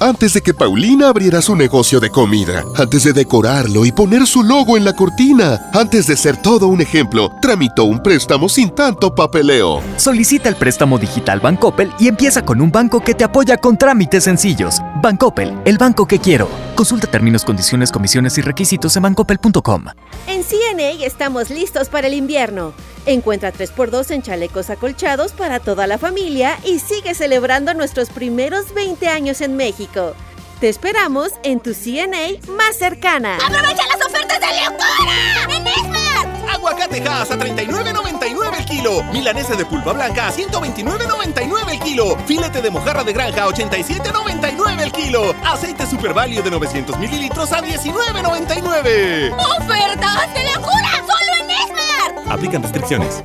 Antes 0.00 0.32
de 0.34 0.42
que 0.42 0.54
Paulina 0.54 1.08
abriera 1.08 1.42
su 1.42 1.56
negocio 1.56 1.98
de 1.98 2.08
comida, 2.08 2.62
antes 2.76 3.02
de 3.02 3.12
decorarlo 3.12 3.84
y 3.84 3.90
poner 3.90 4.28
su 4.28 4.44
logo 4.44 4.76
en 4.76 4.84
la 4.84 4.92
cortina, 4.92 5.70
antes 5.72 6.06
de 6.06 6.16
ser 6.16 6.40
todo 6.40 6.68
un 6.68 6.80
ejemplo, 6.80 7.32
tramitó 7.42 7.82
un 7.82 8.00
préstamo 8.00 8.48
sin 8.48 8.70
tanto 8.70 9.12
papeleo. 9.12 9.82
Solicita 9.96 10.48
el 10.48 10.54
préstamo 10.54 10.98
digital 10.98 11.40
Bancoppel 11.40 11.90
y 11.98 12.06
empieza 12.06 12.44
con 12.44 12.60
un 12.60 12.70
banco 12.70 13.00
que 13.00 13.14
te 13.14 13.24
apoya 13.24 13.56
con 13.56 13.76
trámites 13.76 14.22
sencillos. 14.22 14.76
Bancoppel, 15.02 15.58
el 15.64 15.78
banco 15.78 16.06
que 16.06 16.20
quiero. 16.20 16.48
Consulta 16.76 17.08
términos, 17.08 17.44
condiciones, 17.44 17.90
comisiones 17.90 18.38
y 18.38 18.42
requisitos 18.42 18.94
en 18.96 19.02
bancoppel.com. 19.02 19.86
En 20.28 20.44
CNA 20.44 21.04
estamos 21.04 21.50
listos 21.50 21.88
para 21.88 22.06
el 22.06 22.14
invierno. 22.14 22.72
Encuentra 23.08 23.54
3x2 23.54 24.10
en 24.10 24.20
chalecos 24.20 24.68
acolchados 24.68 25.32
para 25.32 25.60
toda 25.60 25.86
la 25.86 25.96
familia 25.96 26.58
y 26.62 26.78
sigue 26.78 27.14
celebrando 27.14 27.72
nuestros 27.72 28.10
primeros 28.10 28.74
20 28.74 29.08
años 29.08 29.40
en 29.40 29.56
México. 29.56 30.14
Te 30.60 30.68
esperamos 30.68 31.30
en 31.42 31.60
tu 31.60 31.72
CNA 31.72 32.36
más 32.54 32.76
cercana. 32.76 33.36
¡Aprovecha 33.36 33.82
las 33.86 34.06
ofertas 34.06 34.38
de 34.38 34.46
locura! 34.62 35.56
¡En 35.56 35.66
Esmart! 35.66 36.50
Aguacate 36.52 37.02
Hass 37.08 37.30
a 37.30 37.38
39.99 37.38 38.58
el 38.58 38.64
kilo. 38.66 39.02
Milanesa 39.04 39.54
de 39.54 39.64
pulpa 39.64 39.94
blanca 39.94 40.28
a 40.28 40.32
129.99 40.32 41.70
el 41.70 41.80
kilo. 41.80 42.14
Filete 42.26 42.60
de 42.60 42.70
mojarra 42.70 43.04
de 43.04 43.14
granja 43.14 43.44
a 43.44 43.48
87.99 43.48 44.82
el 44.82 44.92
kilo. 44.92 45.34
Aceite 45.46 45.86
Super 45.86 46.12
Value 46.12 46.42
de 46.42 46.50
900 46.50 46.98
mililitros 46.98 47.52
a 47.52 47.62
19.99. 47.62 49.32
¡Ofertas 49.32 50.34
de 50.34 50.44
locura! 50.52 51.04
¡Solo! 51.06 51.37
Aplican 52.30 52.62
restricciones. 52.62 53.24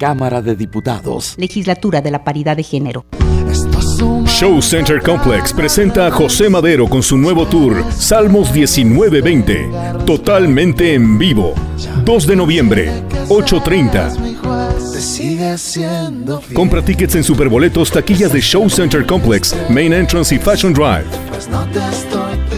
Cámara 0.00 0.40
de 0.40 0.56
Diputados. 0.56 1.34
Legislatura 1.36 2.00
de 2.00 2.10
la 2.10 2.24
Paridad 2.24 2.56
de 2.56 2.62
Género. 2.62 3.04
Show 4.00 4.62
Center 4.62 5.02
Complex 5.02 5.52
presenta 5.52 6.06
a 6.06 6.10
José 6.10 6.48
Madero 6.48 6.88
con 6.88 7.02
su 7.02 7.18
nuevo 7.18 7.46
tour 7.46 7.84
Salmos 7.92 8.50
1920, 8.50 9.70
totalmente 10.06 10.94
en 10.94 11.18
vivo. 11.18 11.54
2 12.04 12.26
de 12.26 12.36
noviembre, 12.36 12.90
8.30. 13.28 14.40
Compra 16.54 16.82
tickets 16.82 17.14
en 17.16 17.24
Superboletos, 17.24 17.90
taquillas 17.90 18.32
de 18.32 18.40
Show 18.40 18.70
Center 18.70 19.04
Complex, 19.04 19.54
Main 19.68 19.92
Entrance 19.92 20.34
y 20.34 20.38
Fashion 20.38 20.72
Drive. 20.72 21.04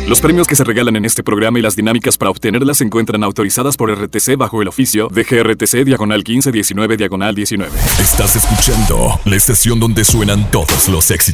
Los 0.09 0.21
premios 0.21 0.47
que 0.47 0.57
se 0.57 0.65
regalan 0.65 0.97
en 0.97 1.05
este 1.05 1.23
programa 1.23 1.59
y 1.59 1.63
las 1.63 1.77
dinámicas 1.77 2.19
para 2.19 2.31
obtenerlas 2.31 2.79
se 2.79 2.85
encuentran 2.85 3.23
autorizadas 3.23 3.77
por 3.77 3.91
RTC 3.91 4.37
bajo 4.37 4.61
el 4.61 4.69
oficio 4.69 5.09
de 5.09 5.23
GRTC 5.23 5.85
Diagonal 5.85 6.19
1519 6.19 6.97
Diagonal 6.97 7.35
19. 7.35 7.73
Estás 8.01 8.37
escuchando 8.37 9.21
la 9.25 9.37
estación 9.37 9.81
donde 9.81 10.05
suenan 10.05 10.51
todos 10.51 10.89
los 10.89 11.11
éxitos. 11.11 11.32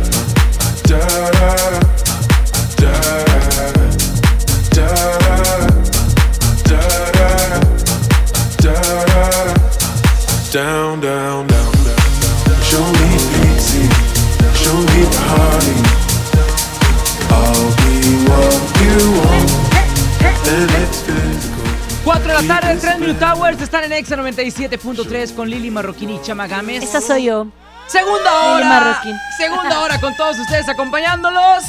Towers. 23.21 23.61
Están 23.61 23.83
en 23.83 23.93
Exa 23.93 24.17
97.3 24.17 25.35
con 25.35 25.49
Lili 25.49 25.69
Marroquín 25.69 26.09
y 26.09 26.21
Chama 26.21 26.47
Gámez. 26.47 26.83
Esa 26.83 27.01
soy 27.01 27.25
yo. 27.25 27.47
Segunda 27.91 28.53
hora. 28.53 28.65
Marroquín. 28.65 29.15
Segunda 29.37 29.79
hora 29.81 29.99
con 29.99 30.15
todos 30.15 30.39
ustedes 30.39 30.67
acompañándolos. 30.69 31.63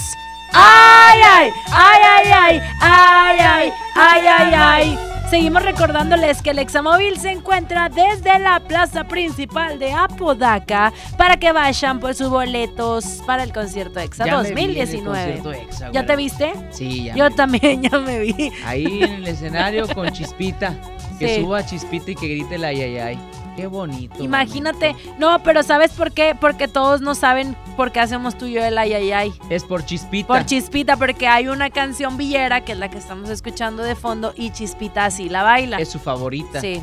¡Ay, 0.53 1.21
ay! 1.25 1.51
¡Ay, 1.73 2.01
ay, 2.05 2.31
ay! 2.33 2.61
¡Ay, 2.81 3.39
ay! 3.41 3.73
¡Ay, 3.95 4.27
ay, 4.27 4.55
ay! 4.55 4.99
Seguimos 5.31 5.63
recordándoles 5.63 6.43
que 6.43 6.51
el 6.51 6.59
Examóvil 6.59 7.19
se 7.19 7.31
encuentra 7.31 7.89
desde 7.89 8.39
la 8.39 8.61
plaza 8.61 9.05
principal 9.05 9.79
de 9.79 9.91
Apodaca 9.95 10.93
para 11.17 11.39
que 11.39 11.53
vayan 11.53 12.01
por 12.01 12.15
sus 12.15 12.29
boletos 12.29 13.23
para 13.27 13.43
el 13.43 13.51
concierto 13.51 13.99
EXA 13.99 14.27
Ya 14.27 14.37
me 14.43 14.53
vi 14.53 14.65
en 14.65 14.71
el 14.71 14.77
2019. 14.77 15.03
concierto 15.39 15.53
EXA, 15.55 15.91
¿Ya 15.91 16.05
te 16.05 16.17
viste? 16.17 16.53
Sí, 16.71 17.05
ya. 17.05 17.15
Yo 17.15 17.31
también, 17.31 17.83
ya 17.83 17.99
me 17.99 18.19
vi. 18.19 18.53
Ahí 18.67 19.03
en 19.05 19.13
el 19.15 19.29
escenario 19.29 19.89
con 19.89 20.11
Chispita. 20.13 20.75
Que 21.19 21.37
Sí. 21.37 21.41
suba 21.41 21.65
Chispita 21.65 22.11
y 22.11 22.15
que 22.15 22.29
grite 22.29 22.57
el 22.57 22.65
ay, 22.65 22.83
ay, 22.83 22.99
ay. 22.99 23.19
Qué 23.57 23.67
bonito. 23.67 24.23
Imagínate. 24.23 24.97
No, 25.19 25.43
pero 25.43 25.63
¿sabes 25.63 25.93
por 25.93 26.13
qué? 26.13 26.35
Porque 26.39 26.69
todos 26.69 27.01
no 27.01 27.15
saben 27.15 27.57
por 27.77 27.93
qué 27.93 28.01
hacemos 28.01 28.37
tú 28.37 28.47
y 28.47 28.53
yo 28.53 28.65
el 28.65 28.79
ay, 28.79 28.95
ay, 28.95 29.13
ay. 29.13 29.33
Es 29.51 29.65
por 29.65 29.85
Chispita. 29.85 30.27
Por 30.27 30.47
Chispita, 30.47 30.97
porque 30.97 31.27
hay 31.27 31.49
una 31.49 31.71
canción 31.71 32.17
villera 32.17 32.65
que 32.65 32.73
es 32.73 32.79
la 32.79 32.91
que 32.91 32.99
estamos 32.99 33.29
escuchando 33.29 33.83
de 33.83 33.95
fondo 33.95 34.33
y 34.37 34.51
Chispita 34.51 35.05
así 35.05 35.29
la 35.29 35.43
baila. 35.43 35.79
Es 35.79 35.91
su 35.91 35.99
favorita. 35.99 36.61
Sí, 36.61 36.83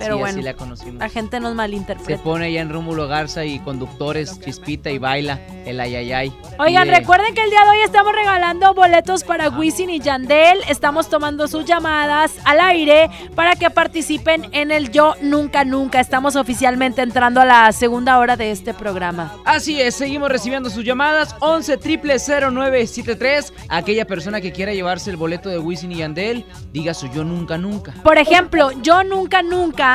pero 0.00 0.14
Sí, 0.16 0.20
bueno. 0.20 0.34
así 0.38 0.42
la 0.42 0.54
conocimos. 0.54 0.98
La 0.98 1.08
gente 1.08 1.38
nos 1.38 1.50
Se 1.50 1.54
malinterpreta. 1.54 2.22
pone 2.24 2.46
allá 2.46 2.60
en 2.60 2.70
Rómulo 2.70 3.06
Garza 3.06 3.44
y 3.44 3.60
conductores 3.60 4.40
Chispita 4.40 4.90
y 4.90 4.98
baila 4.98 5.38
el 5.66 5.78
ay, 5.78 5.94
ay, 5.94 6.12
ay. 6.12 6.32
Oigan, 6.58 6.88
Pide- 6.88 6.96
recuerden 6.98 7.34
que 7.34 7.44
el 7.44 7.50
día 7.50 7.62
de 7.64 7.70
hoy 7.70 7.80
estamos 7.84 8.12
regalando 8.14 8.74
boletos 8.74 9.22
para 9.24 9.48
Wisin 9.50 9.90
y 9.90 10.00
Yandel. 10.00 10.58
Estamos 10.68 11.08
tomando 11.08 11.46
sus 11.48 11.64
llamadas 11.66 12.32
al 12.44 12.60
aire 12.60 13.08
para 13.34 13.54
que 13.56 13.70
participen 13.70 14.48
en 14.52 14.70
el 14.72 14.90
Yo 14.90 15.14
Nunca 15.22 15.64
Nunca. 15.64 16.00
Estamos 16.00 16.34
oficialmente 16.36 17.02
entrando 17.02 17.40
a 17.40 17.44
la 17.44 17.70
segunda 17.72 18.18
hora 18.18 18.36
de 18.36 18.50
este 18.50 18.72
programa. 18.74 19.32
Así 19.44 19.80
es, 19.80 19.94
seguimos 19.94 20.30
recibiendo 20.30 20.70
sus 20.70 20.84
llamadas 20.84 21.36
11 21.40 21.78
0973 21.78 23.52
Aquella 23.68 24.06
persona 24.06 24.40
que 24.40 24.52
quiera 24.52 24.72
llevarse 24.72 25.10
el 25.10 25.16
boleto 25.16 25.48
de 25.48 25.58
Wisin 25.58 25.92
y 25.92 25.96
Yandel, 25.96 26.44
diga 26.72 26.94
su 26.94 27.06
yo 27.08 27.24
nunca 27.24 27.58
nunca. 27.58 27.92
Por 28.02 28.18
ejemplo, 28.18 28.70
yo 28.82 29.04
nunca, 29.04 29.42
nunca 29.42 29.89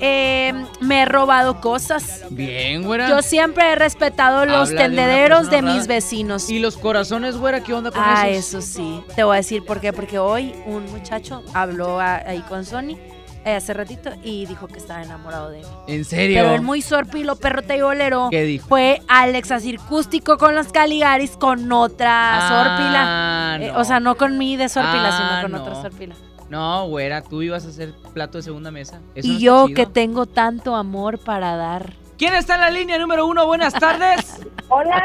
eh, 0.00 0.52
me 0.80 1.02
he 1.02 1.04
robado 1.04 1.60
cosas. 1.60 2.22
Bien, 2.30 2.82
güera. 2.84 3.08
Yo 3.08 3.22
siempre 3.22 3.72
he 3.72 3.74
respetado 3.76 4.44
los 4.46 4.68
Habla 4.70 4.82
tendederos 4.82 5.50
de, 5.50 5.62
mis 5.62 5.86
vecinos. 5.86 6.50
¿Y 6.50 6.58
los 6.58 6.76
corazones, 6.76 7.36
güera? 7.36 7.62
¿Qué 7.62 7.72
onda 7.74 7.90
con 7.90 8.02
Ah, 8.04 8.28
esos? 8.28 8.64
eso 8.64 8.78
sí. 8.78 9.02
Te 9.14 9.24
voy 9.24 9.34
a 9.34 9.36
decir 9.38 9.64
por 9.64 9.80
qué. 9.80 9.92
Porque 9.92 10.18
hoy 10.18 10.54
un 10.66 10.84
muchacho 10.90 11.42
habló 11.54 12.00
a- 12.00 12.16
ahí 12.16 12.40
con 12.48 12.64
Sony 12.64 12.96
eh, 13.44 13.54
hace 13.54 13.72
ratito 13.74 14.10
y 14.24 14.44
dijo 14.46 14.66
que 14.66 14.78
estaba 14.78 15.02
enamorado 15.02 15.50
de 15.50 15.58
mí. 15.58 15.64
¿En 15.86 16.04
serio? 16.04 16.42
Pero 16.42 16.54
el 16.56 16.62
muy 16.62 16.82
sorpilo, 16.82 17.36
perro 17.36 17.62
bolero 17.80 18.26
¿Qué 18.30 18.42
dijo? 18.42 18.66
fue 18.66 19.00
Alex 19.06 19.48
Circústico 19.62 20.36
con 20.36 20.56
los 20.56 20.72
Caligaris 20.72 21.36
con 21.36 21.70
otra 21.70 22.38
Ah, 22.38 23.58
sorpila. 23.58 23.66
Eh, 23.68 23.72
o 23.78 23.84
sea, 23.84 24.00
no 24.00 24.16
con 24.16 24.36
mi 24.36 24.56
de 24.56 24.68
sorpila, 24.68 25.10
Ah, 25.12 25.38
sino 25.40 25.42
con 25.42 25.52
no. 25.52 25.62
otra 25.62 25.80
sorpila. 25.80 26.14
No, 26.48 26.86
güera, 26.86 27.22
tú 27.22 27.42
ibas 27.42 27.64
a 27.66 27.68
hacer 27.68 27.92
plato 28.14 28.38
de 28.38 28.42
segunda 28.42 28.70
mesa. 28.70 29.00
Eso 29.14 29.28
Y 29.28 29.38
yo 29.38 29.66
que 29.74 29.86
tengo 29.86 30.26
tanto 30.26 30.76
amor 30.76 31.18
para 31.18 31.56
dar. 31.56 31.94
¿Quién 32.18 32.34
está 32.34 32.54
en 32.54 32.60
la 32.60 32.70
línea 32.70 32.98
número 32.98 33.26
uno? 33.26 33.46
Buenas 33.46 33.74
tardes. 33.74 34.40
Hola, 34.68 35.02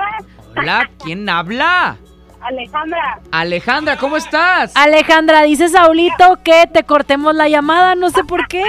Hola, 0.55 0.89
¿quién 1.03 1.27
habla? 1.27 1.97
Alejandra. 2.41 3.19
Alejandra, 3.31 3.97
¿cómo 3.97 4.17
estás? 4.17 4.75
Alejandra, 4.75 5.43
dice 5.43 5.69
Saulito 5.69 6.39
que 6.43 6.67
te 6.71 6.83
cortemos 6.83 7.35
la 7.35 7.47
llamada, 7.47 7.95
no 7.95 8.09
sé 8.09 8.23
por 8.23 8.47
qué. 8.47 8.63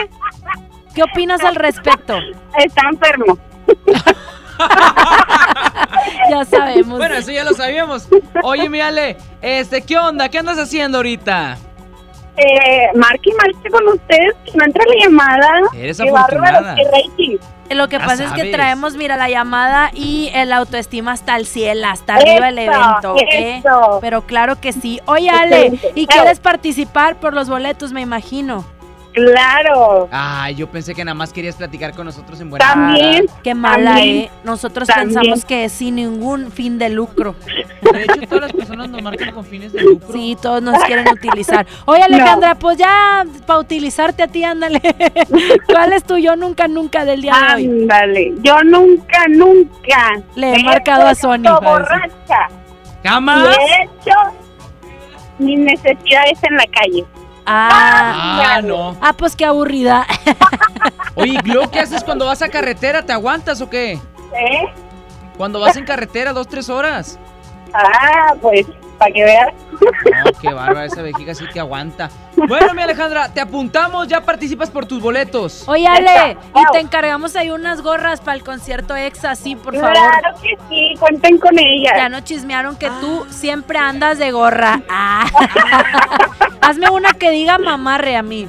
¿Qué 0.95 1.03
opinas 1.03 1.43
al 1.43 1.55
respecto? 1.55 2.19
Está 2.59 2.89
enfermo. 2.91 3.39
Ya 6.31 6.45
sabemos. 6.45 6.99
Bueno, 6.99 7.15
eso 7.17 7.31
ya 7.33 7.45
lo 7.45 7.55
sabíamos. 7.55 8.09
Oye, 8.43 8.69
mi 8.69 8.81
Ale, 8.81 9.17
este, 9.41 9.83
¿qué 9.83 9.99
onda? 9.99 10.29
¿Qué 10.29 10.39
andas 10.39 10.59
haciendo 10.59 10.99
ahorita? 10.99 11.59
Eh, 12.37 12.87
marque 12.95 13.31
y 13.31 13.33
marque 13.35 13.71
con 13.71 13.87
ustedes, 13.89 14.35
que 14.45 14.57
no 14.57 14.65
entra 14.65 14.85
la 14.87 15.05
llamada. 15.05 15.61
Eres 15.75 15.99
Qué 15.99 16.09
afortunada. 16.09 16.61
bárbaro, 16.61 16.77
qué 16.77 16.85
rating. 16.85 17.37
Lo 17.71 17.89
que 17.89 17.99
Ya 17.99 18.05
pasa 18.05 18.25
es 18.25 18.33
que 18.33 18.51
traemos, 18.51 18.97
mira, 18.97 19.17
la 19.17 19.31
llamada 19.31 19.91
y 19.95 20.31
el 20.35 20.53
autoestima 20.53 21.13
hasta 21.13 21.37
el 21.37 21.47
cielo, 21.47 21.87
hasta 21.87 22.17
arriba 22.17 22.49
el 22.49 22.59
evento, 22.59 23.17
¿eh? 23.17 23.59
eso. 23.59 23.99
Pero 24.03 24.23
claro 24.23 24.61
que 24.61 24.73
sí. 24.73 25.01
Oye, 25.07 25.31
Ale. 25.31 25.73
¿y 25.95 26.07
quieres 26.07 26.39
participar 26.41 27.17
por 27.17 27.33
los 27.33 27.49
boletos, 27.49 27.93
me 27.93 28.03
imagino? 28.03 28.65
Claro. 29.13 30.09
Ay, 30.11 30.55
yo 30.55 30.71
pensé 30.71 30.95
que 30.95 31.05
nada 31.05 31.15
más 31.15 31.33
querías 31.33 31.57
platicar 31.57 31.93
con 31.95 32.07
nosotros 32.07 32.41
en 32.41 32.51
buena 32.51 32.67
También. 32.67 33.27
Qué 33.43 33.55
mala, 33.55 33.95
También. 33.97 34.17
¿eh? 34.17 34.31
Nosotros 34.43 34.89
También. 34.89 35.15
pensamos 35.15 35.45
que 35.45 35.65
es 35.65 35.73
sin 35.73 35.97
ningún 35.97 36.51
fin 36.51 36.79
de 36.79 36.89
lucro. 36.89 37.35
De 37.93 38.03
hecho, 38.05 38.21
todas 38.29 38.43
las 38.45 38.53
personas 38.53 38.89
nos 38.89 39.03
marcan 39.03 39.33
con 39.33 39.45
fines 39.45 39.73
de 39.73 39.83
lucro. 39.83 40.13
Sí, 40.13 40.37
todos 40.41 40.63
nos 40.63 40.83
quieren 40.85 41.07
utilizar. 41.09 41.67
Oye, 41.85 42.03
Alejandra, 42.03 42.55
pues 42.55 42.79
ya 42.79 43.25
para 43.47 43.59
utilizarte 43.59 44.23
a 44.23 44.29
ti, 44.29 44.45
ándale. 44.45 44.81
¿Cuál 45.67 45.93
es 45.93 46.05
tu 46.05 46.17
yo 46.17 46.35
nunca, 46.37 46.67
nunca 46.69 47.05
del 47.05 47.21
día 47.23 47.35
de 47.35 47.55
hoy? 47.55 47.67
Ándale, 47.83 48.33
yo 48.41 48.63
nunca, 48.65 49.27
nunca. 49.29 50.23
Le 50.35 50.55
he 50.55 50.63
marcado 50.65 51.07
a 51.07 51.15
Sony, 51.15 51.43
borracha. 51.63 52.49
¿Jamás? 53.05 53.57
Y 53.59 53.61
he 53.61 53.85
hecho 53.85 54.17
mis 55.39 55.59
necesidades 55.59 56.39
en 56.45 56.57
la 56.57 56.65
calle. 56.67 57.05
Ah, 57.47 58.55
Ah, 58.57 58.63
no. 58.63 58.97
Ah, 59.01 59.13
pues 59.13 59.35
qué 59.37 59.45
aburrida. 59.45 60.07
Oye, 61.15 61.39
¿y 61.45 61.49
luego 61.49 61.71
qué 61.71 61.81
haces 61.81 62.05
cuando 62.05 62.27
vas 62.27 62.43
a 62.43 62.49
carretera? 62.49 63.03
¿Te 63.03 63.13
aguantas 63.13 63.61
o 63.61 63.69
qué? 63.69 63.93
¿Eh? 63.93 64.73
Cuando 65.37 65.61
vas 65.61 65.77
en 65.77 65.85
carretera, 65.85 66.33
dos, 66.33 66.47
tres 66.47 66.69
horas. 66.69 67.19
Ah, 67.73 68.35
pues, 68.41 68.67
para 69.03 69.13
que 69.13 69.25
veas. 69.25 69.55
No, 69.73 70.33
qué 70.41 70.53
bárbara, 70.53 70.85
esa 70.85 71.03
vejiga 71.03 71.35
sí 71.35 71.45
que 71.53 71.59
aguanta. 71.59 72.09
Bueno, 72.37 72.73
mi 72.73 72.83
Alejandra, 72.83 73.33
te 73.33 73.41
apuntamos, 73.41 74.07
ya 74.07 74.21
participas 74.21 74.71
por 74.71 74.87
tus 74.87 75.03
boletos. 75.03 75.69
Oye, 75.69 75.87
Ale, 75.87 76.37
y 76.55 76.73
te 76.73 76.79
encargamos 76.79 77.35
ahí 77.35 77.51
unas 77.51 77.83
gorras 77.83 78.21
para 78.21 78.37
el 78.37 78.45
concierto 78.45 78.95
EXA, 78.95 79.35
sí, 79.35 79.57
por 79.57 79.75
favor. 79.75 79.93
Claro 79.93 80.37
que 80.41 80.57
sí, 80.69 80.95
cuenten 80.99 81.39
con 81.39 81.59
ellas. 81.59 81.95
Ya 81.97 82.09
no 82.09 82.21
chismearon 82.21 82.77
que 82.77 82.91
tú 83.01 83.27
siempre 83.31 83.79
andas 83.79 84.19
de 84.19 84.31
gorra. 84.31 84.81
Ah. 84.89 85.27
Hazme 86.61 86.89
una 86.91 87.13
que 87.13 87.31
diga 87.31 87.59
mamarre 87.59 88.17
a 88.17 88.23
mí. 88.23 88.49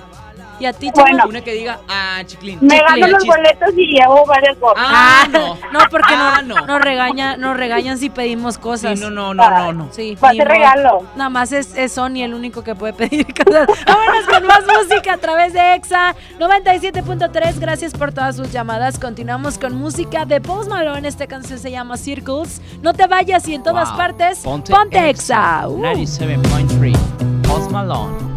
Y 0.64 0.66
a 0.66 0.72
ti, 0.72 0.90
Chama? 0.94 1.10
Bueno. 1.10 1.24
Una 1.28 1.42
que 1.42 1.52
diga, 1.56 1.82
ah, 1.90 2.22
chiclín. 2.26 2.58
Me 2.62 2.78
chiclín, 2.78 3.02
gano 3.02 3.08
los 3.12 3.24
chis- 3.24 3.28
boletos 3.28 3.70
y 3.76 3.86
llevo 3.98 4.26
varias 4.26 4.58
gorras. 4.62 4.86
Ah, 4.88 5.28
no. 5.30 5.58
No, 5.74 5.80
porque 5.92 6.14
Ah, 6.16 6.42
no, 6.42 6.56
no. 6.56 6.66
nos 6.66 6.82
regaña, 6.82 7.36
nos 7.36 7.58
regañan 7.58 7.98
si 7.98 8.10
pedimos 8.10 8.58
cosas. 8.58 8.98
Sí, 8.98 9.04
no, 9.04 9.12
no, 9.12 9.34
no, 9.34 9.50
no, 9.50 9.74
no. 9.74 9.88
Sí, 9.92 10.18
modo. 10.22 10.46
regalo. 10.46 11.04
Nada 11.18 11.30
más 11.30 11.52
es, 11.52 11.76
es 11.76 11.92
Sony 11.92 12.24
el 12.24 12.34
único 12.34 12.64
que 12.64 12.76
puede 12.76 12.94
pedir 12.94 13.26
cosas. 13.46 13.68
Vámonos 13.86 14.26
con 14.32 14.48
más 14.48 14.62
música 14.66 15.16
a 15.16 15.18
través 15.18 15.52
de 15.52 15.74
EXA 15.76 16.16
97.3. 16.40 17.60
Gracias 17.60 17.92
por 17.92 18.14
todas 18.14 18.38
sus 18.38 18.50
llamadas. 18.54 18.98
Continuamos 19.00 19.58
con 19.58 19.76
música 19.76 20.24
de 20.24 20.40
Post 20.40 20.70
Malone. 20.70 21.06
Esta 21.10 21.28
canción 21.28 21.60
se 21.60 21.72
llama 21.72 21.98
Circles. 21.98 22.62
No 22.82 22.94
te 22.94 23.06
vayas 23.08 23.46
y 23.50 23.56
en 23.56 23.64
todas 23.64 23.90
Wow. 23.90 23.98
partes, 23.98 24.40
Ponte, 24.40 24.72
ponte, 24.72 25.10
EXA. 25.10 25.68
Uh. 25.68 25.82
97.3. 25.82 26.96
Post 27.42 27.70
Malone. 27.70 28.32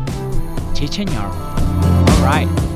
Señor. 0.74 1.30
Right. 2.20 2.75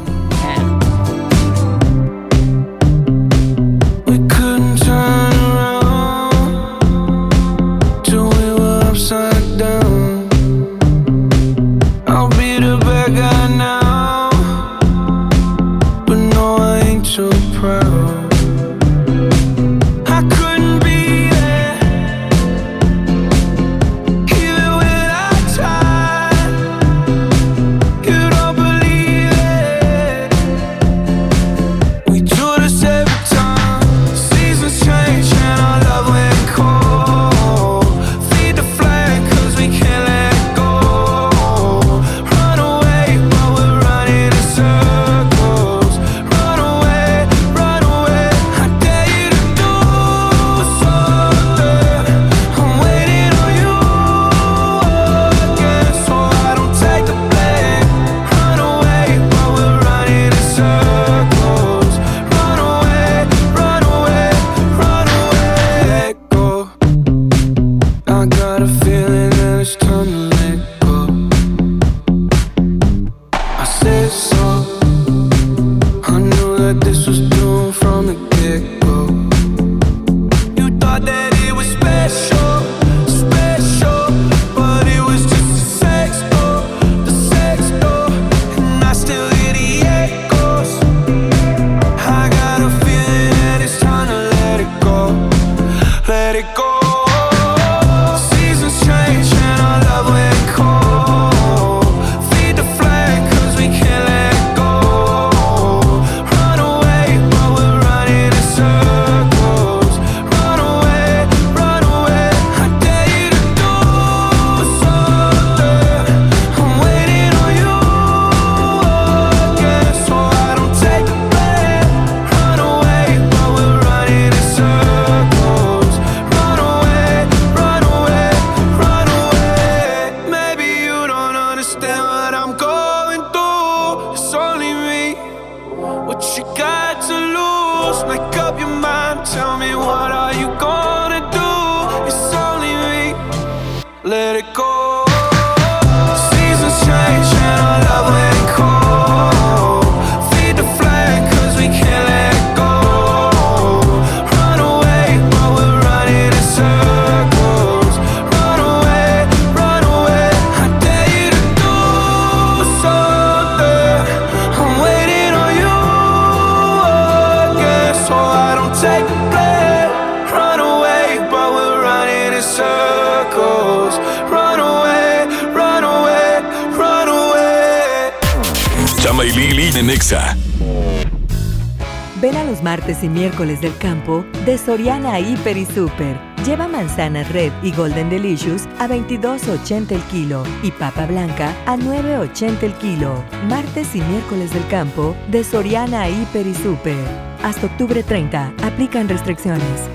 Miércoles 183.40 183.62
del 183.62 183.78
campo 183.78 184.22
de 184.44 184.58
Soriana 184.58 185.18
Hiper 185.18 185.56
y 185.56 185.64
Super. 185.64 186.20
Lleva 186.44 186.68
manzana 186.68 187.22
red 187.22 187.50
y 187.62 187.72
golden 187.72 188.10
delicious 188.10 188.66
a 188.78 188.86
22.80 188.86 189.92
el 189.92 190.02
kilo 190.10 190.42
y 190.62 190.70
papa 190.70 191.06
blanca 191.06 191.56
a 191.64 191.74
9.80 191.78 192.62
el 192.64 192.74
kilo. 192.74 193.24
Martes 193.48 193.94
y 193.94 194.02
miércoles 194.02 194.52
del 194.52 194.66
campo 194.66 195.16
de 195.30 195.42
Soriana 195.42 196.06
Hiper 196.06 196.46
y 196.46 196.54
Super. 196.54 197.02
Hasta 197.42 197.64
octubre 197.64 198.02
30. 198.02 198.52
Aplican 198.62 199.08
restricciones. 199.08 199.88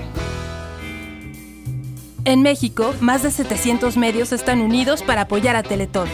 En 2.24 2.42
México, 2.42 2.96
más 3.00 3.22
de 3.22 3.30
700 3.30 3.96
medios 3.96 4.32
están 4.32 4.60
unidos 4.60 5.04
para 5.04 5.22
apoyar 5.22 5.54
a 5.54 5.62
Teletón. 5.62 6.08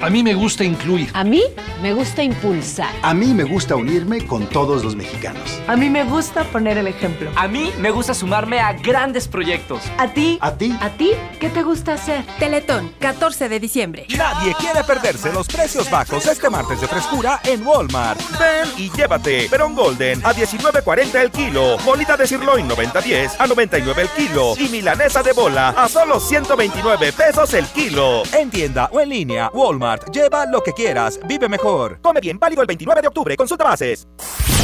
A 0.00 0.08
mí 0.08 0.22
me 0.22 0.32
gusta 0.32 0.64
incluir. 0.64 1.10
A 1.12 1.24
mí 1.24 1.42
me 1.82 1.92
gusta 1.92 2.22
impulsar. 2.22 2.92
A 3.02 3.14
mí 3.14 3.32
me 3.34 3.44
gusta 3.44 3.76
unirme 3.76 4.26
con 4.26 4.46
todos 4.46 4.84
los 4.84 4.96
mexicanos. 4.96 5.62
A 5.66 5.76
mí 5.76 5.88
me 5.88 6.04
gusta 6.04 6.44
poner 6.44 6.78
el 6.78 6.86
ejemplo. 6.86 7.30
A 7.36 7.46
mí 7.48 7.72
me 7.78 7.90
gusta 7.90 8.14
sumarme 8.14 8.60
a 8.60 8.72
grandes 8.72 9.28
proyectos. 9.28 9.82
¿A 9.98 10.08
ti? 10.08 10.38
¿A 10.40 10.52
ti? 10.56 10.76
¿A 10.80 10.90
ti? 10.90 11.12
¿Qué 11.38 11.50
te 11.50 11.62
gusta 11.62 11.94
hacer? 11.94 12.24
Teletón, 12.38 12.92
14 12.98 13.48
de 13.48 13.60
diciembre. 13.60 14.06
Nadie 14.16 14.54
quiere 14.54 14.82
perderse 14.84 15.32
los 15.32 15.46
precios 15.46 15.90
bajos 15.90 16.26
este 16.26 16.50
martes 16.50 16.80
de 16.80 16.88
frescura 16.88 17.40
en 17.44 17.64
Walmart. 17.66 18.20
Ven 18.38 18.68
y 18.76 18.90
llévate 18.90 19.48
Perón 19.48 19.74
Golden 19.74 20.20
a 20.24 20.34
19.40 20.34 21.14
el 21.14 21.30
kilo, 21.30 21.78
bolita 21.84 22.16
de 22.16 22.26
sirloin 22.26 22.68
90.10 22.68 23.36
a 23.38 23.46
99 23.46 24.02
el 24.02 24.08
kilo 24.08 24.54
y 24.58 24.68
milanesa 24.68 25.22
de 25.22 25.32
bola 25.32 25.68
a 25.70 25.88
solo 25.88 26.18
129 26.18 27.12
pesos 27.12 27.54
el 27.54 27.66
kilo. 27.66 28.22
En 28.32 28.50
tienda 28.50 28.88
o 28.92 29.00
en 29.00 29.08
línea, 29.10 29.50
Walmart 29.52 30.08
Lleva 30.12 30.46
lo 30.46 30.62
que 30.62 30.72
quieras. 30.72 31.20
Vive 31.26 31.48
mejor. 31.48 32.00
Come 32.02 32.20
bien. 32.20 32.38
Válido 32.38 32.62
el 32.62 32.66
29 32.66 33.02
de 33.02 33.08
octubre. 33.08 33.36
Consulta 33.36 33.64
bases. 33.64 34.08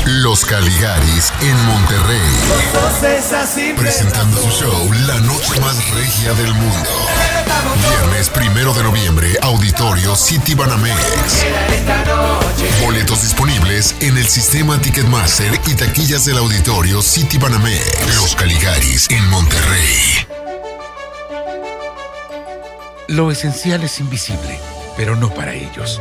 Los 0.06 0.44
Caligaris 0.44 1.32
en 1.40 1.66
Monterrey. 1.66 2.20
Presentando 3.76 4.36
su 4.38 4.50
show 4.50 4.92
La 5.06 5.18
Noche 5.20 5.58
Más 5.60 5.90
Regia 5.90 6.34
del 6.34 6.52
Mundo. 6.52 6.90
Viernes 7.88 8.28
primero 8.28 8.74
de 8.74 8.82
noviembre, 8.82 9.38
Auditorio 9.42 10.14
City 10.14 10.54
Banamex. 10.54 11.46
Boletos 12.82 13.22
disponibles 13.22 13.94
en 14.00 14.18
el 14.18 14.26
sistema 14.26 14.78
Ticketmaster 14.78 15.58
y 15.66 15.74
taquillas 15.74 16.24
del 16.24 16.38
Auditorio 16.38 17.00
City 17.00 17.38
Banamex. 17.38 18.16
Los 18.16 18.36
Caligaris 18.36 19.08
en 19.10 19.28
Monterrey. 19.30 20.26
Lo 23.08 23.30
esencial 23.30 23.82
es 23.82 24.00
invisible 24.00 24.60
pero 24.96 25.16
no 25.16 25.32
para 25.32 25.52
ellos. 25.52 26.00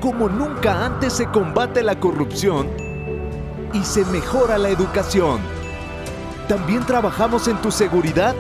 Como 0.01 0.29
nunca 0.29 0.85
antes 0.85 1.15
se 1.15 1.27
combate 1.27 1.83
la 1.83 1.99
corrupción 1.99 2.69
y 3.73 3.83
se 3.83 4.05
mejora 4.07 4.59
la 4.59 4.69
educación. 4.69 5.41
También 6.49 6.87
trabajamos 6.87 7.49
en 7.49 7.61
tu 7.61 7.71
seguridad 7.71 8.35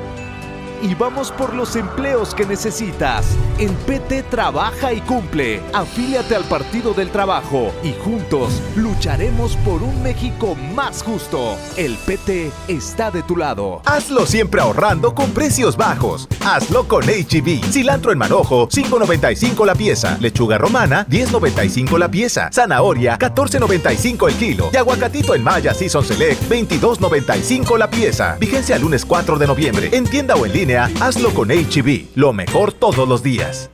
y 0.83 0.95
vamos 0.95 1.31
por 1.31 1.55
los 1.55 1.77
empleos 1.77 2.35
que 2.35 2.47
necesitas. 2.47 3.27
En 3.59 3.75
PT 3.75 4.25
trabaja 4.25 4.93
y 4.93 5.01
cumple. 5.01 5.61
Afíliate 5.73 6.37
al 6.37 6.45
Partido 6.45 6.93
del 6.93 7.11
Trabajo 7.11 7.73
y 7.83 7.93
juntos 7.93 8.61
lucharemos 8.77 9.57
por 9.57 9.83
un 9.83 10.03
México 10.03 10.57
más 10.75 11.03
justo. 11.03 11.57
El 11.77 11.97
PT 11.97 12.51
está 12.69 13.11
de 13.11 13.23
tu 13.23 13.37
lado. 13.37 13.81
Hazlo 13.85 14.27
siempre 14.27 14.61
ahorrando 14.61 15.15
con 15.15 15.31
precios 15.31 15.77
bajos. 15.77 16.29
Hazlo 16.45 16.87
con 16.87 17.05
HB. 17.05 17.49
E 17.49 17.61
Cilantro 17.73 18.13
en 18.13 18.19
manojo, 18.19 18.69
5.95 18.69 19.65
la 19.65 19.75
pieza. 19.75 20.19
Lechuga 20.21 20.59
romana, 20.59 21.07
10.95 21.09 21.99
la 21.99 22.11
pieza. 22.11 22.51
Zanahoria, 22.53 23.19
14.95 23.19 24.29
el 24.29 24.35
kilo. 24.35 24.71
Y 24.73 24.77
aguacatito 24.77 25.35
en 25.35 25.43
Maya 25.43 25.73
Season 25.75 26.05
Select, 26.05 26.43
22.95 26.51 27.79
la 27.79 27.89
pieza. 27.89 28.37
Vigencia 28.39 28.77
el 28.77 28.83
lunes 28.83 29.05
4 29.05 29.39
de 29.39 29.47
noviembre. 29.47 29.91
En 29.93 30.05
tienda 30.05 30.35
o 30.35 30.45
en 30.45 30.53
línea 30.53 30.66
hazlo 30.75 31.33
con 31.33 31.49
HB, 31.49 31.89
e 31.89 32.09
lo 32.15 32.33
mejor 32.33 32.73
todos 32.73 33.09
los 33.09 33.23
días. 33.23 33.71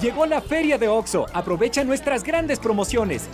Llegó 0.00 0.26
la 0.26 0.40
feria 0.40 0.78
de 0.78 0.88
OXO, 0.88 1.26
aprovecha 1.32 1.82
nuestras 1.82 2.22
grandes 2.22 2.60
promociones. 2.60 3.28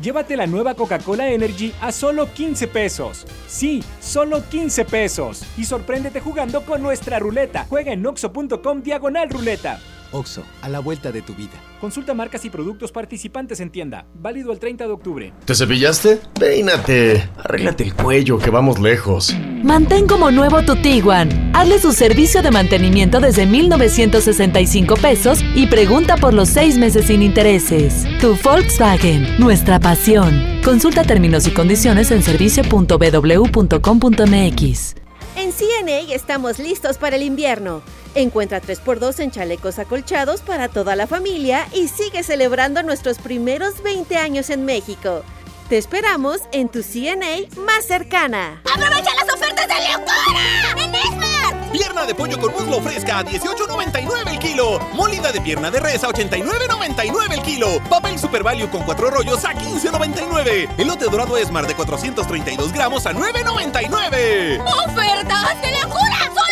Llévate 0.00 0.36
la 0.36 0.46
nueva 0.46 0.74
Coca-Cola 0.74 1.28
Energy 1.28 1.72
a 1.80 1.92
solo 1.92 2.32
15 2.32 2.66
pesos. 2.68 3.26
Sí, 3.46 3.84
solo 4.00 4.42
15 4.48 4.84
pesos. 4.84 5.44
Y 5.56 5.64
sorpréndete 5.64 6.20
jugando 6.20 6.64
con 6.64 6.82
nuestra 6.82 7.18
ruleta. 7.18 7.66
Juega 7.68 7.92
en 7.92 8.04
oxo.com 8.04 8.82
diagonal 8.82 9.30
ruleta. 9.30 9.78
OXO, 10.12 10.42
a 10.62 10.68
la 10.68 10.78
vuelta 10.78 11.10
de 11.10 11.22
tu 11.22 11.34
vida. 11.34 11.52
Consulta 11.80 12.14
marcas 12.14 12.44
y 12.44 12.50
productos 12.50 12.92
participantes 12.92 13.60
en 13.60 13.70
tienda. 13.70 14.06
Válido 14.14 14.52
el 14.52 14.58
30 14.58 14.86
de 14.86 14.92
octubre. 14.92 15.32
¿Te 15.44 15.54
cepillaste? 15.54 16.20
Peínate. 16.38 17.28
Arréglate 17.38 17.82
el 17.82 17.94
cuello, 17.94 18.38
que 18.38 18.50
vamos 18.50 18.78
lejos. 18.78 19.34
Mantén 19.64 20.06
como 20.06 20.30
nuevo 20.30 20.62
tu 20.62 20.76
Tiguan. 20.76 21.50
Hazle 21.54 21.78
su 21.78 21.92
servicio 21.92 22.42
de 22.42 22.50
mantenimiento 22.50 23.20
desde 23.20 23.46
1,965 23.46 24.96
pesos 24.96 25.40
y 25.54 25.66
pregunta 25.66 26.16
por 26.16 26.34
los 26.34 26.48
seis 26.48 26.78
meses 26.78 27.06
sin 27.06 27.22
intereses. 27.22 28.04
Tu 28.20 28.36
Volkswagen, 28.42 29.38
nuestra 29.38 29.80
pasión. 29.80 30.60
Consulta 30.64 31.02
términos 31.02 31.46
y 31.46 31.50
condiciones 31.50 32.10
en 32.10 32.22
servicio.bw.com.mx. 32.22 35.01
En 35.36 35.52
CNA 35.52 36.14
estamos 36.14 36.58
listos 36.58 36.98
para 36.98 37.16
el 37.16 37.22
invierno. 37.22 37.82
Encuentra 38.14 38.60
3x2 38.60 39.20
en 39.20 39.30
chalecos 39.30 39.78
acolchados 39.78 40.42
para 40.42 40.68
toda 40.68 40.94
la 40.96 41.06
familia 41.06 41.66
y 41.72 41.88
sigue 41.88 42.22
celebrando 42.22 42.82
nuestros 42.82 43.18
primeros 43.18 43.82
20 43.82 44.16
años 44.16 44.50
en 44.50 44.64
México. 44.64 45.22
Te 45.68 45.78
esperamos 45.78 46.40
en 46.52 46.68
tu 46.68 46.82
CNA 46.82 47.48
más 47.64 47.86
cercana. 47.86 48.60
¡Aprovecha 48.70 49.14
las 49.14 49.34
ofertas 49.34 49.66
de 49.66 49.74
locura! 49.74 51.22
¡En! 51.24 51.31
Pierna 51.72 52.04
de 52.04 52.14
pollo 52.14 52.38
con 52.38 52.52
muslo 52.52 52.80
fresca 52.82 53.20
a 53.20 53.24
18.99 53.24 54.28
el 54.30 54.38
kilo. 54.38 54.78
Molida 54.92 55.32
de 55.32 55.40
pierna 55.40 55.70
de 55.70 55.80
res 55.80 56.04
a 56.04 56.08
89.99 56.08 57.32
el 57.32 57.42
kilo. 57.42 57.80
Papel 57.88 58.18
Super 58.18 58.42
Value 58.42 58.68
con 58.68 58.82
cuatro 58.82 59.10
rollos 59.10 59.42
a 59.44 59.54
15.99. 59.54 60.68
Elote 60.78 61.06
dorado 61.06 61.36
Esmar 61.38 61.66
de 61.66 61.74
432 61.74 62.72
gramos 62.72 63.06
a 63.06 63.12
9.99. 63.12 64.62
¡Ofertas 64.86 65.62
de 65.62 65.80
locura! 65.80 66.18
¡Solo 66.34 66.51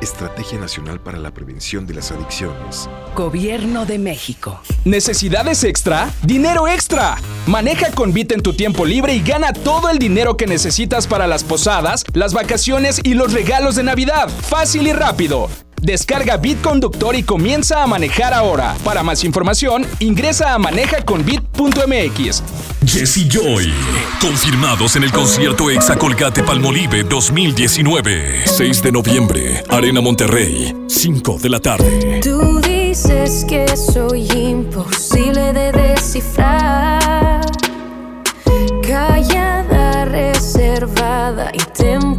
Estrategia 0.00 0.58
Nacional 0.58 1.00
para 1.00 1.18
la 1.18 1.32
Prevención 1.32 1.86
de 1.86 1.94
las 1.94 2.10
Adicciones. 2.10 2.88
Gobierno 3.14 3.86
de 3.86 3.98
México. 3.98 4.60
¿Necesidades 4.84 5.64
extra? 5.64 6.10
¡Dinero 6.22 6.68
extra! 6.68 7.16
Maneja 7.46 7.90
con 7.92 8.12
Bit 8.12 8.32
en 8.32 8.42
tu 8.42 8.54
tiempo 8.54 8.84
libre 8.84 9.14
y 9.14 9.22
gana 9.22 9.52
todo 9.52 9.88
el 9.88 9.98
dinero 9.98 10.36
que 10.36 10.46
necesitas 10.46 11.06
para 11.06 11.26
las 11.26 11.44
posadas, 11.44 12.04
las 12.14 12.32
vacaciones 12.34 13.00
y 13.02 13.14
los 13.14 13.32
regalos 13.32 13.76
de 13.76 13.82
Navidad. 13.82 14.28
Fácil 14.28 14.86
y 14.86 14.92
rápido. 14.92 15.48
Descarga 15.82 16.36
BitConductor 16.36 17.16
y 17.16 17.22
comienza 17.22 17.82
a 17.82 17.86
manejar 17.86 18.34
ahora. 18.34 18.76
Para 18.84 19.02
más 19.02 19.24
información, 19.24 19.86
ingresa 19.98 20.54
a 20.54 20.58
manejaconbit.mx. 20.58 22.42
Jesse 22.84 23.28
Joy, 23.28 23.72
confirmados 24.20 24.96
en 24.96 25.04
el 25.04 25.12
concierto 25.12 25.70
Exa 25.70 25.96
Colgate 25.96 26.42
Palmolive 26.42 27.04
2019. 27.04 28.42
6 28.46 28.82
de 28.82 28.92
noviembre, 28.92 29.62
Arena 29.68 30.00
Monterrey, 30.00 30.74
5 30.88 31.38
de 31.40 31.48
la 31.48 31.60
tarde. 31.60 32.20
Tú 32.22 32.60
dices 32.60 33.44
que 33.48 33.76
soy 33.76 34.30
imposible 34.32 35.52
de 35.52 35.72
descifrar, 35.72 37.40
callada, 38.82 40.04
reservada 40.06 41.50
y 41.52 41.58
temor 41.72 42.09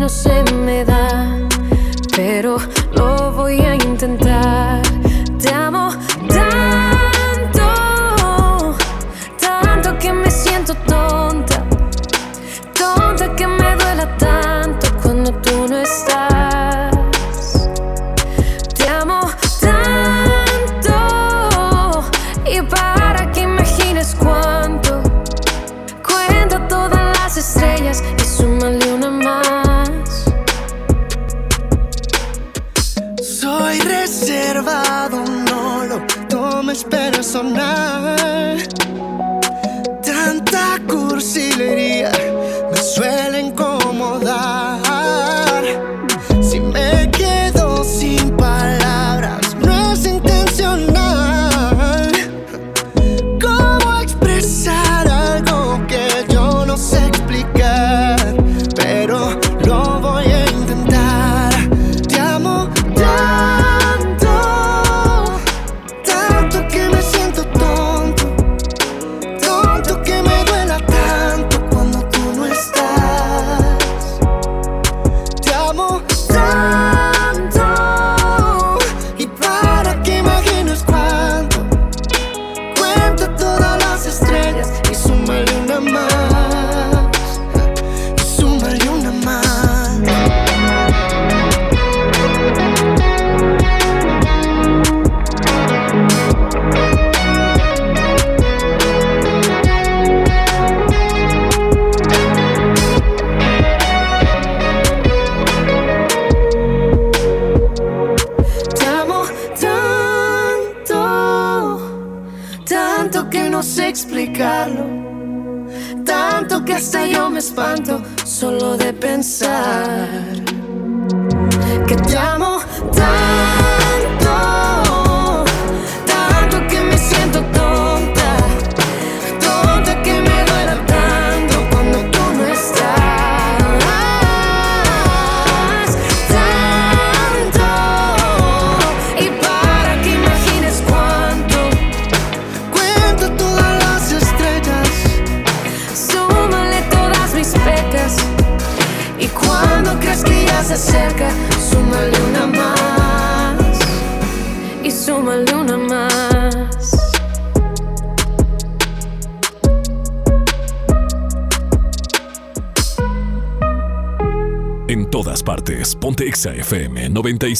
no 0.00 0.08
se 0.08 0.42
me 0.54 0.82
da. 0.82 0.89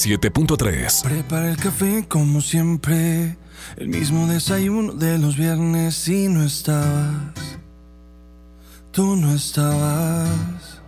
97.3. 0.07 1.03
Prepara 1.03 1.51
el 1.51 1.57
café 1.57 2.07
como 2.09 2.41
siempre, 2.41 3.37
el 3.77 3.89
mismo 3.89 4.27
desayuno 4.27 4.93
de 4.93 5.19
los 5.19 5.37
viernes 5.37 6.09
y 6.09 6.29
no 6.29 6.43
estabas. 6.43 7.35
Tú 8.93 9.17
no 9.17 9.35
estabas. 9.35 10.81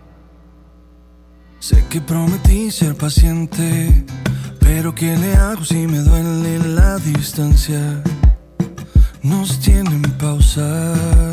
Sé 1.59 1.85
que 1.89 2.01
prometí 2.01 2.71
ser 2.71 2.95
paciente, 2.95 4.05
pero 4.59 4.93
¿qué 4.93 5.15
le 5.15 5.35
hago 5.35 5.63
si 5.63 5.87
me 5.87 5.99
duele 5.99 6.59
la 6.59 6.97
distancia? 6.97 8.03
Nos 9.21 9.59
tienen 9.59 10.01
pausa 10.19 11.32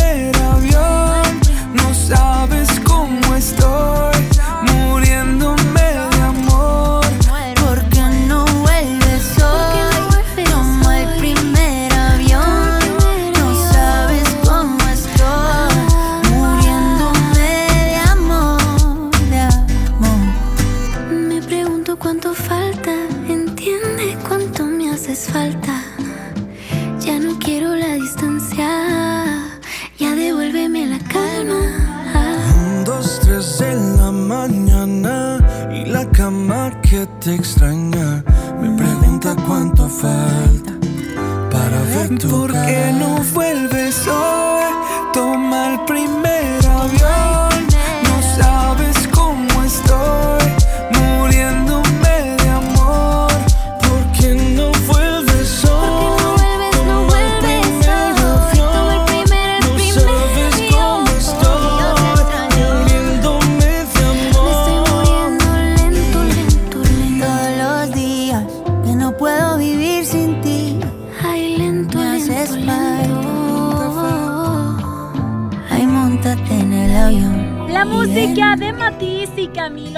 te 37.21 37.35
extraña. 37.35 38.23
Me 38.59 38.75
pregunta 38.75 39.35
cuánto 39.45 39.87
falta 39.87 40.73
para 41.51 41.81
ver 41.83 42.17
tu 42.17 42.47
cara. 42.47 43.00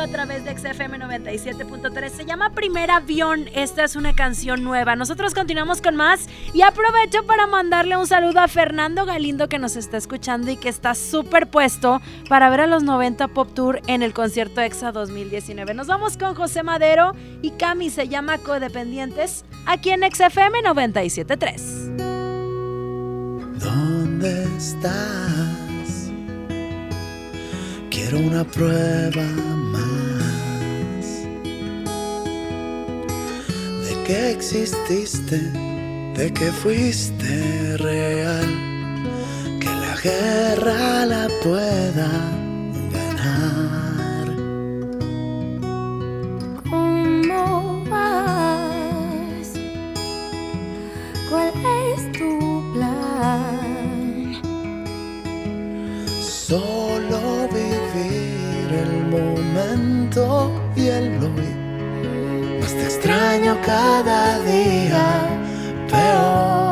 A 0.04 0.08
través 0.10 0.44
de 0.44 0.52
XFM 0.52 1.00
97.3 1.00 2.10
se 2.10 2.26
llama 2.26 2.50
Primer 2.50 2.92
Avión. 2.92 3.46
Esta 3.56 3.86
es 3.86 3.96
una 3.96 4.14
canción 4.14 4.62
nueva. 4.62 4.98
Nosotros 4.98 5.34
continuamos 5.34 5.82
con 5.82 5.96
más 5.96 6.28
y 6.54 6.62
aprovecho 6.62 7.26
para 7.26 7.48
mandarle 7.48 7.96
un 7.96 8.06
saludo 8.06 8.42
a 8.42 8.50
Fernando 8.50 9.06
Galindo 9.06 9.48
que 9.48 9.60
nos 9.60 9.78
está 9.78 9.96
escuchando 9.96 10.52
y 10.52 10.58
que 10.58 10.68
está 10.68 10.94
súper 10.94 11.50
puesto 11.50 12.02
para 12.28 12.50
ver 12.50 12.60
a 12.62 12.68
los 12.68 12.84
90 12.84 13.30
Pop 13.30 13.54
Tour 13.54 13.80
en 13.88 14.04
el 14.04 14.14
concierto 14.14 14.60
EXA 14.60 14.92
2019. 14.92 15.74
Nos 15.74 15.88
vamos 15.88 16.18
con 16.18 16.36
José 16.36 16.64
Madero 16.64 17.14
y 17.42 17.52
Cami 17.52 17.90
se 17.90 18.10
llama 18.10 18.40
Codependientes 18.40 19.46
aquí 19.66 19.92
en 19.92 20.02
XFM 20.02 20.64
97.3. 20.64 21.98
¿Dónde 23.58 24.44
estás? 24.58 26.12
Quiero 27.90 28.18
una 28.20 28.44
prueba 28.44 29.24
más 29.72 29.93
que 34.06 34.32
exististe, 34.32 35.38
de 36.16 36.34
que 36.34 36.52
fuiste 36.52 37.78
real, 37.78 38.46
que 39.60 39.70
la 39.70 39.96
guerra 40.04 41.06
la 41.06 41.28
pueda 41.42 42.10
ganar. 42.92 44.28
¿Cómo 46.70 47.84
vas? 47.90 49.54
¿Cuál 51.30 51.54
es 51.94 52.12
tu 52.12 52.74
plan? 52.74 54.42
Solo 56.22 57.48
vivir 57.54 58.68
el 58.84 58.94
momento 59.08 60.52
y 60.76 60.88
el 60.88 61.24
hoy. 61.24 61.63
Te 62.76 62.86
extraño 62.86 63.56
cada 63.62 64.40
día 64.40 65.06
peor. 65.92 66.63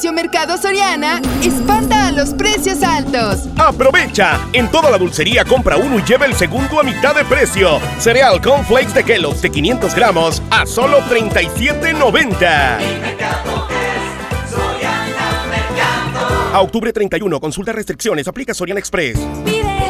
Precio 0.00 0.14
Mercado 0.14 0.56
Soriana 0.56 1.20
espanta 1.44 2.06
a 2.06 2.12
los 2.12 2.32
precios 2.32 2.82
altos. 2.82 3.40
Aprovecha. 3.58 4.40
En 4.54 4.70
toda 4.70 4.90
la 4.90 4.96
dulcería 4.96 5.44
compra 5.44 5.76
uno 5.76 5.98
y 5.98 6.02
lleva 6.04 6.24
el 6.24 6.32
segundo 6.32 6.80
a 6.80 6.82
mitad 6.82 7.14
de 7.14 7.22
precio. 7.26 7.78
Cereal 7.98 8.40
Cornflakes 8.40 8.94
de 8.94 9.04
Kellogg's 9.04 9.42
de 9.42 9.50
500 9.50 9.94
gramos 9.94 10.42
a 10.50 10.64
solo 10.64 11.00
37.90. 11.02 12.78
A 16.54 16.60
octubre 16.62 16.94
31, 16.94 17.38
consulta 17.38 17.72
restricciones, 17.72 18.26
aplica 18.26 18.54
Soriana 18.54 18.80
Express. 18.80 19.18
Pide 19.44 19.89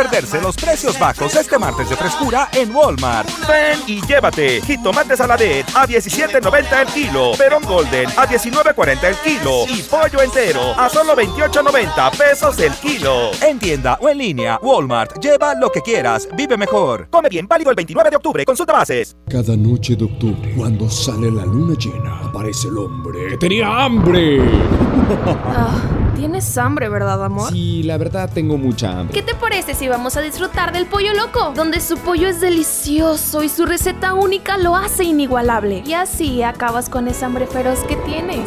perderse 0.00 0.40
los 0.40 0.56
precios 0.56 0.98
bajos 0.98 1.34
este 1.34 1.58
martes 1.58 1.90
de 1.90 1.96
frescura 1.96 2.48
en 2.54 2.74
Walmart. 2.74 3.28
Ven 3.46 3.78
y 3.86 4.00
llévate 4.06 4.62
jitomate 4.62 5.14
saladet 5.14 5.66
a 5.74 5.86
17.90 5.86 6.80
el 6.80 6.86
kilo, 6.88 7.32
perón 7.36 7.62
golden 7.64 8.08
a 8.16 8.26
19.40 8.26 9.04
el 9.04 9.16
kilo 9.16 9.66
y 9.68 9.82
pollo 9.82 10.22
entero 10.22 10.72
a 10.78 10.88
solo 10.88 11.14
28.90 11.14 12.16
pesos 12.16 12.58
el 12.60 12.72
kilo. 12.74 13.30
En 13.46 13.58
tienda 13.58 13.98
o 14.00 14.08
en 14.08 14.16
línea, 14.16 14.58
Walmart. 14.62 15.18
Lleva 15.20 15.54
lo 15.54 15.70
que 15.70 15.82
quieras, 15.82 16.26
vive 16.34 16.56
mejor. 16.56 17.08
Come 17.10 17.28
bien, 17.28 17.46
válido 17.46 17.68
el 17.68 17.76
29 17.76 18.08
de 18.08 18.16
octubre. 18.16 18.44
Consulta 18.46 18.72
bases. 18.72 19.14
Cada 19.28 19.54
noche 19.54 19.96
de 19.96 20.04
octubre, 20.04 20.54
cuando 20.56 20.88
sale 20.88 21.30
la 21.30 21.44
luna 21.44 21.74
llena, 21.78 22.20
aparece 22.20 22.68
el 22.68 22.78
hombre 22.78 23.28
que 23.28 23.36
tenía 23.36 23.84
hambre. 23.84 24.40
Tienes 26.20 26.58
hambre, 26.58 26.90
¿verdad, 26.90 27.24
amor? 27.24 27.50
Sí, 27.50 27.82
la 27.82 27.96
verdad 27.96 28.28
tengo 28.30 28.58
mucha 28.58 28.90
hambre. 28.90 29.14
¿Qué 29.14 29.22
te 29.22 29.34
parece 29.34 29.74
si 29.74 29.88
vamos 29.88 30.18
a 30.18 30.20
disfrutar 30.20 30.70
del 30.70 30.84
pollo 30.84 31.14
loco? 31.14 31.54
Donde 31.56 31.80
su 31.80 31.96
pollo 31.96 32.28
es 32.28 32.42
delicioso 32.42 33.42
y 33.42 33.48
su 33.48 33.64
receta 33.64 34.12
única 34.12 34.58
lo 34.58 34.76
hace 34.76 35.04
inigualable. 35.04 35.82
Y 35.86 35.94
así 35.94 36.42
acabas 36.42 36.90
con 36.90 37.08
esa 37.08 37.24
hambre 37.24 37.46
feroz 37.46 37.78
que 37.84 37.96
tienes. 37.96 38.46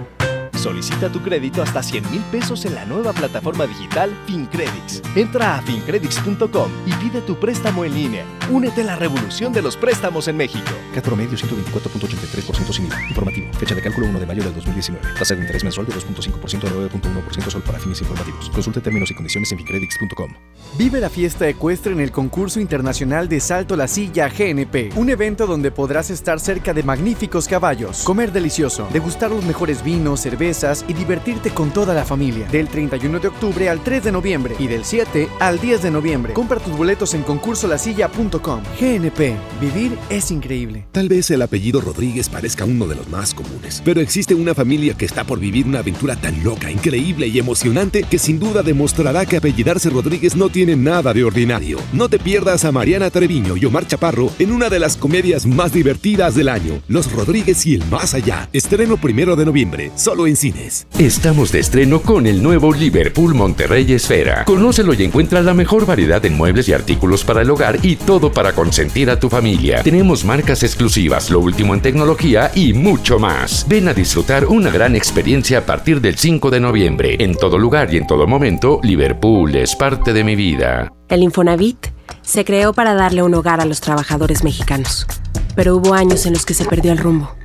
Solicita 0.55 1.09
tu 1.09 1.21
crédito 1.21 1.61
hasta 1.61 1.81
100 1.81 2.11
mil 2.11 2.21
pesos 2.31 2.65
en 2.65 2.75
la 2.75 2.85
nueva 2.85 3.13
plataforma 3.13 3.65
digital 3.65 4.15
FinCredits. 4.27 5.01
Entra 5.15 5.57
a 5.57 5.61
fincredits.com 5.61 6.71
y 6.85 6.93
pide 6.93 7.21
tu 7.21 7.39
préstamo 7.39 7.85
en 7.85 7.93
línea. 7.93 8.25
Únete 8.49 8.81
a 8.81 8.85
la 8.85 8.95
revolución 8.95 9.53
de 9.53 9.61
los 9.61 9.77
préstamos 9.77 10.27
en 10.27 10.37
México. 10.37 10.71
CAT 10.93 11.03
promedio 11.05 11.37
124.83% 11.37 12.73
sin 12.73 12.85
IVA. 12.85 13.07
Informativo. 13.07 13.53
Fecha 13.53 13.75
de 13.75 13.81
cálculo 13.81 14.07
1 14.07 14.19
de 14.19 14.25
mayo 14.25 14.43
del 14.43 14.53
2019. 14.55 15.07
Tasa 15.17 15.35
de 15.35 15.41
interés 15.41 15.63
mensual 15.63 15.87
de 15.87 15.93
2.5% 15.93 16.67
a 16.67 16.71
9.1% 16.89 17.49
solo 17.49 17.63
para 17.63 17.79
fines 17.79 18.01
informativos. 18.01 18.49
Consulte 18.49 18.81
términos 18.81 19.09
y 19.11 19.15
condiciones 19.15 19.51
en 19.51 19.57
fincredits.com. 19.59 20.33
Vive 20.77 20.99
la 20.99 21.09
fiesta 21.09 21.47
ecuestre 21.47 21.93
en 21.93 21.99
el 21.99 22.11
concurso 22.11 22.59
internacional 22.59 23.27
de 23.27 23.39
Salto 23.39 23.75
la 23.75 23.87
Silla 23.87 24.29
GNP, 24.29 24.91
un 24.95 25.09
evento 25.09 25.47
donde 25.47 25.71
podrás 25.71 26.09
estar 26.09 26.39
cerca 26.39 26.73
de 26.73 26.83
magníficos 26.83 27.47
caballos, 27.47 28.03
comer 28.03 28.31
delicioso, 28.31 28.87
degustar 28.91 29.31
los 29.31 29.43
mejores 29.45 29.83
vinos, 29.83 30.21
cervezas 30.21 30.40
y 30.41 30.93
divertirte 30.93 31.51
con 31.51 31.69
toda 31.69 31.93
la 31.93 32.03
familia. 32.03 32.47
Del 32.47 32.67
31 32.67 33.19
de 33.19 33.27
octubre 33.27 33.69
al 33.69 33.83
3 33.83 34.05
de 34.05 34.11
noviembre 34.11 34.55
y 34.57 34.65
del 34.65 34.85
7 34.85 35.29
al 35.39 35.59
10 35.59 35.83
de 35.83 35.91
noviembre. 35.91 36.33
Compra 36.33 36.59
tus 36.59 36.75
boletos 36.75 37.13
en 37.13 37.21
concursolasilla.com. 37.21 38.63
GNP, 38.79 39.35
vivir 39.61 39.97
es 40.09 40.31
increíble. 40.31 40.87
Tal 40.91 41.09
vez 41.09 41.29
el 41.29 41.43
apellido 41.43 41.79
Rodríguez 41.79 42.27
parezca 42.27 42.65
uno 42.65 42.87
de 42.87 42.95
los 42.95 43.07
más 43.07 43.35
comunes, 43.35 43.83
pero 43.85 44.01
existe 44.01 44.33
una 44.33 44.55
familia 44.55 44.95
que 44.95 45.05
está 45.05 45.25
por 45.25 45.39
vivir 45.39 45.67
una 45.67 45.79
aventura 45.79 46.15
tan 46.15 46.43
loca, 46.43 46.71
increíble 46.71 47.27
y 47.27 47.37
emocionante 47.37 48.01
que 48.01 48.17
sin 48.17 48.39
duda 48.39 48.63
demostrará 48.63 49.27
que 49.27 49.37
apellidarse 49.37 49.91
Rodríguez 49.91 50.35
no 50.35 50.49
tiene 50.49 50.75
nada 50.75 51.13
de 51.13 51.23
ordinario. 51.23 51.77
No 51.93 52.09
te 52.09 52.17
pierdas 52.17 52.65
a 52.65 52.71
Mariana 52.71 53.11
Treviño 53.11 53.57
y 53.57 53.65
Omar 53.65 53.85
Chaparro 53.85 54.31
en 54.39 54.51
una 54.51 54.69
de 54.69 54.79
las 54.79 54.97
comedias 54.97 55.45
más 55.45 55.71
divertidas 55.71 56.33
del 56.33 56.49
año, 56.49 56.81
Los 56.87 57.11
Rodríguez 57.11 57.63
y 57.67 57.75
el 57.75 57.85
Más 57.91 58.15
Allá. 58.15 58.49
Estreno 58.53 58.97
primero 58.97 59.35
de 59.35 59.45
noviembre, 59.45 59.91
solo 59.95 60.25
en 60.25 60.30
cines. 60.35 60.87
Estamos 60.97 61.51
de 61.51 61.59
estreno 61.59 62.01
con 62.01 62.27
el 62.27 62.41
nuevo 62.41 62.73
Liverpool 62.73 63.33
Monterrey 63.33 63.91
Esfera. 63.93 64.45
Conócelo 64.45 64.93
y 64.93 65.03
encuentra 65.03 65.41
la 65.41 65.53
mejor 65.53 65.85
variedad 65.85 66.25
en 66.25 66.35
muebles 66.35 66.69
y 66.69 66.73
artículos 66.73 67.23
para 67.23 67.41
el 67.41 67.49
hogar 67.49 67.79
y 67.83 67.95
todo 67.95 68.31
para 68.31 68.53
consentir 68.53 69.09
a 69.09 69.19
tu 69.19 69.29
familia. 69.29 69.83
Tenemos 69.83 70.25
marcas 70.25 70.63
exclusivas, 70.63 71.29
lo 71.29 71.39
último 71.39 71.73
en 71.73 71.81
tecnología 71.81 72.51
y 72.55 72.73
mucho 72.73 73.19
más. 73.19 73.65
Ven 73.67 73.87
a 73.87 73.93
disfrutar 73.93 74.45
una 74.45 74.69
gran 74.69 74.95
experiencia 74.95 75.59
a 75.59 75.65
partir 75.65 76.01
del 76.01 76.17
5 76.17 76.49
de 76.49 76.59
noviembre. 76.59 77.15
En 77.19 77.35
todo 77.35 77.57
lugar 77.57 77.93
y 77.93 77.97
en 77.97 78.07
todo 78.07 78.27
momento, 78.27 78.79
Liverpool 78.83 79.55
es 79.55 79.75
parte 79.75 80.13
de 80.13 80.23
mi 80.23 80.35
vida. 80.35 80.91
El 81.09 81.23
Infonavit 81.23 81.87
se 82.21 82.45
creó 82.45 82.73
para 82.73 82.93
darle 82.93 83.23
un 83.23 83.33
hogar 83.33 83.59
a 83.59 83.65
los 83.65 83.81
trabajadores 83.81 84.43
mexicanos, 84.43 85.07
pero 85.55 85.75
hubo 85.75 85.93
años 85.93 86.25
en 86.25 86.33
los 86.33 86.45
que 86.45 86.53
se 86.53 86.65
perdió 86.65 86.91
el 86.91 86.97
rumbo. 86.97 87.35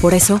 Por 0.00 0.14
eso, 0.14 0.40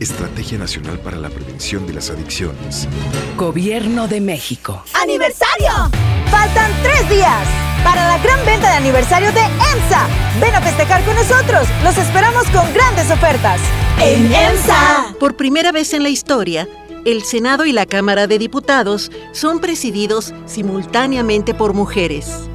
Estrategia 0.00 0.58
Nacional 0.58 0.98
para 0.98 1.16
la 1.16 1.30
Prevención 1.30 1.86
de 1.86 1.94
las 1.94 2.10
Adicciones. 2.10 2.86
Gobierno 3.36 4.06
de 4.08 4.20
México. 4.20 4.84
¡Aniversario! 4.92 5.70
Faltan 6.30 6.70
tres 6.82 7.08
días 7.08 7.46
para 7.82 8.06
la 8.06 8.18
gran 8.18 8.44
venta 8.44 8.68
de 8.68 8.76
aniversario 8.76 9.32
de 9.32 9.40
EMSA. 9.40 10.06
Ven 10.38 10.54
a 10.54 10.60
festejar 10.60 11.02
con 11.02 11.14
nosotros. 11.14 11.66
Los 11.82 11.96
esperamos 11.96 12.44
con 12.48 12.74
grandes 12.74 13.10
ofertas. 13.10 13.58
En 13.98 14.30
EMSA. 14.30 15.14
Por 15.18 15.34
primera 15.34 15.72
vez 15.72 15.94
en 15.94 16.02
la 16.02 16.10
historia, 16.10 16.68
el 17.06 17.22
Senado 17.22 17.64
y 17.64 17.72
la 17.72 17.86
Cámara 17.86 18.26
de 18.26 18.38
Diputados 18.38 19.10
son 19.32 19.60
presididos 19.60 20.34
simultáneamente 20.44 21.54
por 21.54 21.72
mujeres. 21.72 22.50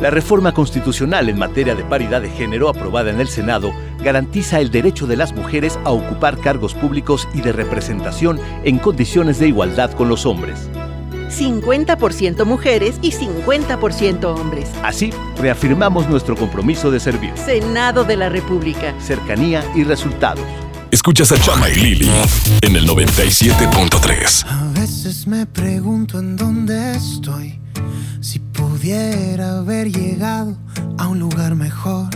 La 0.00 0.10
reforma 0.10 0.52
constitucional 0.52 1.30
en 1.30 1.38
materia 1.38 1.74
de 1.74 1.84
paridad 1.84 2.20
de 2.20 2.28
género 2.28 2.68
aprobada 2.68 3.10
en 3.10 3.20
el 3.20 3.28
Senado 3.28 3.72
garantiza 4.04 4.60
el 4.60 4.70
derecho 4.70 5.08
de 5.08 5.16
las 5.16 5.32
mujeres 5.32 5.78
a 5.84 5.90
ocupar 5.90 6.38
cargos 6.38 6.74
públicos 6.74 7.26
y 7.34 7.40
de 7.40 7.52
representación 7.52 8.38
en 8.62 8.78
condiciones 8.78 9.40
de 9.40 9.48
igualdad 9.48 9.90
con 9.92 10.08
los 10.08 10.26
hombres. 10.26 10.68
50% 11.28 12.44
mujeres 12.44 12.96
y 13.02 13.10
50% 13.10 14.24
hombres. 14.24 14.70
Así, 14.82 15.12
reafirmamos 15.38 16.08
nuestro 16.08 16.36
compromiso 16.36 16.90
de 16.90 17.00
servir. 17.00 17.32
Senado 17.36 18.04
de 18.04 18.16
la 18.16 18.28
República. 18.28 18.94
Cercanía 19.00 19.64
y 19.74 19.82
resultados. 19.82 20.44
Escuchas 20.90 21.32
a 21.32 21.40
Chama 21.40 21.68
y 21.70 21.74
Lili 21.74 22.10
en 22.60 22.76
el 22.76 22.86
97.3. 22.86 24.46
A 24.46 24.78
veces 24.78 25.26
me 25.26 25.44
pregunto 25.44 26.20
en 26.20 26.36
dónde 26.36 26.92
estoy. 26.92 27.58
Si 28.20 28.38
pudiera 28.38 29.58
haber 29.58 29.90
llegado 29.90 30.56
a 30.98 31.08
un 31.08 31.18
lugar 31.18 31.56
mejor. 31.56 32.06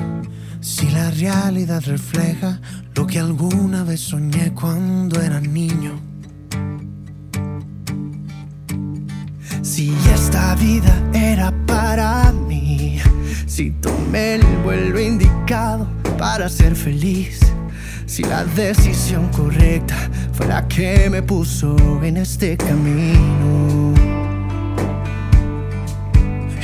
Si 0.60 0.90
la 0.90 1.10
realidad 1.10 1.82
refleja 1.86 2.60
lo 2.94 3.06
que 3.06 3.20
alguna 3.20 3.84
vez 3.84 4.00
soñé 4.00 4.52
cuando 4.52 5.20
era 5.20 5.40
niño. 5.40 6.00
Si 9.62 9.94
esta 10.12 10.56
vida 10.56 11.00
era 11.12 11.52
para 11.66 12.32
mí. 12.32 12.98
Si 13.46 13.70
tomé 13.70 14.34
el 14.34 14.46
vuelo 14.64 15.00
indicado 15.00 15.86
para 16.18 16.48
ser 16.48 16.74
feliz. 16.74 17.38
Si 18.06 18.24
la 18.24 18.44
decisión 18.44 19.28
correcta 19.28 19.96
fue 20.32 20.46
la 20.46 20.66
que 20.66 21.08
me 21.08 21.22
puso 21.22 21.76
en 22.02 22.16
este 22.16 22.56
camino. 22.56 23.94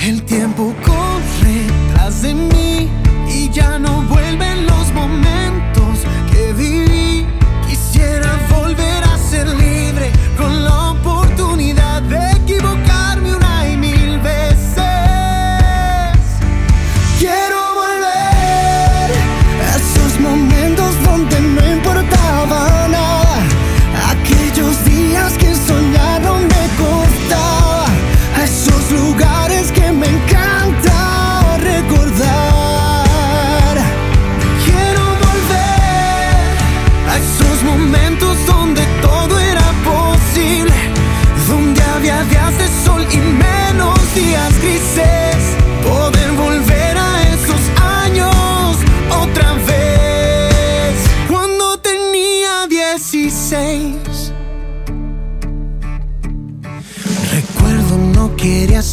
El 0.02 0.22
tiempo 0.24 0.74
corre 0.84 1.66
tras 1.92 2.22
de 2.22 2.34
mí 2.34 3.03
ya 3.54 3.78
no 3.78 4.02
vuelven 4.02 4.66
los 4.66 4.92
momentos 4.92 6.00
que 6.32 6.52
viví. 6.52 7.24
Quisiera 7.68 8.32
volver. 8.48 8.53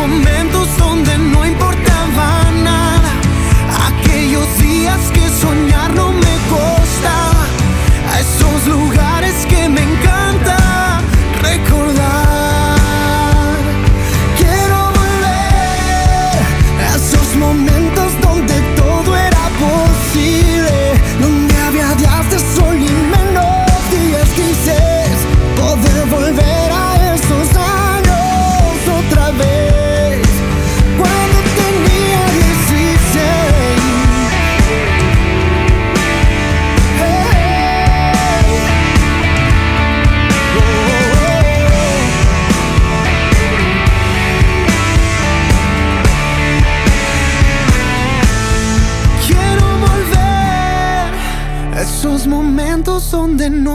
A 0.00 0.27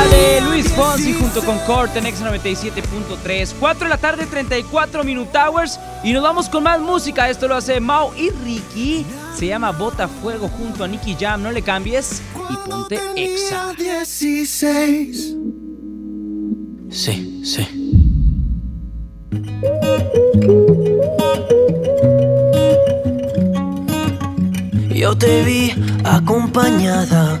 música 0.00 0.16
de 0.16 0.40
Luis 0.42 0.68
Fonsi 0.72 1.12
junto 1.12 1.42
con 1.42 1.58
Kort 1.60 1.96
en 1.96 2.04
X97.3. 2.04 3.54
4 3.58 3.84
de 3.84 3.88
la 3.88 3.98
tarde, 3.98 4.26
34 4.26 5.04
Minute 5.04 5.38
Hours. 5.38 5.78
Y 6.04 6.12
nos 6.12 6.22
vamos 6.22 6.48
con 6.48 6.62
más 6.62 6.80
música. 6.80 7.28
Esto 7.28 7.48
lo 7.48 7.56
hace 7.56 7.80
Mau 7.80 8.12
y 8.16 8.30
Ricky. 8.30 9.04
Se 9.36 9.46
llama 9.46 9.72
Bota 9.72 10.08
Fuego 10.08 10.48
junto 10.48 10.84
a 10.84 10.88
Nicky 10.88 11.16
Jam. 11.18 11.42
No 11.42 11.50
le 11.50 11.62
cambies 11.62 12.22
y 12.48 12.68
ponte 12.68 13.00
Exa. 13.16 13.74
16. 13.76 15.36
Sí, 16.90 17.42
sí. 17.44 17.80
Yo 25.00 25.16
te 25.16 25.42
vi 25.44 25.72
acompañada, 26.04 27.40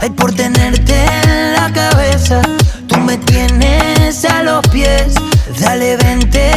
Ay, 0.00 0.10
por 0.10 0.32
tenerte 0.32 0.94
en 1.24 1.52
la 1.54 1.72
cabeza. 1.72 2.40
Tú 2.86 2.96
me 2.98 3.16
tienes 3.18 4.24
a 4.24 4.42
los 4.42 4.66
pies. 4.68 5.14
Dale, 5.60 5.96
vente 5.96 6.52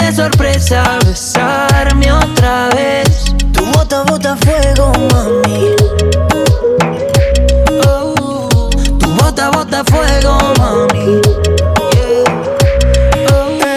de 0.00 0.12
sorpresa. 0.14 0.98
Besarme 1.04 2.12
otra 2.12 2.68
vez. 2.70 3.34
Tu 3.52 3.64
bota, 3.72 4.04
bota 4.04 4.36
fuego, 4.36 4.92
mami. 5.10 5.74
Oh, 7.84 8.70
tu 8.98 9.08
bota, 9.14 9.50
bota 9.50 9.82
fuego, 9.84 10.38
mami. 10.58 11.20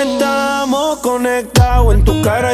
Estamos 0.04 1.00
conectados, 1.00 1.94
en 1.96 2.04
tu 2.04 2.22
cara 2.22 2.54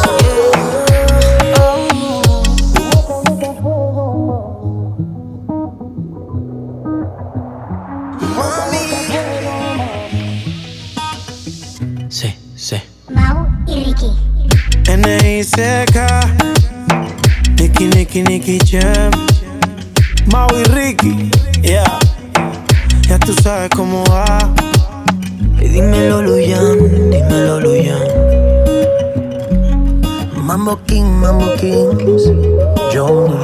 N.I.C.K. 15.41 15.97
Nicky, 17.57 17.87
Nicky, 17.87 18.21
Nicky 18.21 18.59
Jam. 18.59 19.09
Mau 20.27 20.47
y 20.53 20.63
Ricky. 20.65 21.31
Yeah. 21.63 21.97
Ya 23.09 23.17
tú 23.17 23.33
sabes 23.41 23.71
cómo 23.75 24.03
va. 24.05 24.37
Y 25.59 25.67
dímelo, 25.67 26.21
Luyan, 26.21 27.09
dímelo, 27.09 27.59
Luyan. 27.59 28.05
Mambo 30.35 30.79
King, 30.85 31.05
Mambo 31.05 31.51
Kings, 31.55 32.29
Johnny. 32.93 33.43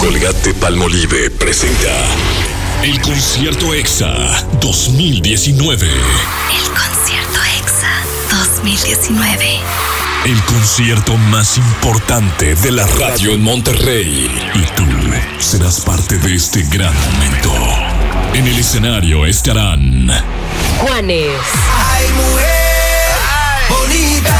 Colgate 0.00 0.54
Palmolive 0.54 1.28
presenta 1.28 1.92
el 2.82 2.98
concierto 3.02 3.74
EXA 3.74 4.46
2019. 4.62 5.86
El 5.86 6.70
concierto 6.70 6.95
2019. 8.66 9.60
El 10.24 10.42
concierto 10.42 11.16
más 11.16 11.56
importante 11.56 12.56
de 12.56 12.72
la 12.72 12.84
radio 12.84 13.32
en 13.32 13.40
Monterrey. 13.40 14.28
Y 14.54 14.60
tú 14.74 14.84
serás 15.38 15.80
parte 15.82 16.18
de 16.18 16.34
este 16.34 16.62
gran 16.64 16.92
momento. 17.12 17.52
En 18.34 18.44
el 18.44 18.58
escenario 18.58 19.24
estarán 19.24 20.10
Juanes, 20.80 21.28
Ay, 21.92 22.06
mujer 22.14 22.66
bonita. 23.68 24.36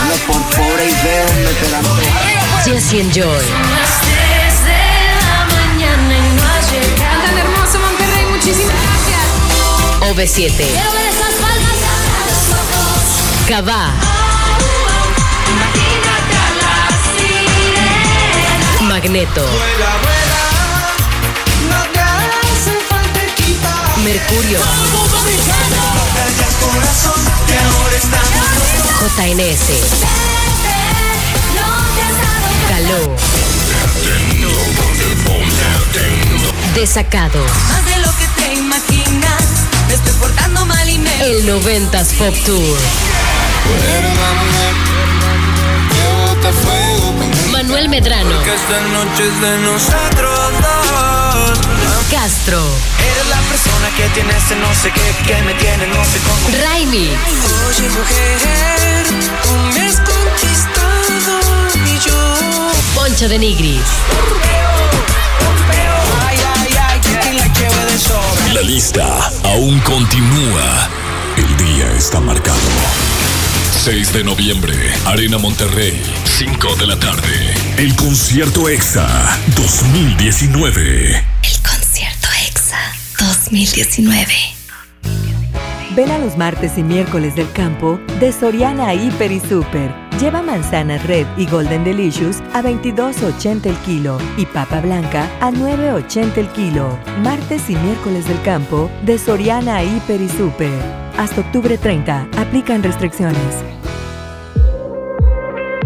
Ando 0.00 0.16
por 0.26 0.80
y 0.80 0.94
veo 1.04 1.26
me 1.34 1.50
esperando. 1.50 1.90
Jesse 2.64 3.02
and 3.02 3.12
Joy, 3.12 3.26
Las 3.26 4.00
3 4.00 4.64
de 4.64 4.80
la 5.20 5.44
mañana 5.54 6.16
y 6.16 6.34
no 6.34 6.42
has 6.48 6.72
llegado. 6.72 7.24
Tan 7.26 7.38
hermoso 7.38 7.78
Monterrey, 7.80 8.24
muchísimas 8.30 8.74
gracias. 8.74 9.36
OV7, 10.00 11.05
Cabá. 13.48 13.92
Magneto. 18.82 19.44
Mercurio. 24.04 24.60
JNS, 29.16 29.68
Caló, 32.68 33.16
Desacado, 36.74 37.44
más 37.68 37.86
de 37.86 37.96
lo 37.98 38.10
que 38.16 38.26
te 38.36 38.54
imaginas. 38.54 39.42
Estoy 39.88 40.12
portando 40.14 40.66
mal 40.66 40.88
y 40.88 40.96
el 41.20 41.46
90s 41.46 42.12
Pop 42.18 42.34
Tour, 42.44 42.78
Manuel 47.52 47.88
Medrano, 47.88 48.42
Que 48.42 48.54
esta 48.54 48.80
noche 48.92 49.26
es 49.26 49.40
de 49.40 49.58
nosotros 49.58 50.38
dos. 50.62 51.58
Castro, 52.10 52.62
Eres 52.98 53.28
la 53.28 53.40
persona 53.50 53.88
que 53.96 54.08
tiene 54.10 54.36
ese 54.36 54.54
no 54.56 54.72
sé 54.74 54.92
qué, 54.92 55.24
que 55.26 55.42
me 55.42 55.54
tiene 55.54 55.86
no 55.88 56.04
sé 56.04 56.18
cómo. 56.20 56.56
Raimi, 56.64 57.10
Oye, 57.68 57.88
mujer, 57.90 58.38
tú 59.42 59.50
me 59.74 59.86
has 59.86 59.96
conquistado 59.96 61.40
y 61.74 61.98
yo. 61.98 62.70
Poncho 62.94 63.28
de 63.28 63.38
Nigris, 63.38 63.80
Ay, 66.28 66.38
ay, 66.60 66.74
ay, 66.90 67.00
que 67.00 67.32
la 67.34 67.46
lleve 67.46 67.92
de 67.92 67.98
sobra. 67.98 68.52
La 68.54 68.60
lista 68.62 69.30
aún 69.44 69.80
continúa. 69.80 70.88
El 71.36 71.56
día 71.56 71.90
está 71.96 72.20
marcado. 72.20 72.56
6 73.86 74.14
de 74.14 74.24
noviembre, 74.24 74.74
Arena 75.04 75.38
Monterrey, 75.38 75.96
5 76.24 76.74
de 76.74 76.88
la 76.88 76.98
tarde. 76.98 77.54
El 77.78 77.94
concierto 77.94 78.68
EXA 78.68 79.06
2019. 79.54 81.10
El 81.10 81.62
concierto 81.62 82.26
EXA 82.48 82.78
2019. 83.20 84.26
Ven 85.94 86.10
a 86.10 86.18
los 86.18 86.36
martes 86.36 86.76
y 86.76 86.82
miércoles 86.82 87.36
del 87.36 87.48
campo 87.52 88.00
de 88.18 88.32
Soriana 88.32 88.92
Hiper 88.92 89.30
y 89.30 89.38
Super. 89.38 89.94
Lleva 90.18 90.42
manzanas 90.42 91.06
Red 91.06 91.28
y 91.36 91.46
Golden 91.46 91.84
Delicious 91.84 92.38
a 92.54 92.62
22.80 92.62 93.66
el 93.66 93.76
kilo 93.84 94.18
y 94.36 94.46
papa 94.46 94.80
blanca 94.80 95.30
a 95.40 95.52
9.80 95.52 96.38
el 96.38 96.48
kilo. 96.48 96.98
Martes 97.22 97.70
y 97.70 97.76
miércoles 97.76 98.26
del 98.26 98.42
campo 98.42 98.90
de 99.04 99.16
Soriana 99.16 99.84
Hiper 99.84 100.20
y 100.20 100.28
Super. 100.28 101.06
Hasta 101.16 101.40
octubre 101.40 101.78
30. 101.78 102.28
Aplican 102.36 102.82
restricciones. 102.82 103.75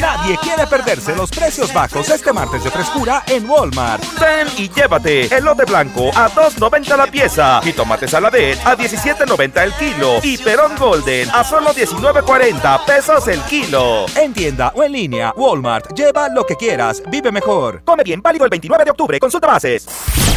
Nadie 0.00 0.36
quiere 0.38 0.66
perderse 0.66 1.14
los 1.16 1.30
precios 1.30 1.72
bajos 1.72 2.08
este 2.10 2.32
martes 2.32 2.62
de 2.64 2.70
frescura 2.70 3.22
en 3.26 3.48
Walmart. 3.48 4.02
Ven 4.20 4.48
y 4.58 4.68
llévate 4.68 5.34
elote 5.34 5.64
blanco 5.64 6.10
a 6.14 6.30
2.90 6.30 6.96
la 6.96 7.06
pieza 7.06 7.60
y 7.64 7.72
tomate 7.72 8.06
saladet 8.06 8.58
a 8.66 8.76
17.90 8.76 9.62
el 9.62 9.72
kilo 9.74 10.18
y 10.22 10.36
perón 10.38 10.76
golden 10.76 11.28
a 11.30 11.42
solo 11.44 11.70
19.40 11.70 12.84
pesos 12.84 13.28
el 13.28 13.40
kilo. 13.42 14.06
En 14.16 14.32
tienda 14.32 14.72
o 14.74 14.82
en 14.82 14.92
línea, 14.92 15.32
Walmart. 15.36 15.92
Lleva 15.94 16.28
lo 16.28 16.44
que 16.44 16.56
quieras, 16.56 17.02
vive 17.10 17.32
mejor. 17.32 17.82
Come 17.84 18.02
bien, 18.02 18.20
válido 18.20 18.44
el 18.44 18.50
29 18.50 18.84
de 18.84 18.90
octubre. 18.90 19.20
Consulta 19.20 19.46
bases. 19.46 19.86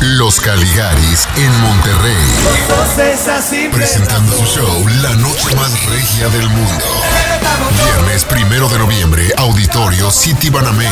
Los 0.01 0.39
Caligaris 0.39 1.27
en 1.35 1.61
Monterrey. 1.61 2.15
Presentando 3.73 4.37
su 4.37 4.45
show 4.45 4.87
La 5.01 5.13
Noche 5.15 5.53
Más 5.57 5.85
Regia 5.87 6.29
del 6.29 6.47
Mundo. 6.49 6.85
Viernes 7.83 8.23
primero 8.23 8.69
de 8.69 8.79
noviembre, 8.79 9.33
Auditorio 9.35 10.09
City 10.09 10.49
Banamex. 10.49 10.89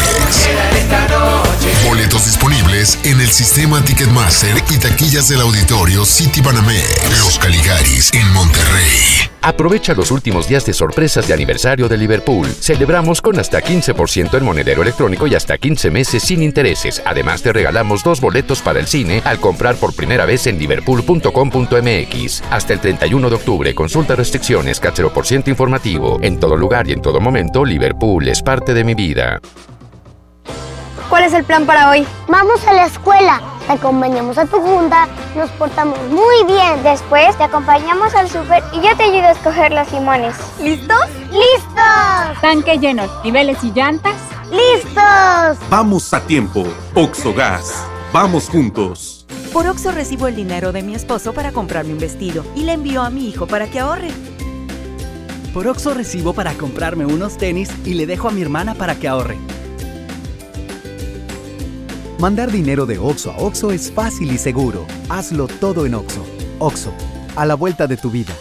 Boletos 1.85 2.25
disponibles 2.25 2.99
en 3.03 3.21
el 3.21 3.31
sistema 3.31 3.81
Ticketmaster 3.81 4.61
y 4.71 4.77
taquillas 4.77 5.29
del 5.29 5.39
Auditorio 5.39 6.05
City 6.05 6.41
Banamex. 6.41 7.19
Los 7.19 7.39
Caligaris 7.39 8.13
en 8.13 8.29
Monterrey. 8.33 9.36
Aprovecha 9.47 9.93
los 9.93 10.11
últimos 10.11 10.49
días 10.49 10.65
de 10.65 10.73
sorpresas 10.73 11.25
de 11.25 11.33
aniversario 11.33 11.87
de 11.87 11.95
Liverpool. 11.95 12.47
Celebramos 12.47 13.21
con 13.21 13.39
hasta 13.39 13.61
15% 13.61 14.37
en 14.37 14.43
monedero 14.43 14.81
electrónico 14.81 15.25
y 15.25 15.35
hasta 15.35 15.57
15 15.57 15.89
meses 15.89 16.21
sin 16.21 16.43
intereses. 16.43 17.01
Además, 17.05 17.41
te 17.43 17.53
regalamos 17.53 18.03
dos 18.03 18.19
boletos 18.19 18.61
para 18.61 18.81
el 18.81 18.87
cine 18.87 19.21
al 19.23 19.39
comprar 19.39 19.77
por 19.77 19.95
primera 19.95 20.25
vez 20.25 20.47
en 20.47 20.59
liverpool.com.mx. 20.59 22.43
Hasta 22.51 22.73
el 22.73 22.81
31 22.81 23.29
de 23.29 23.35
octubre, 23.37 23.73
consulta 23.73 24.17
restricciones, 24.17 24.81
cachero 24.81 25.13
por 25.13 25.25
ciento 25.25 25.49
informativo. 25.49 26.19
En 26.21 26.41
todo 26.41 26.57
lugar 26.57 26.89
y 26.89 26.91
en 26.91 27.01
todo 27.01 27.21
momento, 27.21 27.63
Liverpool 27.63 28.27
es 28.27 28.43
parte 28.43 28.73
de 28.73 28.83
mi 28.83 28.95
vida. 28.95 29.39
¿Cuál 31.09 31.23
es 31.23 31.33
el 31.33 31.45
plan 31.45 31.65
para 31.65 31.89
hoy? 31.89 32.05
Vamos 32.27 32.65
a 32.67 32.73
la 32.73 32.85
escuela, 32.85 33.41
te 33.65 33.73
acompañamos 33.73 34.37
a 34.37 34.45
tu 34.45 34.59
junta, 34.59 35.07
nos 35.37 35.49
portamos 35.51 35.97
muy 36.09 36.43
bien. 36.45 36.83
Después 36.83 37.37
te 37.37 37.45
acompañamos 37.45 38.13
al 38.13 38.29
súper 38.29 38.61
y 38.73 38.81
yo 38.81 38.95
te 38.97 39.03
ayudo 39.03 39.23
a 39.23 39.31
escoger 39.31 39.71
los 39.71 39.89
limones. 39.93 40.35
¿Listos? 40.61 41.07
¡Listos! 41.31 42.41
Tanque 42.41 42.77
lleno, 42.77 43.03
niveles 43.23 43.63
y 43.63 43.71
llantas. 43.71 44.15
¡Listos! 44.51 45.57
Vamos 45.69 46.13
a 46.13 46.19
tiempo. 46.19 46.65
Oxogas. 46.93 47.85
Vamos 48.11 48.49
juntos. 48.49 49.25
Por 49.53 49.65
Oxo 49.65 49.91
recibo 49.91 50.27
el 50.27 50.35
dinero 50.35 50.73
de 50.73 50.81
mi 50.81 50.93
esposo 50.93 51.33
para 51.33 51.53
comprarme 51.53 51.93
un 51.93 51.99
vestido 51.99 52.43
y 52.53 52.63
le 52.63 52.73
envío 52.73 53.01
a 53.01 53.09
mi 53.09 53.29
hijo 53.29 53.47
para 53.47 53.67
que 53.67 53.79
ahorre. 53.79 54.09
Por 55.53 55.67
Oxo 55.67 55.93
recibo 55.93 56.33
para 56.33 56.53
comprarme 56.53 57.05
unos 57.05 57.37
tenis 57.37 57.69
y 57.85 57.93
le 57.93 58.05
dejo 58.05 58.27
a 58.27 58.31
mi 58.31 58.41
hermana 58.41 58.75
para 58.75 58.95
que 58.95 59.07
ahorre. 59.07 59.37
Mandar 62.19 62.51
dinero 62.51 62.87
de 62.87 62.97
Oxo 62.97 63.31
a 63.31 63.37
Oxo 63.37 63.71
es 63.71 63.91
fácil 63.91 64.31
y 64.31 64.39
seguro. 64.39 64.87
Hazlo 65.07 65.47
todo 65.47 65.85
en 65.85 65.93
Oxo. 65.93 66.25
Oxo, 66.57 66.91
a 67.35 67.45
la 67.45 67.53
vuelta 67.53 67.85
de 67.85 67.95
tu 67.95 68.09
vida. 68.09 68.33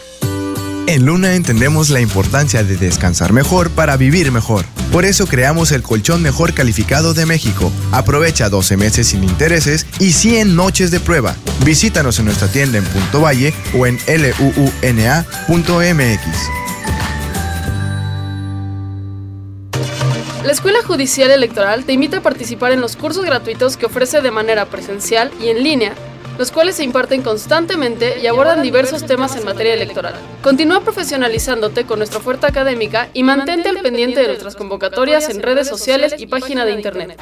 En 0.87 1.05
Luna 1.05 1.35
entendemos 1.35 1.91
la 1.91 2.01
importancia 2.01 2.65
de 2.65 2.77
descansar 2.77 3.35
mejor 3.35 3.71
para 3.71 3.99
vivir 3.99 4.33
mejor. 4.33 4.65
Por 4.93 5.05
eso 5.05 5.27
creamos 5.27 5.73
el 5.73 5.83
colchón 5.83 6.23
mejor 6.23 6.55
calificado 6.55 7.13
de 7.13 7.27
México. 7.27 7.71
Aprovecha 7.93 8.49
12 8.49 8.79
meses 8.79 9.09
sin 9.09 9.25
intereses 9.25 9.85
y 9.99 10.13
100 10.13 10.57
noches 10.57 10.91
de 10.91 11.01
prueba. 11.01 11.35
Visítanos 11.65 12.19
en 12.19 12.27
nuestra 12.27 12.49
tienda 12.49 12.79
en 12.79 12.85
Punto 12.85 13.21
Valle 13.21 13.53
o 13.79 13.87
en 13.87 13.99
luuna.mx. 14.07 15.27
La 20.47 20.53
Escuela 20.53 20.79
Judicial 20.81 21.33
Electoral 21.33 21.85
te 21.85 21.93
invita 21.93 22.19
a 22.19 22.23
participar 22.23 22.71
en 22.71 22.81
los 22.81 22.95
cursos 22.95 23.25
gratuitos 23.25 23.77
que 23.77 23.87
ofrece 23.87 24.21
de 24.21 24.31
manera 24.31 24.67
presencial 24.67 25.33
y 25.41 25.49
en 25.49 25.65
línea 25.65 25.93
los 26.39 26.53
cuales 26.53 26.77
se 26.77 26.85
imparten 26.85 27.23
constantemente 27.23 28.21
y 28.21 28.29
abordan 28.29 28.63
diversos 28.63 29.05
temas 29.05 29.35
en 29.35 29.45
materia 29.45 29.75
electoral. 29.75 30.15
Continúa 30.45 30.83
profesionalizándote 30.83 31.85
con 31.85 31.99
nuestra 31.99 32.21
oferta 32.21 32.47
académica 32.47 33.09
y 33.13 33.25
mantente 33.25 33.71
al 33.71 33.79
pendiente 33.79 34.21
de 34.21 34.29
nuestras 34.29 34.55
convocatorias 34.55 35.29
en 35.31 35.43
redes 35.43 35.67
sociales 35.67 36.15
y 36.17 36.29
página 36.29 36.65
de 36.65 36.75
internet. 36.75 37.21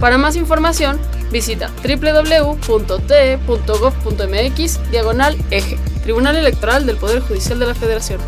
Para 0.00 0.16
más 0.16 0.36
información, 0.36 0.98
visita 1.30 1.70
www.te.gov.mx 1.82 2.60
diagonal 4.90 5.36
eje, 5.50 5.76
Tribunal 6.02 6.36
Electoral 6.36 6.86
del 6.86 6.96
Poder 6.96 7.20
Judicial 7.20 7.58
de 7.58 7.66
la 7.66 7.74
Federación. 7.74 8.20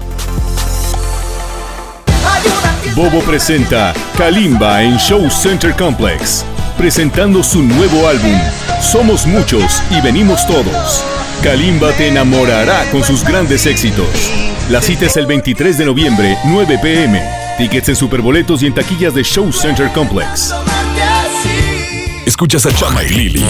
Bobo 2.95 3.21
presenta 3.21 3.95
Kalimba 4.17 4.83
en 4.83 4.97
Show 4.99 5.31
Center 5.31 5.75
Complex, 5.77 6.45
presentando 6.77 7.43
su 7.43 7.63
nuevo 7.63 8.09
álbum, 8.09 8.39
Somos 8.83 9.27
Muchos 9.27 9.83
y 9.91 10.01
Venimos 10.01 10.47
Todos. 10.47 11.05
Kalimba 11.43 11.93
te 11.93 12.09
enamorará 12.09 12.91
con 12.91 13.05
sus 13.05 13.25
grandes 13.25 13.67
éxitos. 13.67 14.09
La 14.71 14.83
cita 14.83 15.07
es 15.07 15.17
el 15.17 15.27
23 15.27 15.79
de 15.79 15.85
noviembre, 15.85 16.37
9 16.45 16.79
pm. 16.83 17.23
Tickets 17.57 17.89
en 17.89 17.97
Superboletos 17.97 18.63
y 18.63 18.67
en 18.67 18.75
taquillas 18.75 19.15
de 19.15 19.23
Show 19.23 19.53
Center 19.53 19.91
Complex. 19.93 20.53
Escuchas 22.27 22.67
a 22.67 22.75
Chama 22.75 23.03
y 23.05 23.09
Lili 23.09 23.45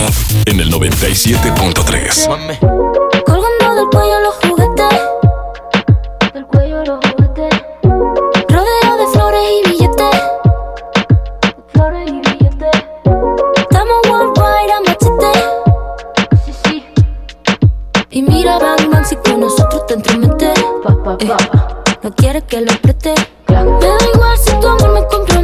en 0.47 0.61
el 0.61 0.71
97.3. 0.71 2.27
Colgando 3.25 3.75
del 3.75 3.87
cuello 3.91 4.21
los 4.21 4.35
flores 9.39 9.51
y 9.51 9.71
billetes. 9.71 10.23
Flores 11.73 12.09
y 12.09 12.21
billetes. 12.21 12.83
Estamos 13.57 13.97
worldwide 14.11 14.73
a 14.73 14.81
machete. 14.81 15.33
Sí, 16.45 16.53
sí. 16.65 16.85
Y 18.11 18.23
mira, 18.23 18.59
bang, 18.59 18.91
bang, 18.91 19.05
si 19.05 19.17
con 19.17 19.41
nosotros 19.41 19.87
te 19.87 19.95
entrometes. 19.95 20.59
Eh, 21.21 21.37
no 22.03 22.11
quieres 22.15 22.45
que 22.45 22.61
lo 22.61 22.73
preste. 22.83 23.15
Me 23.49 23.55
da 23.55 23.97
igual 24.15 24.39
si 24.39 24.53
tu 24.61 24.67
amor 24.67 24.93
me 24.93 25.07
compromete. 25.07 25.38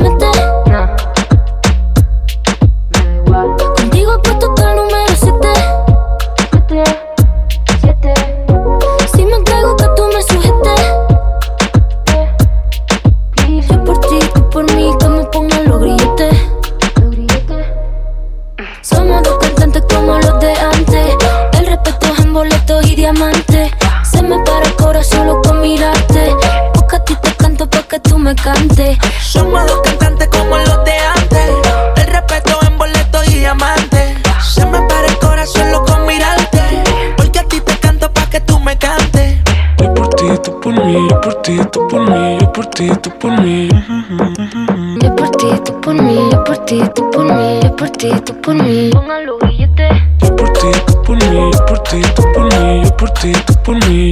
Ti, 48.04 48.20
tú 48.24 48.40
por 48.40 48.54
mí. 48.54 48.90
Pongan 48.92 49.26
los 49.26 49.38
billetes. 49.40 49.92
Yo 50.20 50.36
por 50.36 50.52
ti, 50.52 50.68
tú 50.86 51.02
por 51.02 51.16
mí, 51.16 51.50
yo 51.52 51.66
por 51.66 51.78
ti, 51.80 52.00
tú 52.14 52.22
por 52.32 52.44
mí, 52.44 52.82
yo 52.84 52.96
por 52.96 53.10
ti, 53.10 53.32
tú 53.46 53.54
por 53.62 53.88
mí. 53.88 54.03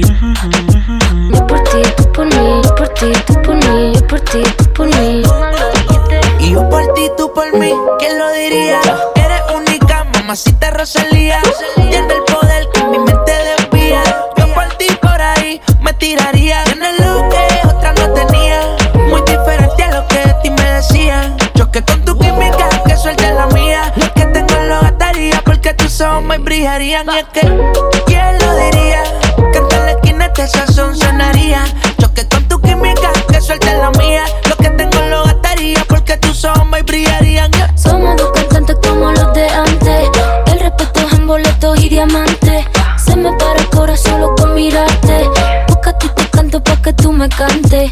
Y 27.31 27.99
¿quién 28.05 28.37
lo 28.39 28.55
diría? 28.57 29.03
Que 29.51 29.57
en 29.59 29.85
la 29.85 29.91
esquina 29.91 30.25
este 30.25 30.47
sazón 30.47 30.95
sonaría. 30.95 31.63
Choque 31.99 32.27
con 32.27 32.47
tu 32.47 32.59
química, 32.61 33.11
que 33.31 33.39
suelte 33.39 33.73
la 33.77 33.91
mía. 33.91 34.25
Lo 34.49 34.55
que 34.57 34.69
tengo 34.71 34.99
lo 35.09 35.23
gastaría 35.23 35.83
porque 35.87 36.17
tus 36.17 36.43
ojos 36.43 36.65
me 36.67 36.81
brillarían. 36.81 37.51
Somos 37.75 38.17
dos 38.17 38.31
cantantes 38.31 38.77
como 38.87 39.11
los 39.11 39.33
de 39.33 39.47
antes. 39.47 40.09
El 40.47 40.59
respeto 40.59 40.99
es 41.07 41.13
en 41.13 41.27
boletos 41.27 41.79
y 41.83 41.89
diamantes. 41.89 42.65
Se 42.97 43.15
me 43.15 43.31
para 43.37 43.59
el 43.59 43.69
corazón 43.69 44.13
solo 44.13 44.35
con 44.35 44.53
mirarte. 44.53 45.29
Porque 45.67 45.89
a 45.89 45.97
ti 45.97 46.09
te 46.15 46.29
canto 46.29 46.61
pa' 46.61 46.81
que 46.81 46.93
tú 46.93 47.11
me 47.13 47.29
cantes. 47.29 47.91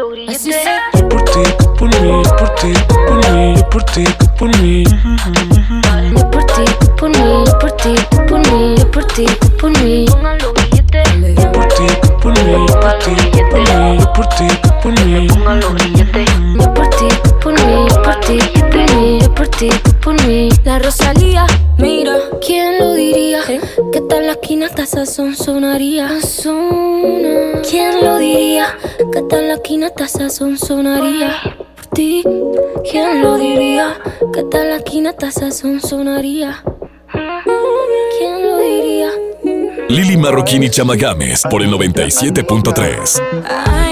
Lo 28.01 28.17
diría? 28.17 28.77
Que 29.11 29.21
tal 29.23 29.47
la 29.47 29.59
hasta 29.85 30.07
sazón 30.07 30.57
sonaría. 30.57 31.35
Por 31.75 31.85
ti, 31.87 32.23
¿quién 32.89 33.21
lo 33.21 33.37
diría? 33.37 33.99
Que 34.33 34.43
tal 34.43 34.69
la 34.69 35.09
hasta 35.09 35.31
sazón 35.31 35.81
sonaría. 35.81 36.63
¿Quién 38.17 38.43
lo 38.43 38.57
diría? 38.57 39.09
Lili 39.89 40.17
Marroquín 40.17 40.63
y 40.63 40.69
Chama 40.69 40.95
Games 40.95 41.43
por 41.49 41.61
el 41.61 41.71
97.3. 41.71 43.90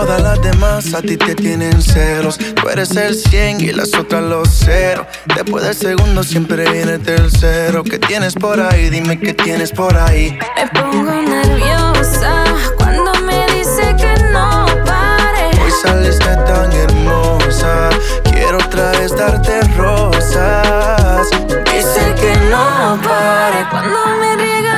todas 0.00 0.22
las 0.22 0.40
demás 0.40 0.94
a 0.94 1.02
ti 1.02 1.16
te 1.18 1.34
tienen 1.34 1.82
celos. 1.82 2.38
Tú 2.38 2.68
eres 2.70 2.96
el 2.96 3.14
100 3.14 3.60
y 3.60 3.72
las 3.72 3.92
otras 3.94 4.22
los 4.22 4.48
cero. 4.48 5.06
Después 5.36 5.62
del 5.62 5.74
segundo 5.74 6.22
siempre 6.22 6.70
viene 6.70 6.94
el 6.94 7.02
tercero. 7.02 7.84
¿Qué 7.84 7.98
tienes 7.98 8.34
por 8.34 8.58
ahí? 8.60 8.88
Dime 8.88 9.20
qué 9.20 9.34
tienes 9.34 9.72
por 9.72 9.94
ahí. 9.94 10.38
Me 10.56 10.66
pongo 10.68 11.12
nerviosa 11.20 12.44
cuando 12.78 13.12
me 13.26 13.46
dice 13.54 13.94
que 13.98 14.14
no 14.32 14.66
pare. 14.86 15.50
Hoy 15.62 15.72
saliste 15.82 16.34
tan 16.48 16.72
hermosa. 16.72 17.90
Quiero 18.32 18.56
otra 18.56 18.92
vez 18.92 19.14
darte 19.14 19.60
rosas. 19.76 21.28
Dice 21.70 22.14
que 22.20 22.34
no 22.50 22.98
pare 23.02 23.66
cuando 23.70 23.98
me 24.18 24.36
riega. 24.36 24.69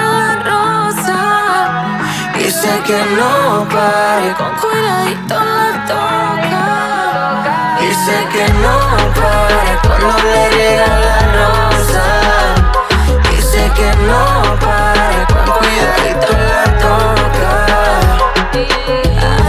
Dice 2.62 2.80
que 2.86 3.00
no 3.16 3.66
pare, 3.70 4.32
con 4.38 4.54
cuidadito 4.54 5.34
la 5.34 5.84
toca. 5.84 6.64
Dice 7.80 8.16
que 8.30 8.44
no 8.62 8.78
pare 9.18 9.72
cuando 9.82 10.14
le 10.22 10.48
riega 10.50 10.86
la 10.86 11.18
rosa. 11.38 12.04
Dice 13.32 13.62
que 13.74 13.90
no 14.06 14.22
pare, 14.60 15.18
con 15.26 15.44
cuidadito 15.58 16.30
la 16.38 16.64
toca. 16.78 17.52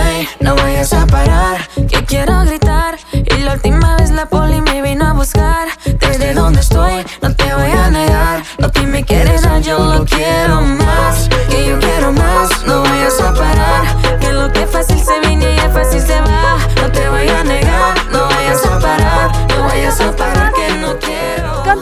Ay, 0.04 0.28
no 0.40 0.56
vayas 0.56 0.92
a 0.94 1.06
parar, 1.06 1.58
que 1.88 2.04
quiero 2.06 2.44
gritar. 2.46 2.98
Y 3.12 3.38
la 3.44 3.54
última 3.54 3.96
vez 3.98 4.10
la 4.10 4.26
poli 4.26 4.60
me 4.60 4.82
vino 4.82 5.06
a 5.06 5.14
buscar. 5.14 5.68
Desde 5.86 6.34
donde 6.34 6.62
estoy, 6.62 7.06
no 7.22 7.36
te 7.36 7.54
voy 7.54 7.70
a 7.74 7.92
negar. 7.92 8.42
Lo 8.58 8.72
que 8.72 8.82
me 8.88 9.04
quieres 9.06 9.44
dar, 9.44 9.62
yo 9.62 9.78
lo 9.78 10.04
quiero 10.04 10.62
más. 10.62 11.30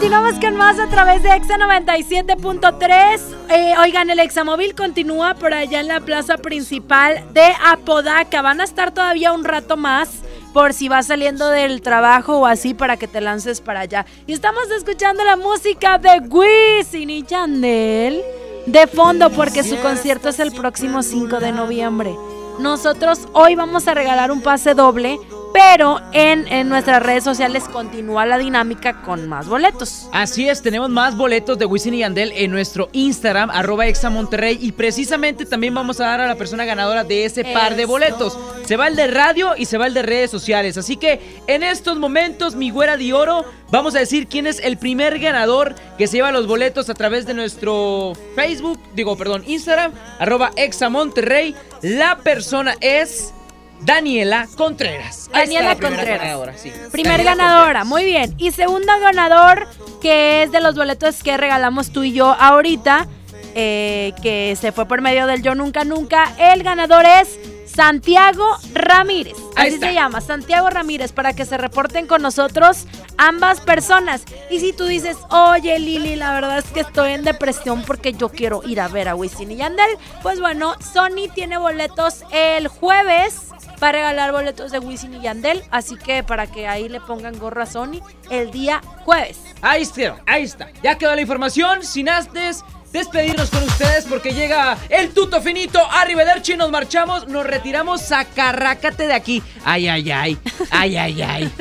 Continuamos 0.02 0.40
con 0.40 0.56
más 0.56 0.80
a 0.80 0.88
través 0.88 1.22
de 1.22 1.30
Exa 1.30 1.56
97.3. 1.58 3.20
Eh, 3.50 3.74
oigan, 3.78 4.10
el 4.10 4.18
Examóvil 4.18 4.74
continúa 4.74 5.34
por 5.34 5.54
allá 5.54 5.78
en 5.78 5.86
la 5.86 6.00
plaza 6.00 6.38
principal 6.38 7.24
de 7.32 7.52
Apodaca. 7.64 8.42
Van 8.42 8.60
a 8.60 8.64
estar 8.64 8.92
todavía 8.92 9.32
un 9.32 9.44
rato 9.44 9.76
más 9.76 10.08
por 10.52 10.72
si 10.72 10.88
vas 10.88 11.06
saliendo 11.06 11.48
del 11.50 11.82
trabajo 11.82 12.38
o 12.38 12.46
así 12.46 12.74
para 12.74 12.96
que 12.96 13.06
te 13.06 13.20
lances 13.20 13.60
para 13.60 13.78
allá. 13.78 14.04
Y 14.26 14.32
estamos 14.32 14.68
escuchando 14.76 15.22
la 15.22 15.36
música 15.36 15.98
de 15.98 16.18
Wisin 16.28 17.08
y 17.08 17.22
Yandel 17.22 18.24
de 18.66 18.88
fondo 18.88 19.30
porque 19.30 19.62
su 19.62 19.78
concierto 19.78 20.30
es 20.30 20.40
el 20.40 20.50
próximo 20.50 21.04
5 21.04 21.38
de 21.38 21.52
noviembre. 21.52 22.12
Nosotros 22.58 23.28
hoy 23.34 23.54
vamos 23.54 23.86
a 23.86 23.94
regalar 23.94 24.32
un 24.32 24.42
pase 24.42 24.74
doble, 24.74 25.20
pero 25.52 26.00
en, 26.12 26.46
en 26.48 26.68
nuestras 26.68 27.02
redes 27.02 27.24
sociales 27.24 27.64
continúa 27.64 28.26
la 28.26 28.38
dinámica 28.38 29.02
con 29.02 29.28
más 29.28 29.46
boletos. 29.48 30.08
Así 30.12 30.48
es, 30.48 30.62
tenemos 30.62 30.88
más 30.88 31.16
boletos 31.16 31.58
de 31.58 31.66
Wisin 31.66 31.94
y 31.94 31.98
Yandel 31.98 32.32
en 32.34 32.50
nuestro 32.50 32.88
Instagram, 32.92 33.50
arroba 33.50 33.86
examonterrey, 33.86 34.58
y 34.60 34.72
precisamente 34.72 35.44
también 35.44 35.74
vamos 35.74 36.00
a 36.00 36.06
dar 36.06 36.20
a 36.20 36.26
la 36.26 36.36
persona 36.36 36.64
ganadora 36.64 37.04
de 37.04 37.24
ese 37.24 37.44
par 37.44 37.76
de 37.76 37.84
boletos. 37.84 38.38
Se 38.64 38.76
va 38.76 38.88
el 38.88 38.96
de 38.96 39.08
radio 39.08 39.54
y 39.56 39.66
se 39.66 39.78
va 39.78 39.86
el 39.86 39.94
de 39.94 40.02
redes 40.02 40.30
sociales. 40.30 40.78
Así 40.78 40.96
que 40.96 41.20
en 41.46 41.62
estos 41.62 41.98
momentos, 41.98 42.54
mi 42.54 42.70
güera 42.70 42.96
de 42.96 43.12
oro, 43.12 43.44
vamos 43.70 43.94
a 43.94 43.98
decir 43.98 44.28
quién 44.28 44.46
es 44.46 44.60
el 44.60 44.78
primer 44.78 45.18
ganador 45.18 45.74
que 45.98 46.06
se 46.06 46.16
lleva 46.16 46.32
los 46.32 46.46
boletos 46.46 46.88
a 46.88 46.94
través 46.94 47.26
de 47.26 47.34
nuestro 47.34 48.12
Facebook, 48.34 48.80
digo, 48.94 49.16
perdón, 49.16 49.42
Instagram, 49.46 49.92
arroba 50.18 50.52
examonterrey. 50.56 51.54
La 51.82 52.18
persona 52.18 52.74
es... 52.80 53.32
Daniela 53.84 54.48
Contreras. 54.56 55.28
Daniela 55.32 55.70
la 55.70 55.76
primera 55.76 55.96
Contreras. 55.96 56.20
ganadora, 56.22 56.58
sí. 56.58 56.72
Primer 56.90 57.24
Daniela 57.24 57.36
ganadora, 57.36 57.84
muy 57.84 58.04
bien. 58.04 58.34
Y 58.38 58.52
segundo 58.52 58.92
ganador, 59.00 59.66
que 60.00 60.42
es 60.44 60.52
de 60.52 60.60
los 60.60 60.74
boletos 60.74 61.22
que 61.22 61.36
regalamos 61.36 61.92
tú 61.92 62.04
y 62.04 62.12
yo 62.12 62.36
ahorita, 62.38 63.06
eh, 63.54 64.12
que 64.22 64.56
se 64.60 64.72
fue 64.72 64.86
por 64.86 65.00
medio 65.00 65.26
del 65.26 65.42
Yo 65.42 65.54
Nunca 65.54 65.84
Nunca. 65.84 66.32
El 66.38 66.62
ganador 66.62 67.04
es 67.04 67.38
Santiago 67.66 68.44
Ramírez. 68.74 69.36
Así 69.56 69.78
se 69.78 69.94
llama, 69.94 70.20
Santiago 70.20 70.68
Ramírez, 70.70 71.12
para 71.12 71.32
que 71.32 71.44
se 71.44 71.56
reporten 71.56 72.06
con 72.06 72.22
nosotros 72.22 72.86
ambas 73.16 73.60
personas. 73.60 74.22
Y 74.50 74.60
si 74.60 74.72
tú 74.72 74.84
dices, 74.86 75.16
oye 75.30 75.78
Lili, 75.78 76.16
la 76.16 76.34
verdad 76.34 76.58
es 76.58 76.66
que 76.66 76.80
estoy 76.80 77.12
en 77.12 77.24
depresión 77.24 77.82
porque 77.82 78.12
yo 78.12 78.28
quiero 78.28 78.62
ir 78.66 78.80
a 78.80 78.88
ver 78.88 79.08
a 79.08 79.14
Wisin 79.14 79.50
y 79.50 79.56
Yandel, 79.56 79.98
pues 80.22 80.40
bueno, 80.40 80.74
Sony 80.80 81.28
tiene 81.34 81.56
boletos 81.58 82.24
el 82.30 82.68
jueves 82.68 83.52
para 83.82 83.98
regalar 83.98 84.30
boletos 84.30 84.70
de 84.70 84.78
Wisin 84.78 85.12
y 85.14 85.22
Yandel, 85.22 85.60
así 85.72 85.96
que 85.96 86.22
para 86.22 86.46
que 86.46 86.68
ahí 86.68 86.88
le 86.88 87.00
pongan 87.00 87.36
gorro 87.36 87.62
a 87.62 87.66
Sony 87.66 88.00
el 88.30 88.52
día 88.52 88.80
jueves. 89.04 89.40
Ahí 89.60 89.82
está, 89.82 90.22
ahí 90.24 90.44
está. 90.44 90.70
Ya 90.84 90.96
quedó 90.96 91.12
la 91.16 91.20
información. 91.20 91.82
Sin 91.82 92.08
antes 92.08 92.64
despedirnos 92.92 93.50
con 93.50 93.62
ustedes 93.62 94.04
porque 94.04 94.32
llega 94.32 94.76
el 94.88 95.10
tuto 95.10 95.40
finito. 95.40 95.80
Arrivederci, 95.90 96.56
nos 96.56 96.70
marchamos, 96.70 97.26
nos 97.28 97.46
retiramos. 97.46 98.02
Sacarrácate 98.02 99.06
de 99.06 99.14
aquí. 99.14 99.42
Ay, 99.64 99.88
ay, 99.88 100.10
ay. 100.10 100.38
Ay, 100.70 100.96
ay, 100.96 101.22
ay. 101.22 101.52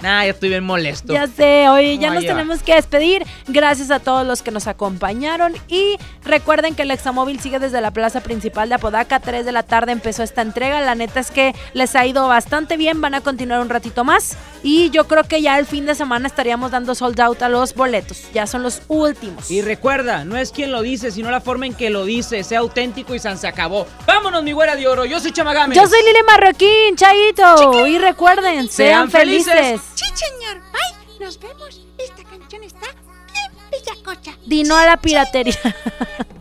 Nah, 0.00 0.24
ya 0.24 0.30
estoy 0.30 0.50
bien 0.50 0.64
molesto. 0.64 1.12
Ya 1.12 1.26
sé, 1.26 1.68
oye, 1.68 1.98
ya 1.98 2.10
nos 2.10 2.24
tenemos 2.24 2.62
que 2.62 2.74
despedir. 2.74 3.26
Gracias 3.48 3.90
a 3.90 3.98
todos 3.98 4.26
los 4.26 4.42
que 4.42 4.50
nos 4.50 4.66
acompañaron. 4.66 5.54
Y 5.68 5.96
recuerden 6.24 6.74
que 6.74 6.82
el 6.82 6.90
Examóvil 6.90 7.40
sigue 7.40 7.58
desde 7.58 7.80
la 7.80 7.90
plaza 7.90 8.20
principal 8.20 8.68
de 8.68 8.76
Apodaca. 8.76 9.20
3 9.20 9.44
de 9.44 9.52
la 9.52 9.64
tarde 9.64 9.92
empezó 9.92 10.22
esta 10.22 10.42
entrega. 10.42 10.80
La 10.80 10.94
neta 10.94 11.20
es 11.20 11.30
que 11.30 11.54
les 11.72 11.96
ha 11.96 12.06
ido 12.06 12.28
bastante 12.28 12.76
bien. 12.76 13.00
Van 13.00 13.14
a 13.14 13.20
continuar 13.20 13.60
un 13.60 13.68
ratito 13.68 14.04
más. 14.04 14.36
Y 14.62 14.90
yo 14.90 15.06
creo 15.08 15.24
que 15.24 15.42
ya 15.42 15.58
el 15.58 15.66
fin 15.66 15.86
de 15.86 15.94
semana 15.94 16.28
estaríamos 16.28 16.70
dando 16.70 16.94
sold 16.94 17.20
out 17.20 17.42
a 17.42 17.48
los 17.48 17.74
boletos. 17.74 18.22
Ya 18.32 18.46
son 18.46 18.62
los 18.62 18.82
últimos. 18.88 19.50
Y 19.50 19.62
recuerda, 19.62 20.24
no 20.24 20.36
es 20.36 20.52
quien 20.52 20.67
lo 20.68 20.82
dice, 20.82 21.10
sino 21.10 21.30
la 21.30 21.40
forma 21.40 21.66
en 21.66 21.74
que 21.74 21.90
lo 21.90 22.04
dice. 22.04 22.44
Sea 22.44 22.60
auténtico 22.60 23.14
y 23.14 23.18
San 23.18 23.38
se 23.38 23.46
acabó. 23.48 23.86
Vámonos, 24.06 24.42
mi 24.42 24.52
güera 24.52 24.76
de 24.76 24.86
oro. 24.86 25.04
Yo 25.04 25.20
soy 25.20 25.32
Chamagame. 25.32 25.74
Yo 25.74 25.86
soy 25.86 26.00
Lili 26.02 26.22
Marroquín, 26.26 26.96
Chaito. 26.96 27.86
Y 27.86 27.98
recuerden, 27.98 28.68
sean, 28.68 29.08
Sean 29.08 29.10
felices. 29.10 29.52
felices. 29.54 29.80
Sí, 29.94 30.04
señor. 30.14 30.62
Bye. 30.72 31.24
Nos 31.24 31.38
vemos. 31.40 31.80
Esta 31.98 32.22
canción 32.22 32.62
está 32.62 32.86
bien 33.32 33.52
pillacocha. 33.70 34.36
Dino 34.46 34.76
a 34.76 34.86
la 34.86 34.96
piratería. 34.96 35.58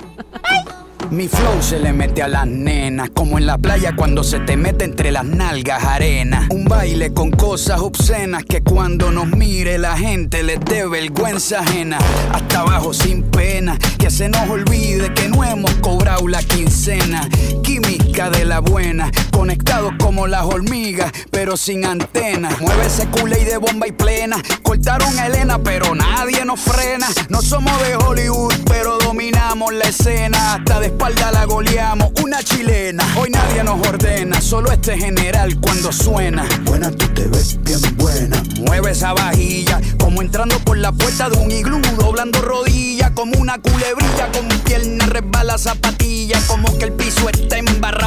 Mi 1.10 1.28
flow 1.30 1.62
se 1.62 1.80
le 1.80 1.94
mete 1.94 2.22
a 2.22 2.28
las 2.28 2.46
nenas, 2.46 3.10
como 3.14 3.38
en 3.38 3.46
la 3.46 3.58
playa 3.58 3.96
cuando 3.96 4.24
se 4.24 4.40
te 4.40 4.58
mete 4.58 4.84
entre 4.84 5.12
las 5.12 5.24
nalgas 5.24 5.84
arena. 5.84 6.48
Un 6.50 6.66
baile 6.66 7.14
con 7.14 7.32
cosas 7.32 7.80
obscenas 7.80 8.44
que 8.44 8.62
cuando 8.62 9.12
nos 9.12 9.28
mire 9.28 9.78
la 9.78 9.98
gente 9.98 10.44
les 10.44 10.60
dé 10.60 10.86
vergüenza 10.86 11.60
ajena. 11.60 11.98
Hasta 12.34 12.60
abajo 12.60 12.94
sin 12.94 13.24
pena, 13.24 13.78
que 13.98 14.10
se 14.10 14.28
nos 14.28 14.50
olvide 14.50 15.14
que 15.14 15.30
no 15.30 15.46
hemos 15.46 15.72
cobrado 15.76 16.28
la 16.28 16.44
quincena. 16.44 17.28
De 18.18 18.46
la 18.46 18.62
buena, 18.62 19.12
conectados 19.32 19.94
como 20.00 20.26
las 20.26 20.42
hormigas, 20.42 21.12
pero 21.30 21.56
sin 21.56 21.86
antenas. 21.86 22.60
Mueve 22.60 22.88
ese 22.88 23.08
culé 23.08 23.42
y 23.42 23.46
de 23.46 23.58
bomba 23.58 23.88
y 23.88 23.92
plena. 23.92 24.42
Cortaron 24.64 25.20
a 25.20 25.28
Elena, 25.28 25.60
pero 25.60 25.94
nadie 25.94 26.44
nos 26.44 26.60
frena. 26.60 27.08
No 27.30 27.44
somos 27.44 27.80
de 27.84 27.96
Hollywood, 27.96 28.56
pero 28.66 28.98
dominamos 28.98 29.72
la 29.72 29.86
escena. 29.86 30.56
Hasta 30.56 30.80
de 30.80 30.88
espalda 30.88 31.32
la 31.32 31.46
goleamos, 31.46 32.10
una 32.24 32.42
chilena. 32.42 33.06
Hoy 33.20 33.30
nadie 33.30 33.64
nos 33.64 33.88
ordena, 33.88 34.42
solo 34.42 34.72
este 34.72 34.98
general 34.98 35.56
cuando 35.62 35.92
suena. 35.92 36.44
Buena, 36.64 36.90
tú 36.90 37.08
te 37.10 37.28
ves 37.28 37.62
bien 37.62 37.80
buena. 37.98 38.42
Mueve 38.62 38.92
esa 38.92 39.14
vajilla, 39.14 39.80
como 40.00 40.24
entrando 40.24 40.58
por 40.62 40.80
la 40.80 40.92
puerta 40.92 41.30
de 41.30 41.38
un 41.38 41.52
iglú, 41.52 41.80
doblando 42.00 42.42
rodillas, 42.42 43.12
como 43.12 43.40
una 43.40 43.60
culebrilla, 43.60 44.32
con 44.34 44.48
pierna 44.64 45.06
resbala 45.06 45.60
zapatilla, 45.60 46.40
como 46.48 46.76
que 46.80 46.86
el 46.86 46.94
piso 46.94 47.30
está 47.30 47.60
embarrado 47.60 48.07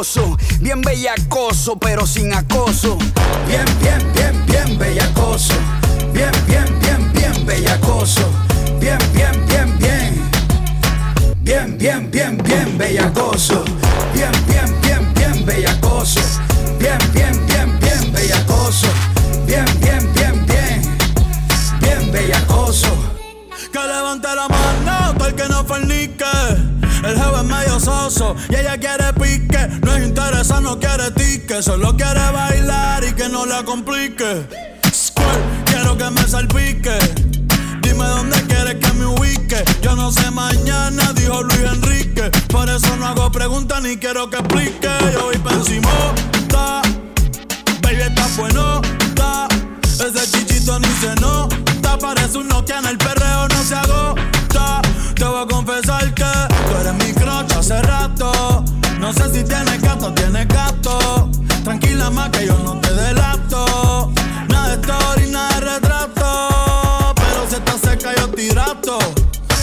asqueroso. 0.00 0.36
Bien 0.60 0.80
bellacoso, 0.80 1.78
pero 1.78 2.06
sin 2.06 2.32
acoso. 2.32 2.96
Bien, 3.46 3.64
bien, 3.80 4.12
bien, 4.14 4.46
bien 4.46 4.78
bellacoso. 4.78 5.54
Bien, 6.12 6.30
bien, 6.46 6.64
bien, 6.80 7.12
bien 7.12 7.46
bellacoso. 7.46 8.22
Bien, 8.80 8.98
bien, 9.12 9.46
bien, 9.46 9.78
bien. 9.78 10.30
Bien, 11.42 11.78
bien, 11.78 12.10
bien, 12.10 12.38
bien 12.38 12.78
bellacoso. 12.78 13.64
Bien, 14.14 14.32
bien, 14.46 14.80
bien, 14.82 15.14
bien 15.14 15.44
bellacoso. 15.44 16.20
Bien, 16.78 16.98
bien, 17.12 17.46
bien, 17.46 17.78
bien 17.80 18.12
bellacoso. 18.12 18.88
Bien, 19.46 19.64
bien, 19.80 20.12
bien, 20.14 20.46
bien. 20.46 20.98
Bien 21.80 22.12
bellacoso. 22.12 22.88
Que 23.72 23.78
levante 23.78 24.28
la 24.34 24.48
mano, 24.48 25.14
todo 25.16 25.28
el 25.28 25.34
que 25.34 25.48
no 25.48 25.64
fornique. 25.64 25.99
El 27.02 27.16
jefe 27.16 27.36
es 27.36 27.44
medio 27.44 27.80
soso 27.80 28.36
y 28.48 28.56
ella 28.56 28.76
quiere 28.78 29.12
pique. 29.14 29.68
No 29.82 29.94
es 29.96 30.06
interesa, 30.06 30.60
no 30.60 30.78
quiere 30.78 31.10
tique. 31.12 31.62
Solo 31.62 31.96
quiere 31.96 32.30
bailar 32.32 33.04
y 33.04 33.12
que 33.12 33.28
no 33.28 33.46
la 33.46 33.62
complique. 33.64 34.46
Squirt, 34.92 35.64
quiero 35.64 35.96
que 35.96 36.10
me 36.10 36.22
salpique. 36.28 36.98
Dime 37.80 38.04
dónde 38.04 38.40
quieres 38.46 38.74
que 38.74 38.92
me 38.92 39.06
ubique. 39.06 39.64
Yo 39.82 39.96
no 39.96 40.12
sé 40.12 40.30
mañana, 40.30 41.12
dijo 41.14 41.42
Luis 41.42 41.60
Enrique. 41.60 42.30
Por 42.48 42.68
eso 42.68 42.94
no 42.96 43.06
hago 43.06 43.32
preguntas 43.32 43.82
ni 43.82 43.96
quiero 43.96 44.28
que 44.28 44.38
explique. 44.38 44.88
Yo 45.12 45.24
voy 45.24 45.38
pa' 45.38 45.54
encimota. 45.54 46.82
Baby, 47.82 48.02
está 48.02 48.26
bueno. 48.36 48.82
Ese 50.00 50.30
chichito 50.30 50.78
ni 50.80 50.88
se 51.00 51.14
nota. 51.20 51.98
Parece 51.98 52.38
un 52.38 52.48
Nokia 52.48 52.78
en 52.78 52.86
el 52.86 52.98
si 60.00 60.10
tienes 60.12 60.48
gato. 60.48 61.30
Tranquila 61.64 62.10
más 62.10 62.30
que 62.30 62.46
yo 62.46 62.56
no 62.58 62.80
te 62.80 62.92
delato. 62.92 64.10
Nada 64.48 64.76
de 64.76 64.80
story, 64.80 65.30
nada 65.30 65.60
de 65.60 65.60
retrato. 65.60 67.14
Pero 67.16 67.48
si 67.48 67.54
estás 67.56 67.80
seca 67.80 68.14
yo 68.16 68.28
tirato. 68.28 68.98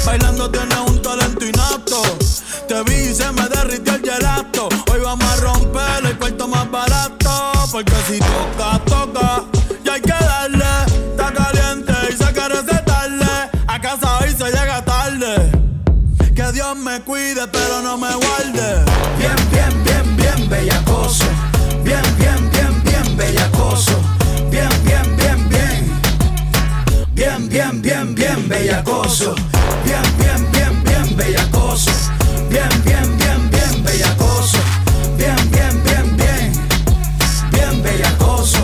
Bailando 0.06 0.50
tienes 0.50 0.78
un 0.88 1.02
talento 1.02 1.46
inapto. 1.46 2.02
Te 2.68 2.84
vi 2.84 3.10
y 3.10 3.16
se 3.16 3.32
me 3.32 3.48
derritió 3.50 3.96
el 3.96 4.02
gelato. 4.02 4.70
Hoy 4.92 5.00
vamos 5.04 5.26
a 5.26 5.36
romper 5.38 6.06
el 6.06 6.18
cuarto 6.18 6.48
más 6.48 6.70
barato. 6.70 7.52
Porque 7.72 7.96
si 8.08 8.20
toca, 8.20 8.80
toca. 8.86 9.44
Y 9.84 9.90
hay 9.90 10.02
que 10.02 10.10
darle. 10.10 10.66
Está 11.12 11.34
caliente 11.34 11.94
y 12.10 12.16
se 12.16 12.32
quiere 12.32 12.62
recetarle. 12.62 13.26
A 13.68 13.82
casa 13.82 14.20
hoy 14.20 14.30
se 14.30 14.46
llega 14.46 14.86
tarde. 14.86 15.52
Que 16.36 16.52
Dios 16.52 16.78
me 16.78 17.02
cuide, 17.02 17.48
pero 17.48 17.82
no 17.82 17.98
me 17.98 18.14
guarde. 18.14 18.27
Bellacoso. 28.60 29.36
Bien, 29.84 30.02
bien, 30.18 30.52
bien, 30.52 30.84
bien 30.84 31.16
bellacoso. 31.16 31.92
Bien, 32.50 32.70
bien, 32.84 33.18
bien, 33.18 33.50
bien 33.50 33.84
bellacoso. 33.84 34.58
Bien, 35.18 35.36
bien, 35.52 35.84
bien, 35.84 36.18
bien. 36.18 36.52
Bien 37.52 37.84
bellacoso. 37.84 38.60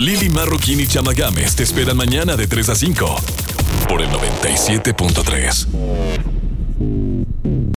Lili 0.00 0.28
Marroquín 0.28 0.80
y 0.80 0.86
Chama 0.86 1.12
Games 1.12 1.56
te 1.56 1.62
esperan 1.62 1.96
mañana 1.96 2.36
de 2.36 2.46
3 2.46 2.68
a 2.70 2.74
5 2.74 3.16
por 3.88 4.02
el 4.02 4.10
97.3. 4.10 6.37